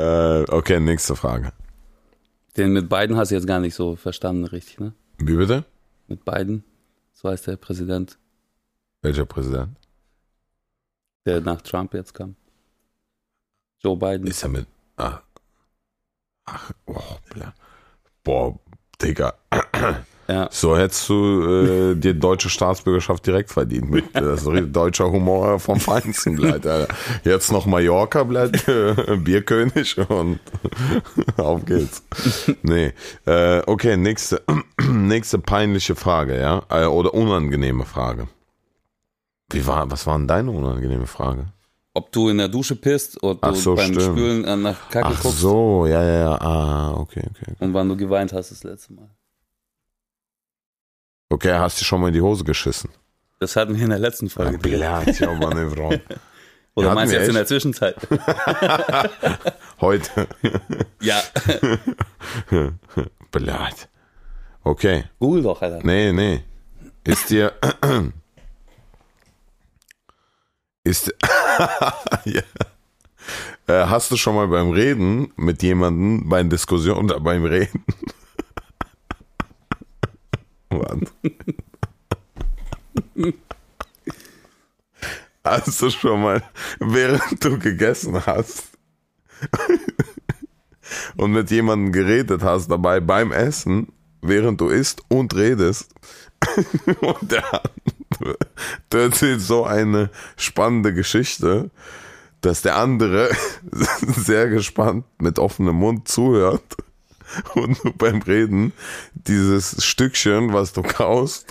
Äh, 0.00 0.44
okay, 0.50 0.80
nächste 0.80 1.14
Frage. 1.14 1.52
Den 2.56 2.72
mit 2.72 2.88
beiden 2.88 3.16
hast 3.16 3.30
du 3.30 3.34
jetzt 3.34 3.46
gar 3.46 3.60
nicht 3.60 3.74
so 3.74 3.96
verstanden, 3.96 4.44
richtig, 4.46 4.80
ne? 4.80 4.92
Wie 5.18 5.36
bitte? 5.36 5.64
Mit 6.08 6.24
beiden. 6.24 6.64
So 7.12 7.28
heißt 7.28 7.46
der 7.46 7.56
Präsident, 7.56 8.18
Welcher 9.02 9.26
Präsident? 9.26 9.76
der 11.26 11.42
nach 11.42 11.60
Trump 11.60 11.92
jetzt 11.92 12.14
kam. 12.14 12.34
Joe 13.80 13.96
Biden. 13.96 14.26
Ist 14.26 14.42
er 14.42 14.48
mit. 14.48 14.66
Ach, 14.96 15.22
ach 16.46 16.72
oh. 16.86 17.16
Boah, 18.24 18.58
Digga. 19.02 19.34
Ja. 20.30 20.48
So 20.52 20.76
hättest 20.76 21.08
du 21.08 21.42
äh, 21.42 21.94
die 21.96 22.16
deutsche 22.16 22.48
Staatsbürgerschaft 22.48 23.26
direkt 23.26 23.50
verdient. 23.50 23.90
Mit 23.90 24.14
äh, 24.14 24.36
so 24.36 24.52
deutscher 24.52 25.10
Humor 25.10 25.58
vom 25.58 25.80
Feinsten 25.80 26.36
bleibt. 26.36 26.68
Alter. 26.68 26.94
Jetzt 27.24 27.50
noch 27.50 27.66
Mallorca 27.66 28.22
bleibt, 28.22 28.68
äh, 28.68 29.16
Bierkönig 29.16 29.98
und 30.08 30.38
auf 31.36 31.64
geht's. 31.64 32.04
Nee. 32.62 32.92
Äh, 33.26 33.62
okay, 33.66 33.96
nächste, 33.96 34.42
nächste 34.88 35.40
peinliche 35.40 35.96
Frage, 35.96 36.38
ja? 36.38 36.62
Äh, 36.70 36.86
oder 36.86 37.12
unangenehme 37.12 37.84
Frage. 37.84 38.28
Wie 39.50 39.66
war, 39.66 39.90
was 39.90 40.06
war 40.06 40.16
denn 40.16 40.28
deine 40.28 40.52
unangenehme 40.52 41.08
Frage? 41.08 41.46
Ob 41.92 42.12
du 42.12 42.28
in 42.28 42.38
der 42.38 42.46
Dusche 42.46 42.76
pisst 42.76 43.20
oder 43.20 43.40
Ach 43.40 43.50
du 43.50 43.56
so, 43.56 43.74
beim 43.74 43.92
stimmt. 43.92 44.16
Spülen 44.16 44.44
äh, 44.44 44.56
nach 44.56 44.88
Kacke 44.90 45.08
Ach 45.08 45.22
guckst 45.22 45.40
so, 45.40 45.86
ja, 45.86 46.04
ja, 46.04 46.20
ja. 46.20 46.40
Ah, 46.40 46.94
okay, 46.94 47.24
okay. 47.30 47.56
und 47.58 47.74
wann 47.74 47.88
du 47.88 47.96
geweint 47.96 48.32
hast 48.32 48.52
das 48.52 48.62
letzte 48.62 48.92
Mal. 48.92 49.10
Okay, 51.32 51.52
hast 51.52 51.80
du 51.80 51.84
schon 51.84 52.00
mal 52.00 52.08
in 52.08 52.14
die 52.14 52.20
Hose 52.20 52.42
geschissen? 52.42 52.90
Das 53.38 53.54
hatten 53.54 53.76
wir 53.76 53.84
in 53.84 53.90
der 53.90 54.00
letzten 54.00 54.28
Folge. 54.28 54.58
Blöd, 54.58 54.80
ja, 54.80 55.32
Mann. 55.34 55.72
Oder 56.74 56.94
meinst 56.94 57.14
du 57.14 57.18
jetzt 57.18 57.28
in 57.28 57.36
echt? 57.36 57.38
der 57.38 57.46
Zwischenzeit? 57.46 57.96
Heute. 59.80 60.26
ja. 61.00 61.22
Blöd. 63.30 63.88
Okay. 64.64 65.04
Google 65.20 65.42
doch, 65.44 65.62
Alter. 65.62 65.80
Nee, 65.84 66.12
nee. 66.12 66.42
Ist 67.04 67.30
dir. 67.30 67.52
Ist. 70.84 71.14
ja. 72.24 72.42
äh, 73.66 73.86
hast 73.86 74.10
du 74.10 74.16
schon 74.16 74.34
mal 74.34 74.48
beim 74.48 74.70
Reden 74.70 75.32
mit 75.36 75.62
jemandem, 75.62 76.28
bei 76.28 76.40
einer 76.40 76.48
Diskussion 76.48 77.04
oder 77.04 77.20
beim 77.20 77.44
Reden? 77.44 77.84
Mann. 80.70 81.06
Hast 85.44 85.82
du 85.82 85.90
schon 85.90 86.22
mal, 86.22 86.42
während 86.78 87.44
du 87.44 87.58
gegessen 87.58 88.24
hast 88.26 88.70
und 91.16 91.32
mit 91.32 91.50
jemandem 91.50 91.92
geredet 91.92 92.42
hast 92.42 92.70
dabei 92.70 93.00
beim 93.00 93.32
Essen, 93.32 93.88
während 94.22 94.60
du 94.60 94.68
isst 94.68 95.02
und 95.08 95.34
redest, 95.34 95.94
und 97.00 97.32
der, 97.32 97.62
der 98.92 99.00
erzählt 99.00 99.40
so 99.40 99.64
eine 99.64 100.10
spannende 100.36 100.94
Geschichte, 100.94 101.70
dass 102.40 102.62
der 102.62 102.76
andere 102.76 103.30
sehr 104.00 104.48
gespannt 104.48 105.04
mit 105.18 105.38
offenem 105.38 105.76
Mund 105.76 106.08
zuhört 106.08 106.76
und 107.54 107.82
du 107.84 107.92
beim 107.92 108.22
Reden 108.22 108.72
dieses 109.14 109.84
Stückchen, 109.84 110.52
was 110.52 110.72
du 110.72 110.82
kaust, 110.82 111.46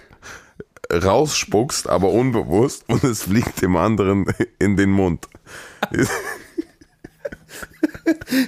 rausspuckst, 0.92 1.88
aber 1.88 2.10
unbewusst 2.10 2.84
und 2.88 3.04
es 3.04 3.24
fliegt 3.24 3.62
dem 3.62 3.76
anderen 3.76 4.26
in 4.58 4.76
den 4.78 4.92
Mund. 4.92 5.28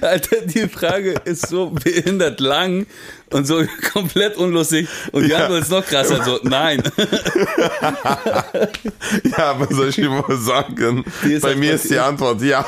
Alter, 0.00 0.40
die 0.46 0.68
Frage 0.68 1.14
ist 1.24 1.48
so 1.48 1.70
behindert 1.70 2.40
lang 2.40 2.86
und 3.30 3.46
so 3.46 3.64
komplett 3.92 4.36
unlustig. 4.36 4.88
Und 5.12 5.22
die 5.24 5.28
Ja. 5.30 5.44
Antwort 5.44 5.62
ist 5.62 5.70
noch 5.70 5.86
krasser. 5.86 6.24
So, 6.24 6.40
nein. 6.42 6.82
Ja, 9.24 9.50
aber 9.50 9.72
soll 9.74 9.88
ich 9.88 9.96
dir 9.96 10.10
mal 10.10 10.36
sagen? 10.36 11.04
Bei 11.40 11.54
mir 11.54 11.74
ist 11.74 11.90
die? 11.90 11.98
Antwort 11.98 12.42
ja. 12.42 12.64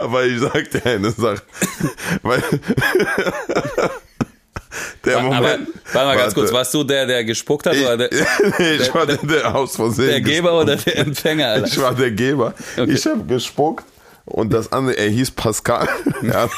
Aber 0.00 0.24
ich 0.24 0.40
sag 0.40 0.70
dir 0.70 0.84
eine 0.86 1.10
Sache. 1.10 1.42
Weil 2.22 2.42
der 5.04 5.18
Aber, 5.18 5.28
Moment. 5.34 5.68
warte 5.92 6.06
mal 6.06 6.16
ganz 6.16 6.18
Warte. 6.18 6.34
kurz. 6.34 6.52
Warst 6.52 6.74
du 6.74 6.84
der, 6.84 7.06
der 7.06 7.24
gespuckt 7.24 7.66
hat 7.66 7.76
oder 7.76 7.96
der, 7.96 8.10
nee, 8.58 8.74
ich 8.74 8.94
war 8.94 9.06
der, 9.06 9.16
der 9.16 9.54
aus 9.54 9.76
Versehen. 9.76 10.08
der 10.08 10.20
Geber 10.20 10.58
oder 10.60 10.76
der 10.76 10.98
Empfänger? 10.98 11.48
Alter? 11.48 11.66
Ich 11.66 11.80
war 11.80 11.94
der 11.94 12.10
Geber. 12.10 12.54
Okay. 12.76 12.92
Ich 12.92 13.04
habe 13.06 13.24
gespuckt 13.24 13.84
und 14.26 14.52
das 14.52 14.72
andere, 14.72 14.96
er 14.96 15.08
hieß 15.08 15.32
Pascal. 15.32 15.88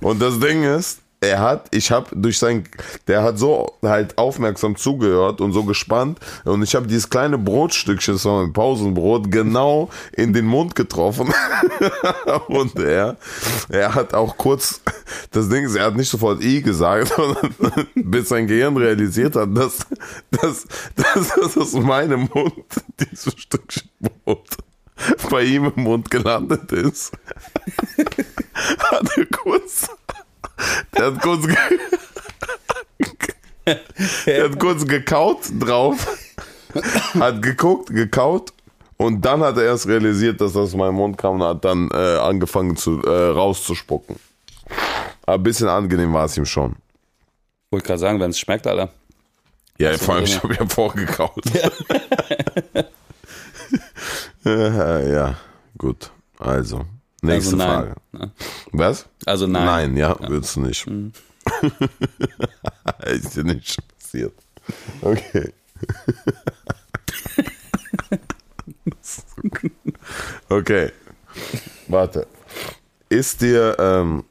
Und 0.00 0.22
das 0.22 0.38
Ding 0.38 0.62
ist, 0.62 1.00
er 1.20 1.40
hat, 1.40 1.68
ich 1.74 1.90
habe 1.90 2.08
durch 2.14 2.38
sein, 2.38 2.64
der 3.06 3.22
hat 3.22 3.38
so 3.38 3.74
halt 3.82 4.18
aufmerksam 4.18 4.76
zugehört 4.76 5.40
und 5.40 5.52
so 5.52 5.64
gespannt 5.64 6.18
und 6.44 6.62
ich 6.62 6.74
habe 6.74 6.86
dieses 6.86 7.08
kleine 7.08 7.38
Brotstückchen, 7.38 8.18
so 8.18 8.38
ein 8.38 8.52
Pausenbrot, 8.52 9.30
genau 9.30 9.88
in 10.12 10.32
den 10.32 10.46
Mund 10.46 10.74
getroffen 10.74 11.32
und 12.48 12.78
er, 12.78 13.16
er 13.68 13.94
hat 13.94 14.14
auch 14.14 14.36
kurz, 14.36 14.80
das 15.30 15.48
Ding 15.48 15.64
ist, 15.64 15.74
er 15.74 15.86
hat 15.86 15.96
nicht 15.96 16.10
sofort 16.10 16.42
I 16.42 16.62
gesagt, 16.62 17.08
sondern 17.16 17.54
bis 17.94 18.28
sein 18.28 18.46
Gehirn 18.46 18.76
realisiert 18.76 19.36
hat, 19.36 19.56
dass, 19.56 19.86
dass, 20.30 20.66
dass, 20.96 21.28
dass 21.34 21.56
aus 21.56 21.72
meinem 21.72 22.28
Mund 22.32 22.64
dieses 23.00 23.32
Stückchen 23.36 23.88
Brot 24.00 24.56
bei 25.30 25.42
ihm 25.44 25.72
im 25.76 25.82
Mund 25.82 26.10
gelandet 26.10 26.72
ist. 26.72 27.12
hat 28.78 29.08
er 29.16 29.26
kurz, 29.26 29.88
der 30.96 31.06
hat 31.06 31.20
kurz, 31.22 31.46
der 34.26 34.44
hat 34.44 34.58
kurz 34.58 34.86
gekaut 34.86 35.38
drauf, 35.58 36.06
hat 37.18 37.42
geguckt, 37.42 37.90
gekaut 37.90 38.52
und 38.96 39.24
dann 39.24 39.40
hat 39.42 39.56
er 39.56 39.64
erst 39.64 39.86
realisiert, 39.86 40.40
dass 40.40 40.52
das 40.52 40.62
aus 40.62 40.74
meinem 40.74 40.94
Mund 40.94 41.18
kam 41.18 41.40
und 41.40 41.42
hat 41.42 41.64
dann 41.64 41.88
äh, 41.92 42.16
angefangen 42.18 42.76
zu, 42.76 43.02
äh, 43.02 43.28
rauszuspucken. 43.30 44.16
Aber 45.26 45.38
ein 45.38 45.42
bisschen 45.42 45.68
angenehm 45.68 46.12
war 46.12 46.24
es 46.24 46.36
ihm 46.36 46.46
schon. 46.46 46.76
Wollte 47.70 47.86
gerade 47.86 47.98
sagen, 47.98 48.20
wenn 48.20 48.30
es 48.30 48.38
schmeckt, 48.38 48.66
Alter. 48.66 48.90
Ja, 49.78 49.96
vor 49.98 50.14
allem, 50.14 50.24
ich 50.24 50.42
habe 50.42 50.54
ja 50.54 50.66
vorgekaut. 50.66 51.44
Ja. 54.44 55.00
ja, 55.00 55.34
gut. 55.76 56.12
Also, 56.38 56.86
Nächste 57.26 57.54
also. 57.54 57.66
Frage. 57.66 57.94
Ja. 58.12 58.30
Was? 58.72 59.08
Also 59.24 59.46
nein. 59.46 59.64
Nein, 59.64 59.96
ja, 59.96 60.16
würdest 60.28 60.56
du 60.56 60.60
nicht. 60.60 60.86
ist 63.06 63.36
dir 63.36 63.44
nicht 63.44 63.78
passiert. 63.98 64.34
Okay. 65.00 65.52
okay. 70.48 70.90
Warte. 71.88 72.26
Ist 73.08 73.40
dir, 73.40 73.76
ähm, 73.78 74.24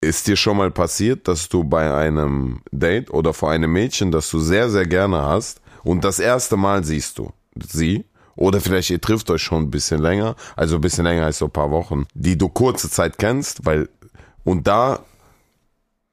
ist 0.00 0.26
dir 0.26 0.36
schon 0.36 0.56
mal 0.56 0.70
passiert, 0.70 1.28
dass 1.28 1.48
du 1.48 1.64
bei 1.64 1.94
einem 1.94 2.62
Date 2.70 3.10
oder 3.10 3.34
vor 3.34 3.50
einem 3.50 3.72
Mädchen, 3.72 4.10
das 4.10 4.30
du 4.30 4.38
sehr, 4.38 4.70
sehr 4.70 4.86
gerne 4.86 5.22
hast 5.22 5.60
und 5.82 6.04
das 6.04 6.18
erste 6.18 6.56
Mal 6.56 6.84
siehst 6.84 7.18
du 7.18 7.32
sie 7.54 8.06
oder 8.40 8.60
vielleicht 8.60 8.88
ihr 8.88 9.00
trifft 9.00 9.30
euch 9.30 9.42
schon 9.42 9.64
ein 9.64 9.70
bisschen 9.70 10.00
länger, 10.00 10.34
also 10.56 10.76
ein 10.76 10.80
bisschen 10.80 11.04
länger 11.04 11.26
als 11.26 11.38
so 11.38 11.44
ein 11.44 11.50
paar 11.50 11.70
Wochen, 11.70 12.06
die 12.14 12.38
du 12.38 12.48
kurze 12.48 12.90
Zeit 12.90 13.18
kennst, 13.18 13.66
weil 13.66 13.88
und 14.44 14.66
da 14.66 15.00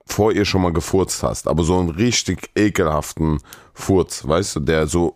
vor 0.06 0.34
ihr 0.34 0.44
schon 0.44 0.62
mal 0.62 0.74
gefurzt 0.74 1.24
hast, 1.24 1.48
aber 1.48 1.64
so 1.64 1.80
einen 1.80 1.90
richtig 1.90 2.50
ekelhaften 2.54 3.40
Furz, 3.74 4.28
weißt 4.28 4.58
du, 4.58 4.60
der 4.60 4.88
so, 4.88 5.16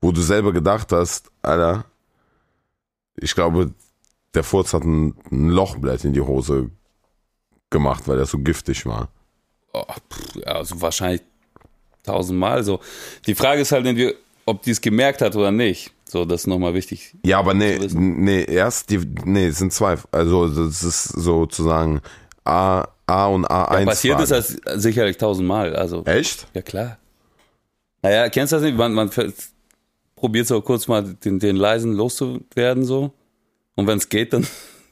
wo 0.00 0.10
du 0.10 0.20
selber 0.20 0.52
gedacht 0.52 0.90
hast, 0.90 1.30
Alter, 1.42 1.84
ich 3.14 3.34
glaube, 3.36 3.72
der 4.34 4.42
Furz 4.42 4.74
hat 4.74 4.82
ein, 4.82 5.14
ein 5.30 5.48
Lochblatt 5.48 6.04
in 6.04 6.12
die 6.12 6.20
Hose 6.20 6.70
gemacht, 7.70 8.08
weil 8.08 8.18
er 8.18 8.26
so 8.26 8.38
giftig 8.38 8.84
war. 8.84 9.10
Oh, 9.72 9.84
pff, 9.84 10.44
also 10.44 10.80
wahrscheinlich 10.80 11.22
tausendmal 12.02 12.64
so. 12.64 12.80
Die 13.26 13.36
Frage 13.36 13.60
ist 13.60 13.70
halt, 13.70 13.86
entweder, 13.86 14.14
ob 14.50 14.62
die 14.62 14.72
es 14.72 14.80
gemerkt 14.80 15.22
hat 15.22 15.36
oder 15.36 15.50
nicht. 15.50 15.92
So, 16.04 16.24
das 16.24 16.42
ist 16.42 16.46
nochmal 16.48 16.74
wichtig. 16.74 17.14
Ja, 17.24 17.38
aber 17.38 17.54
nee, 17.54 17.78
nee, 17.92 18.44
erst 18.44 18.90
die, 18.90 18.98
nee, 19.24 19.46
es 19.46 19.58
sind 19.58 19.72
zwei, 19.72 19.96
also 20.10 20.48
das 20.48 20.82
ist 20.82 21.04
sozusagen 21.04 22.00
A, 22.44 22.88
A 23.06 23.26
und 23.26 23.46
A1. 23.46 23.78
Ja, 23.78 23.84
passiert 23.86 24.20
Frage. 24.20 24.34
ist 24.36 24.60
das 24.64 24.82
sicherlich 24.82 25.18
tausendmal. 25.18 25.76
Also, 25.76 26.04
Echt? 26.04 26.48
ja 26.52 26.62
klar. 26.62 26.98
Naja, 28.02 28.28
kennst 28.28 28.52
du 28.52 28.56
das 28.56 28.64
nicht? 28.64 28.76
Man, 28.76 28.92
man 28.92 29.10
probiert 30.16 30.48
so 30.48 30.60
kurz 30.62 30.88
mal 30.88 31.04
den, 31.04 31.38
den 31.38 31.56
leisen 31.56 31.92
loszuwerden 31.92 32.84
so. 32.84 33.12
Und 33.76 33.86
wenn 33.86 33.98
es 33.98 34.08
geht, 34.08 34.32
dann 34.32 34.46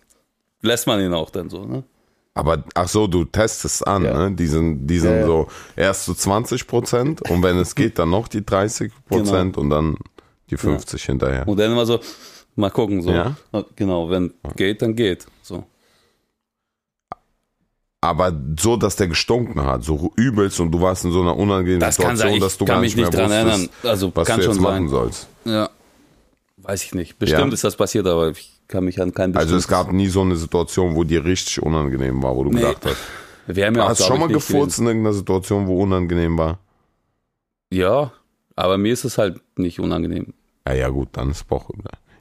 lässt 0.62 0.86
man 0.86 1.00
ihn 1.00 1.14
auch 1.14 1.30
dann 1.30 1.50
so, 1.50 1.64
ne? 1.64 1.82
Aber 2.38 2.62
ach 2.74 2.86
so, 2.86 3.08
du 3.08 3.24
testest 3.24 3.84
an, 3.84 4.04
Ja. 4.04 4.16
ne? 4.30 4.36
Die 4.36 4.46
sind, 4.46 4.86
die 4.86 5.00
sind 5.00 5.10
Ja, 5.10 5.18
ja. 5.18 5.26
so 5.26 5.48
erst 5.74 6.04
so 6.04 6.14
20 6.14 6.68
Prozent 6.68 7.28
und 7.28 7.42
wenn 7.42 7.58
es 7.58 7.74
geht, 7.74 7.98
dann 7.98 8.10
noch 8.10 8.28
die 8.28 8.46
30 8.46 8.92
Prozent 9.08 9.56
und 9.56 9.70
dann 9.70 9.96
die 10.48 10.56
50 10.56 11.02
hinterher. 11.02 11.48
Und 11.48 11.58
dann 11.58 11.72
immer 11.72 11.84
so, 11.84 11.98
mal 12.54 12.70
gucken, 12.70 13.02
so. 13.02 13.12
Genau, 13.74 14.08
wenn 14.08 14.32
geht, 14.54 14.82
dann 14.82 14.94
geht. 14.94 15.26
So. 15.42 15.64
Aber 18.00 18.32
so, 18.56 18.76
dass 18.76 18.94
der 18.94 19.08
gestunken 19.08 19.60
hat, 19.64 19.82
so 19.82 20.12
übelst 20.14 20.60
und 20.60 20.70
du 20.70 20.80
warst 20.80 21.04
in 21.04 21.10
so 21.10 21.20
einer 21.22 21.36
unangenehmen 21.36 21.80
Das 21.80 21.96
Situation, 21.96 22.38
dass 22.38 22.56
du 22.56 22.64
kann 22.64 22.74
gar 22.76 22.80
mich 22.82 22.94
nicht 22.94 23.02
mehr 23.02 23.10
dran 23.10 23.30
wusstest, 23.30 23.48
erinnern. 23.48 23.68
Also 23.82 24.12
was 24.14 24.28
du 24.28 24.40
jetzt 24.40 24.60
machen 24.60 24.88
sollst. 24.88 25.26
Ja. 25.44 25.70
Weiß 26.58 26.84
ich 26.84 26.94
nicht. 26.94 27.18
Bestimmt 27.18 27.52
ist 27.52 27.64
das 27.64 27.74
passiert, 27.74 28.06
aber 28.06 28.28
ich 28.30 28.57
kann 28.68 28.84
mich 28.84 29.00
an 29.00 29.12
keinen 29.12 29.34
Also 29.36 29.56
es 29.56 29.66
gab 29.66 29.92
nie 29.92 30.08
so 30.08 30.20
eine 30.20 30.36
Situation, 30.36 30.94
wo 30.94 31.02
dir 31.04 31.24
richtig 31.24 31.62
unangenehm 31.62 32.22
war, 32.22 32.36
wo 32.36 32.44
du 32.44 32.50
Nee. 32.50 32.60
gedacht 32.60 32.84
hast. 32.84 32.96
Wir 33.46 33.66
haben 33.66 33.74
ja 33.76 33.88
Hast 33.88 34.00
du 34.00 34.04
schon 34.04 34.20
mal 34.20 34.28
gefurzt 34.28 34.78
in 34.78 34.86
irgendeiner 34.86 35.14
Situation, 35.14 35.66
wo 35.66 35.82
unangenehm 35.82 36.36
war? 36.36 36.58
gewesen. 37.70 37.82
Ja, 37.82 38.12
aber 38.56 38.76
mir 38.76 38.92
ist 38.92 39.04
es 39.04 39.16
halt 39.16 39.40
nicht 39.56 39.80
unangenehm. 39.80 40.34
Ja, 40.66 40.74
ja 40.74 40.88
gut, 40.90 41.08
dann 41.12 41.30
ist 41.30 41.46
Boch. 41.48 41.70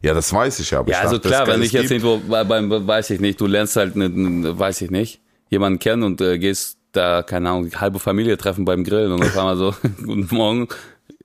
Ja, 0.01 0.13
das 0.13 0.31
weiß 0.31 0.59
ich 0.61 0.71
ja. 0.71 0.79
Aber 0.79 0.89
Ja, 0.89 0.99
ich 0.99 1.03
also 1.03 1.17
dachte, 1.17 1.27
klar, 1.29 1.47
wenn 1.47 1.61
ich 1.61 1.73
jetzt 1.73 1.91
irgendwo, 1.91 2.19
beim, 2.19 2.69
weiß 2.87 3.09
ich 3.09 3.19
nicht, 3.19 3.41
du 3.41 3.45
lernst 3.47 3.75
halt, 3.75 3.93
weiß 3.95 4.81
ich 4.83 4.89
nicht, 4.91 5.19
jemanden 5.49 5.79
kennen 5.79 6.03
und 6.03 6.21
äh, 6.21 6.37
gehst 6.39 6.77
da, 6.93 7.23
keine 7.23 7.49
Ahnung, 7.49 7.69
halbe 7.75 7.99
Familie 7.99 8.37
treffen 8.37 8.63
beim 8.63 8.83
Grillen 8.85 9.11
und 9.11 9.21
auf 9.23 9.37
einmal 9.37 9.57
so, 9.57 9.73
guten 10.05 10.27
Morgen, 10.33 10.67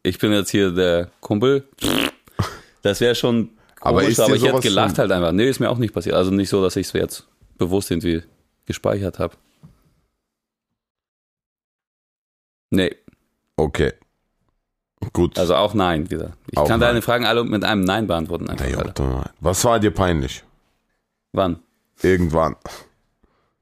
ich 0.03 0.19
bin 0.19 0.33
jetzt 0.33 0.51
hier 0.51 0.73
der 0.73 1.11
Kumpel. 1.21 1.65
Das 2.83 3.01
wäre 3.01 3.15
schon 3.15 3.51
Aber 3.85 4.03
ist 4.05 4.21
aber, 4.21 4.35
ich 4.37 4.45
hätte 4.45 4.61
gelacht 4.61 4.99
halt 4.99 5.11
einfach. 5.13 5.33
Nee, 5.33 5.49
ist 5.49 5.61
mir 5.61 5.69
auch 5.71 5.79
nicht 5.79 5.93
passiert. 5.93 6.15
Also 6.15 6.31
nicht 6.31 6.49
so, 6.49 6.63
dass 6.63 6.77
ich 6.77 6.87
es 6.87 6.93
jetzt 6.93 7.27
bewusst 7.59 7.91
irgendwie 7.91 8.23
gespeichert 8.67 9.19
habe. 9.19 9.35
Nee, 12.71 12.97
Okay. 13.57 13.93
Gut. 15.13 15.37
also 15.39 15.57
auch 15.57 15.75
nein 15.75 16.11
wieder. 16.11 16.33
Ich 16.51 16.57
Auch 16.57 16.67
kann 16.69 16.79
nein. 16.81 16.91
deine 16.91 17.03
Fragen 17.03 17.27
alle 17.27 17.43
mit 17.45 17.65
einem 17.65 17.83
Nein 17.83 18.07
beantworten. 18.07 18.49
Einfach, 18.49 18.65
Na 18.67 18.71
ja, 18.71 18.79
Alter. 18.79 18.93
dann- 18.93 19.25
Was 19.41 19.65
war 19.65 19.81
dir 19.81 19.91
peinlich? 19.91 20.45
Wann? 21.33 21.59
Irgendwann. 22.03 22.55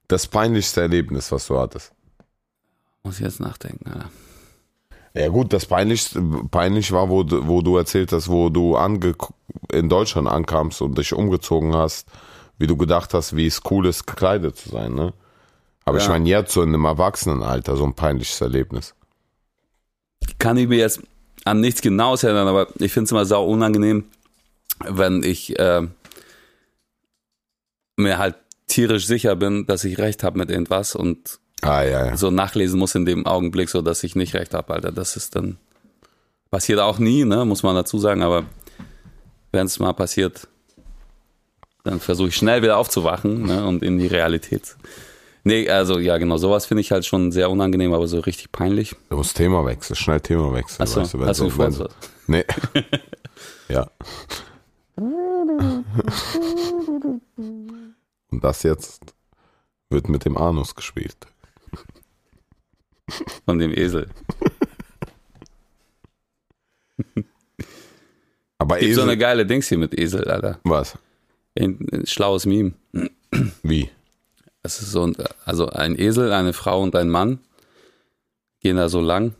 Das 0.06 0.26
peinlichste 0.26 0.82
Erlebnis, 0.82 1.32
was 1.32 1.46
du 1.46 1.58
hattest. 1.58 1.92
Muss 3.02 3.16
ich 3.16 3.24
jetzt 3.24 3.40
nachdenken, 3.40 3.88
Alter. 3.90 4.10
Ja 5.14 5.28
gut, 5.28 5.52
das 5.52 5.66
peinlichste, 5.66 6.22
peinlich 6.50 6.92
war, 6.92 7.08
wo, 7.08 7.22
du- 7.24 7.46
wo 7.48 7.62
du 7.62 7.76
erzählt 7.76 8.12
hast, 8.12 8.28
wo 8.28 8.48
du 8.48 8.76
ange, 8.76 9.14
in 9.72 9.88
Deutschland 9.88 10.28
ankamst 10.28 10.80
und 10.82 10.96
dich 10.98 11.12
umgezogen 11.12 11.74
hast, 11.74 12.06
wie 12.58 12.66
du 12.68 12.76
gedacht 12.76 13.12
hast, 13.14 13.34
wie 13.34 13.46
es 13.46 13.60
cool 13.70 13.86
ist, 13.86 14.06
gekleidet 14.06 14.56
zu 14.56 14.68
sein, 14.70 14.94
ne? 14.94 15.12
Aber 15.84 15.98
ich 15.98 16.04
Ja. 16.04 16.10
meine 16.10 16.28
jetzt 16.28 16.52
so 16.52 16.62
in 16.62 16.68
einem 16.68 16.84
Erwachsenenalter 16.84 17.76
so 17.76 17.84
ein 17.84 17.94
peinliches 17.94 18.40
Erlebnis. 18.40 18.94
kann 20.38 20.56
ich 20.56 20.68
mir 20.68 20.78
jetzt 20.78 21.00
an 21.44 21.60
nichts 21.60 21.80
Genaues 21.82 22.22
erinnern, 22.22 22.46
aber 22.48 22.68
ich 22.78 22.92
finde 22.92 23.06
es 23.06 23.10
immer 23.10 23.24
sau 23.26 23.44
unangenehm, 23.46 24.04
wenn 24.84 25.22
ich 25.22 25.58
äh, 25.58 25.86
mir 27.96 28.18
halt 28.18 28.36
tierisch 28.66 29.06
sicher 29.06 29.34
bin, 29.36 29.66
dass 29.66 29.84
ich 29.84 29.98
recht 29.98 30.22
habe 30.22 30.38
mit 30.38 30.50
irgendwas 30.50 30.94
und 30.94 31.40
Ah, 31.62 31.82
ja, 31.82 32.06
ja. 32.06 32.16
so 32.16 32.30
nachlesen 32.30 32.78
muss 32.78 32.94
in 32.94 33.04
dem 33.04 33.26
Augenblick, 33.26 33.68
so 33.68 33.82
dass 33.82 34.02
ich 34.02 34.16
nicht 34.16 34.34
recht 34.34 34.54
habe, 34.54 34.72
Alter. 34.74 34.92
Das 34.92 35.16
ist 35.16 35.34
dann 35.36 35.58
passiert 36.50 36.80
auch 36.80 36.98
nie, 36.98 37.24
ne, 37.24 37.44
muss 37.44 37.62
man 37.62 37.74
dazu 37.76 37.98
sagen, 37.98 38.22
aber 38.22 38.44
wenn 39.52 39.66
es 39.66 39.78
mal 39.78 39.92
passiert, 39.92 40.48
dann 41.84 42.00
versuche 42.00 42.28
ich 42.28 42.36
schnell 42.36 42.62
wieder 42.62 42.76
aufzuwachen 42.76 43.42
ne, 43.42 43.66
und 43.66 43.82
in 43.82 43.98
die 43.98 44.06
Realität. 44.06 44.76
Nee, 45.44 45.68
also 45.70 45.98
ja, 45.98 46.18
genau, 46.18 46.36
sowas 46.36 46.66
finde 46.66 46.82
ich 46.82 46.92
halt 46.92 47.06
schon 47.06 47.32
sehr 47.32 47.50
unangenehm, 47.50 47.94
aber 47.94 48.06
so 48.06 48.20
richtig 48.20 48.52
peinlich. 48.52 48.94
Du 49.08 49.16
musst 49.16 49.36
Thema 49.36 49.64
wechseln, 49.64 49.96
schnell 49.96 50.20
Thema 50.20 50.52
wechseln. 50.52 50.82
Achso, 50.82 51.00
weißt 51.00 51.14
du, 51.14 51.26
hast 51.26 51.40
du 51.40 51.50
so- 51.50 51.58
wenn- 51.58 51.78
was? 51.78 51.88
Nee. 52.26 52.44
ja. 53.68 53.86
Und 58.30 58.44
das 58.44 58.62
jetzt 58.62 59.00
wird 59.88 60.08
mit 60.08 60.24
dem 60.24 60.36
Anus 60.36 60.74
gespielt. 60.74 61.16
Von 63.44 63.58
dem 63.58 63.72
Esel. 63.76 64.08
Aber 68.58 68.78
Gibt 68.78 68.94
so 68.94 69.00
Esel, 69.00 69.10
eine 69.10 69.18
geile 69.18 69.46
Dings 69.46 69.68
hier 69.68 69.78
mit 69.78 69.98
Esel, 69.98 70.24
Alter. 70.28 70.60
was? 70.64 70.98
Ein, 71.58 71.86
ein 71.92 72.06
schlaues 72.06 72.46
Meme. 72.46 72.72
Wie? 73.62 73.90
Es 74.62 74.82
ist 74.82 74.92
so 74.92 75.06
ein, 75.06 75.16
also 75.44 75.68
ein 75.68 75.98
Esel, 75.98 76.32
eine 76.32 76.52
Frau 76.52 76.82
und 76.82 76.94
ein 76.94 77.08
Mann 77.08 77.40
gehen 78.60 78.76
da 78.76 78.88
so 78.88 79.00
lang. 79.00 79.34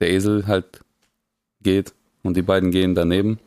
Der 0.00 0.10
Esel 0.10 0.46
halt 0.46 0.80
geht 1.60 1.92
und 2.22 2.36
die 2.36 2.42
beiden 2.42 2.70
gehen 2.70 2.94
daneben. 2.94 3.38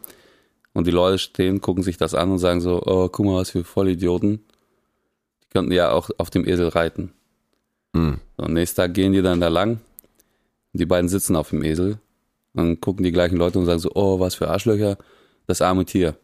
Und 0.74 0.88
die 0.88 0.92
Leute 0.92 1.18
stehen, 1.18 1.60
gucken 1.60 1.84
sich 1.84 1.98
das 1.98 2.14
an 2.14 2.32
und 2.32 2.40
sagen 2.40 2.62
so, 2.62 2.82
oh, 2.86 3.10
guck 3.10 3.26
mal, 3.26 3.38
was 3.38 3.50
für 3.50 3.64
Vollidioten. 3.64 4.46
Die 5.44 5.50
könnten 5.50 5.72
ja 5.72 5.92
auch 5.92 6.10
auf 6.18 6.30
dem 6.30 6.48
Esel 6.48 6.70
reiten. 6.70 7.12
Hm. 7.96 8.20
So, 8.38 8.44
am 8.44 8.54
nächsten 8.54 8.78
Tag 8.78 8.94
gehen 8.94 9.14
die 9.14 9.22
dann 9.22 9.42
da 9.42 9.48
lang. 9.48 9.80
Die 10.74 10.86
beiden 10.86 11.10
sitzen 11.10 11.36
auf 11.36 11.50
dem 11.50 11.64
Esel. 11.64 12.00
Dann 12.54 12.80
gucken 12.80 13.04
die 13.04 13.12
gleichen 13.12 13.38
Leute 13.38 13.60
und 13.60 13.66
sagen 13.66 13.80
so, 13.80 13.92
oh, 13.94 14.20
was 14.20 14.36
für 14.36 14.50
Arschlöcher, 14.50 14.98
das 15.48 15.62
arme 15.62 15.86
Tier. 15.86 16.16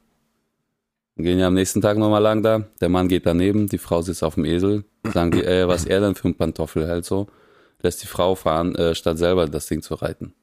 Dann 1.16 1.26
gehen 1.26 1.40
ja 1.40 1.48
am 1.48 1.54
nächsten 1.54 1.82
Tag 1.82 1.98
nochmal 1.98 2.22
lang 2.22 2.44
da. 2.44 2.64
Der 2.82 2.90
Mann 2.90 3.08
geht 3.08 3.26
daneben, 3.26 3.68
die 3.68 3.78
Frau 3.78 4.02
sitzt 4.02 4.24
auf 4.24 4.36
dem 4.36 4.46
Esel. 4.46 4.84
Sagen 5.14 5.32
die, 5.32 5.44
ey, 5.44 5.68
was 5.68 5.86
er 5.86 6.02
denn 6.02 6.16
für 6.16 6.28
ein 6.28 6.36
Pantoffel 6.36 6.88
halt 6.88 7.06
so. 7.06 7.28
Lässt 7.82 8.04
die 8.04 8.08
Frau 8.08 8.36
fahren, 8.36 8.76
äh, 8.76 8.96
statt 8.96 9.18
selber 9.18 9.48
das 9.48 9.68
Ding 9.68 9.82
zu 9.82 9.96
reiten. 9.96 10.34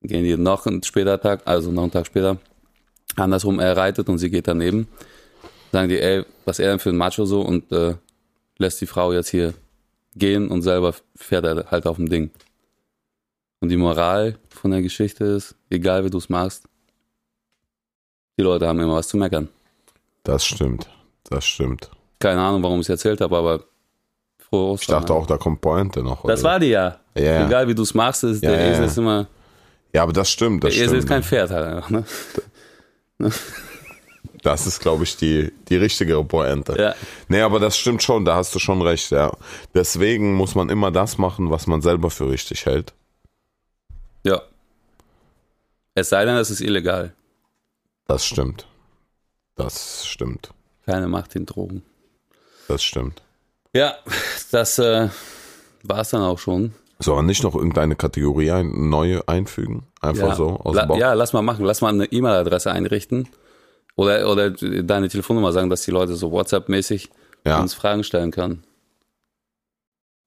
Dann 0.00 0.08
gehen 0.08 0.24
die 0.24 0.36
noch 0.36 0.66
einen 0.66 0.82
später 0.82 1.20
Tag, 1.20 1.42
also 1.44 1.70
noch 1.70 1.82
einen 1.82 1.92
Tag 1.92 2.06
später, 2.06 2.38
andersrum, 3.16 3.58
er 3.58 3.76
reitet 3.76 4.08
und 4.08 4.18
sie 4.18 4.30
geht 4.30 4.48
daneben. 4.48 4.88
Sagen 5.72 5.88
die, 5.88 6.00
ey, 6.00 6.24
was 6.44 6.58
er 6.58 6.70
denn 6.70 6.78
für 6.78 6.90
ein 6.90 6.96
Macho 6.96 7.24
so 7.24 7.42
und 7.42 7.70
äh, 7.72 7.94
lässt 8.58 8.80
die 8.80 8.86
Frau 8.86 9.12
jetzt 9.12 9.28
hier 9.28 9.54
gehen 10.16 10.48
und 10.48 10.62
selber 10.62 10.94
fährt 11.16 11.44
er 11.44 11.70
halt 11.70 11.86
auf 11.86 11.96
dem 11.96 12.08
Ding. 12.08 12.30
Und 13.60 13.68
die 13.68 13.76
Moral 13.76 14.38
von 14.48 14.70
der 14.70 14.82
Geschichte 14.82 15.24
ist, 15.24 15.54
egal 15.68 16.04
wie 16.04 16.10
du 16.10 16.18
es 16.18 16.28
machst, 16.28 16.64
die 18.38 18.42
Leute 18.42 18.66
haben 18.66 18.80
immer 18.80 18.94
was 18.94 19.08
zu 19.08 19.16
meckern. 19.16 19.48
Das 20.22 20.44
stimmt. 20.44 20.88
Das 21.24 21.44
stimmt. 21.44 21.90
Keine 22.18 22.40
Ahnung, 22.40 22.62
warum 22.62 22.80
ich 22.80 22.86
es 22.86 22.90
erzählt 22.90 23.20
habe, 23.20 23.36
aber 23.36 23.64
frohe 24.38 24.74
Ich 24.74 24.80
Ostern. 24.80 25.00
dachte 25.00 25.12
auch, 25.14 25.26
da 25.26 25.36
kommt 25.36 25.60
Pointe 25.60 26.02
noch. 26.02 26.24
Das 26.24 26.40
oder? 26.40 26.50
war 26.50 26.60
die 26.60 26.68
ja. 26.68 26.98
Ja. 27.14 27.46
Egal 27.46 27.68
wie 27.68 27.74
du 27.74 27.82
es 27.82 27.92
machst, 27.94 28.24
ist, 28.24 28.42
Ja, 28.42 28.50
der 28.50 28.60
Esel 28.70 28.80
ja. 28.84 28.86
ist 28.86 28.96
immer. 28.98 29.26
Ja, 29.92 30.02
aber 30.04 30.12
das 30.12 30.30
stimmt. 30.30 30.64
Das 30.64 30.74
Der 30.74 30.84
Esel 30.84 30.88
stimmt. 31.00 31.02
ist 31.04 31.08
kein 31.08 31.22
Pferd 31.22 31.50
halt 31.50 31.66
einfach, 31.66 31.90
ne? 31.90 32.04
Das 34.42 34.66
ist, 34.66 34.80
glaube 34.80 35.04
ich, 35.04 35.16
die, 35.16 35.52
die 35.68 35.76
richtige 35.76 36.22
Pointe. 36.24 36.74
Ja. 36.80 36.94
Nee, 37.28 37.42
aber 37.42 37.60
das 37.60 37.76
stimmt 37.76 38.02
schon, 38.02 38.24
da 38.24 38.36
hast 38.36 38.54
du 38.54 38.58
schon 38.58 38.80
recht, 38.82 39.10
ja. 39.10 39.32
Deswegen 39.74 40.34
muss 40.34 40.54
man 40.54 40.70
immer 40.70 40.90
das 40.90 41.18
machen, 41.18 41.50
was 41.50 41.66
man 41.66 41.82
selber 41.82 42.10
für 42.10 42.28
richtig 42.30 42.64
hält. 42.66 42.94
Ja. 44.24 44.40
Es 45.94 46.08
sei 46.08 46.24
denn, 46.24 46.36
es 46.36 46.50
ist 46.50 46.60
illegal. 46.60 47.12
Das 48.06 48.24
stimmt. 48.24 48.66
Das 49.56 50.06
stimmt. 50.06 50.50
Keine 50.86 51.08
Macht 51.08 51.36
in 51.36 51.44
Drogen. 51.46 51.82
Das 52.68 52.82
stimmt. 52.82 53.22
Ja, 53.74 53.94
das 54.50 54.78
äh, 54.78 55.08
war 55.82 56.00
es 56.00 56.10
dann 56.10 56.22
auch 56.22 56.38
schon. 56.38 56.72
So, 56.98 57.12
aber 57.12 57.22
nicht 57.22 57.42
noch 57.42 57.54
irgendeine 57.54 57.96
Kategorie 57.96 58.50
ein, 58.50 58.88
neue 58.90 59.26
einfügen? 59.28 59.86
Einfach 60.00 60.28
Ja. 60.30 60.34
so 60.34 60.48
aus 60.64 60.74
La 60.74 60.82
dem 60.84 60.88
Bauch? 60.88 60.98
ja, 60.98 61.12
lass 61.12 61.32
mal 61.32 61.42
machen. 61.42 61.64
Lass 61.64 61.80
mal 61.80 61.88
eine 61.88 62.06
E-Mail-Adresse 62.06 62.70
einrichten. 62.70 63.28
Oder, 64.00 64.30
oder 64.30 64.50
deine 64.50 65.08
Telefonnummer 65.10 65.52
sagen, 65.52 65.68
dass 65.68 65.82
die 65.82 65.90
Leute 65.90 66.14
so 66.14 66.30
WhatsApp-mäßig 66.32 67.10
Ja. 67.46 67.60
uns 67.60 67.74
Fragen 67.74 68.02
stellen 68.02 68.30
können. 68.30 68.64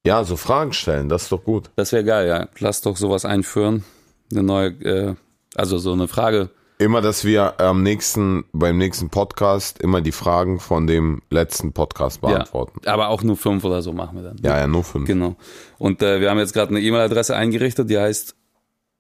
ja, 0.06 0.24
so 0.24 0.36
Fragen 0.38 0.74
stellen, 0.74 1.10
das 1.10 1.24
ist 1.24 1.32
doch 1.32 1.44
gut. 1.44 1.72
Das 1.76 1.92
wäre 1.92 2.04
geil, 2.04 2.28
ja. 2.28 2.48
Lass 2.60 2.82
doch 2.82 2.98
sowas 2.98 3.26
einführen. 3.26 3.84
Eine 4.32 4.44
neue, 4.44 4.68
äh, 4.84 5.16
also 5.56 5.80
so 5.80 5.92
eine 5.94 6.08
Frage. 6.08 6.50
Immer, 6.78 7.02
dass 7.02 7.26
wir 7.26 7.60
am 7.60 7.82
nächsten, 7.82 8.44
beim 8.54 8.78
nächsten 8.78 9.10
Podcast 9.10 9.82
immer 9.82 10.02
die 10.02 10.12
Fragen 10.12 10.60
von 10.60 10.86
dem 10.86 11.24
letzten 11.32 11.74
Podcast 11.74 12.22
beantworten. 12.22 12.80
Ja, 12.86 12.94
aber 12.94 13.08
auch 13.10 13.24
nur 13.24 13.38
fünf 13.38 13.64
oder 13.64 13.82
so 13.82 13.92
machen 13.94 14.18
wir 14.18 14.24
dann. 14.24 14.38
Ja, 14.44 14.60
ja, 14.60 14.68
nur 14.68 14.84
fünf. 14.84 15.08
Genau. 15.08 15.36
Und 15.80 16.04
äh, 16.04 16.20
wir 16.22 16.30
haben 16.30 16.38
jetzt 16.38 16.54
gerade 16.54 16.70
eine 16.70 16.82
E-Mail-Adresse 16.82 17.36
eingerichtet, 17.36 17.90
die 17.90 17.98
heißt 17.98 18.36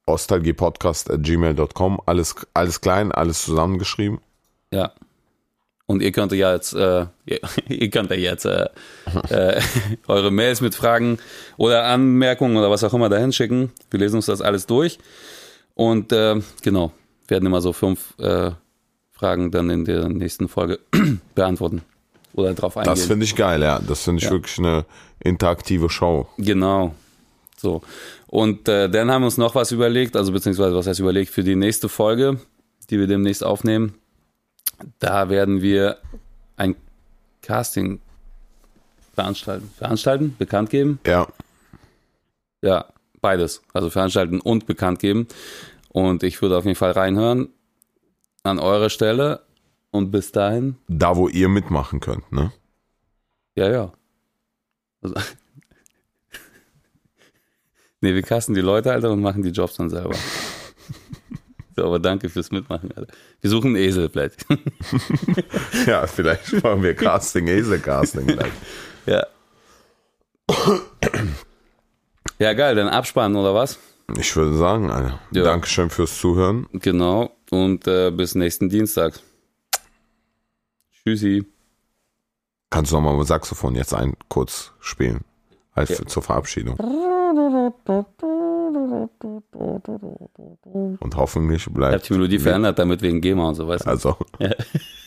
Ostalgiepodcast.gmail.com, 0.07 2.01
alles, 2.07 2.35
alles 2.55 2.81
klein, 2.81 3.11
alles 3.11 3.43
zusammengeschrieben. 3.43 4.19
Ja. 4.73 4.91
Und 5.85 6.01
ihr 6.01 6.11
könnt 6.11 6.31
ja 6.31 6.53
jetzt, 6.53 6.73
äh, 6.73 7.05
ihr, 7.25 7.39
ihr 7.67 7.89
könnt 7.89 8.09
ja 8.09 8.15
jetzt 8.17 8.45
äh, 8.45 8.67
äh, 9.29 9.61
eure 10.07 10.31
Mails 10.31 10.61
mit 10.61 10.75
Fragen 10.75 11.19
oder 11.57 11.85
Anmerkungen 11.85 12.57
oder 12.57 12.69
was 12.71 12.83
auch 12.83 12.93
immer 12.93 13.09
dahin 13.09 13.33
schicken. 13.33 13.71
Wir 13.91 13.99
lesen 13.99 14.15
uns 14.17 14.25
das 14.25 14.41
alles 14.41 14.65
durch. 14.65 14.97
Und 15.75 16.11
äh, 16.11 16.39
genau, 16.61 16.91
werden 17.27 17.45
immer 17.45 17.61
so 17.61 17.73
fünf 17.73 18.17
äh, 18.19 18.51
Fragen 19.11 19.51
dann 19.51 19.69
in 19.69 19.85
der 19.85 20.09
nächsten 20.09 20.47
Folge 20.47 20.79
beantworten. 21.35 21.81
Oder 22.33 22.53
drauf 22.55 22.77
eingehen. 22.77 22.95
Das 22.95 23.05
finde 23.05 23.25
ich 23.25 23.35
geil, 23.35 23.61
ja. 23.61 23.79
Das 23.87 24.03
finde 24.03 24.19
ich 24.19 24.25
Ja. 24.25 24.31
wirklich 24.31 24.57
eine 24.57 24.85
interaktive 25.19 25.89
Show. 25.89 26.27
Genau. 26.37 26.95
So. 27.57 27.81
Und 28.27 28.67
äh, 28.67 28.89
dann 28.89 29.11
haben 29.11 29.21
wir 29.21 29.27
uns 29.27 29.37
noch 29.37 29.53
was 29.53 29.71
überlegt, 29.71 30.15
also 30.15 30.31
beziehungsweise 30.31 30.75
was 30.75 30.87
heißt 30.87 30.99
überlegt 30.99 31.31
für 31.31 31.43
die 31.43 31.55
nächste 31.55 31.89
Folge, 31.89 32.39
die 32.89 32.97
wir 32.99 33.05
demnächst 33.05 33.43
aufnehmen. 33.43 33.93
Da 34.99 35.29
werden 35.29 35.61
wir 35.61 35.97
ein 36.57 36.75
Casting 37.41 37.99
veranstalten. 39.13 39.71
Veranstalten? 39.77 40.35
Bekannt 40.37 40.69
geben? 40.69 40.99
Ja, 41.05 41.27
Ja, 42.61 42.85
beides. 43.21 43.61
Also 43.73 43.89
veranstalten 43.89 44.39
und 44.39 44.65
bekannt 44.65 44.99
geben. 44.99 45.27
Und 45.89 46.23
ich 46.23 46.41
würde 46.41 46.57
auf 46.57 46.65
jeden 46.65 46.77
Fall 46.77 46.91
reinhören 46.91 47.49
an 48.43 48.59
eurer 48.59 48.89
Stelle. 48.89 49.41
Und 49.91 50.09
bis 50.09 50.31
dahin, 50.31 50.77
da 50.87 51.15
wo 51.15 51.27
ihr 51.27 51.49
mitmachen 51.49 51.99
könnt, 51.99 52.31
ne? 52.31 52.51
ja, 53.55 53.69
ja. 53.69 53.93
Also, 55.03 55.13
nee, 58.01 58.15
wir 58.15 58.23
casten 58.23 58.55
die 58.55 58.61
Leute, 58.61 58.91
Alter, 58.91 59.11
und 59.11 59.21
machen 59.21 59.43
die 59.43 59.51
Jobs 59.51 59.75
dann 59.75 59.91
selber. 59.91 60.15
So, 61.75 61.85
aber 61.85 61.99
danke 61.99 62.29
fürs 62.29 62.51
Mitmachen, 62.51 62.91
Alter. 62.95 63.11
Wir 63.41 63.49
suchen 63.49 63.75
einen 63.75 63.83
Esel 63.83 64.09
vielleicht. 64.09 64.45
Ja, 65.87 66.05
vielleicht 66.07 66.63
machen 66.63 66.83
wir 66.83 66.93
Casting, 66.95 67.47
Esel-Casting 67.47 68.27
gleich. 68.27 68.51
ja. 69.05 69.25
Ja, 72.39 72.53
geil, 72.53 72.75
dann 72.75 72.87
abspannen 72.89 73.35
oder 73.37 73.53
was? 73.53 73.79
Ich 74.17 74.35
würde 74.35 74.55
sagen, 74.57 74.91
Alter. 74.91 75.19
Ja. 75.31 75.43
Dankeschön 75.43 75.89
fürs 75.89 76.17
Zuhören. 76.19 76.67
Genau. 76.73 77.31
Und 77.51 77.87
äh, 77.87 78.11
bis 78.11 78.35
nächsten 78.35 78.69
Dienstag. 78.69 79.19
Tschüssi. 81.03 81.45
Kannst 82.69 82.91
du 82.91 82.95
nochmal 82.95 83.17
mit 83.17 83.27
Saxophon 83.27 83.75
jetzt 83.75 83.93
ein 83.93 84.13
kurz 84.29 84.71
spielen? 84.79 85.21
Als 85.73 85.89
Ja. 85.89 86.05
zur 86.05 86.21
Verabschiedung. 86.23 86.77
Und 90.99 91.15
hoffentlich 91.15 91.61
Ich 91.61 91.67
habe 91.67 91.75
bleibt. 91.75 92.09
die 92.09 92.13
Melodie 92.13 92.39
verändert, 92.39 92.79
damit 92.79 93.01
wegen 93.01 93.21
GEMA 93.21 93.47
und 93.49 93.55
so, 93.55 93.67
weißt 93.67 93.85
du? 93.85 93.89
Also, 93.89 94.17
Ja. 94.39 94.51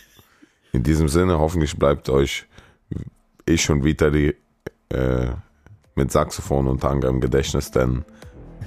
in 0.73 0.83
diesem 0.83 1.09
Sinne, 1.09 1.39
hoffentlich 1.39 1.77
bleibt 1.79 2.09
euch 2.11 2.47
ich 3.47 3.71
und 3.71 3.85
Vitali 3.85 4.35
äh, 4.91 5.29
mit 5.95 6.11
Saxophon 6.13 6.67
und 6.67 6.81
Tanga 6.81 7.09
im 7.09 7.21
Gedächtnis, 7.21 7.71
denn 7.71 8.05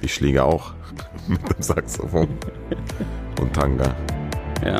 ich 0.00 0.20
liege 0.20 0.42
auch 0.44 0.72
mit 1.28 1.40
dem 1.48 1.62
Saxophon 1.62 2.28
und 3.40 3.52
Tanga 3.52 3.94
Ja. 4.64 4.78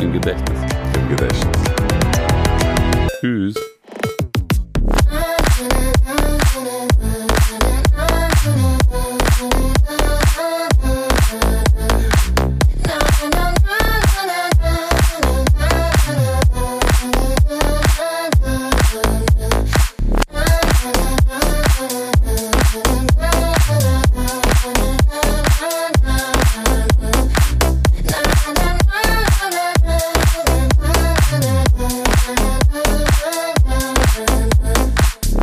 Im 0.00 0.12
Gedächtnis. 0.12 0.58
im 0.94 1.08
Gedächtnis. 1.10 1.58
Tschüss. 3.20 3.69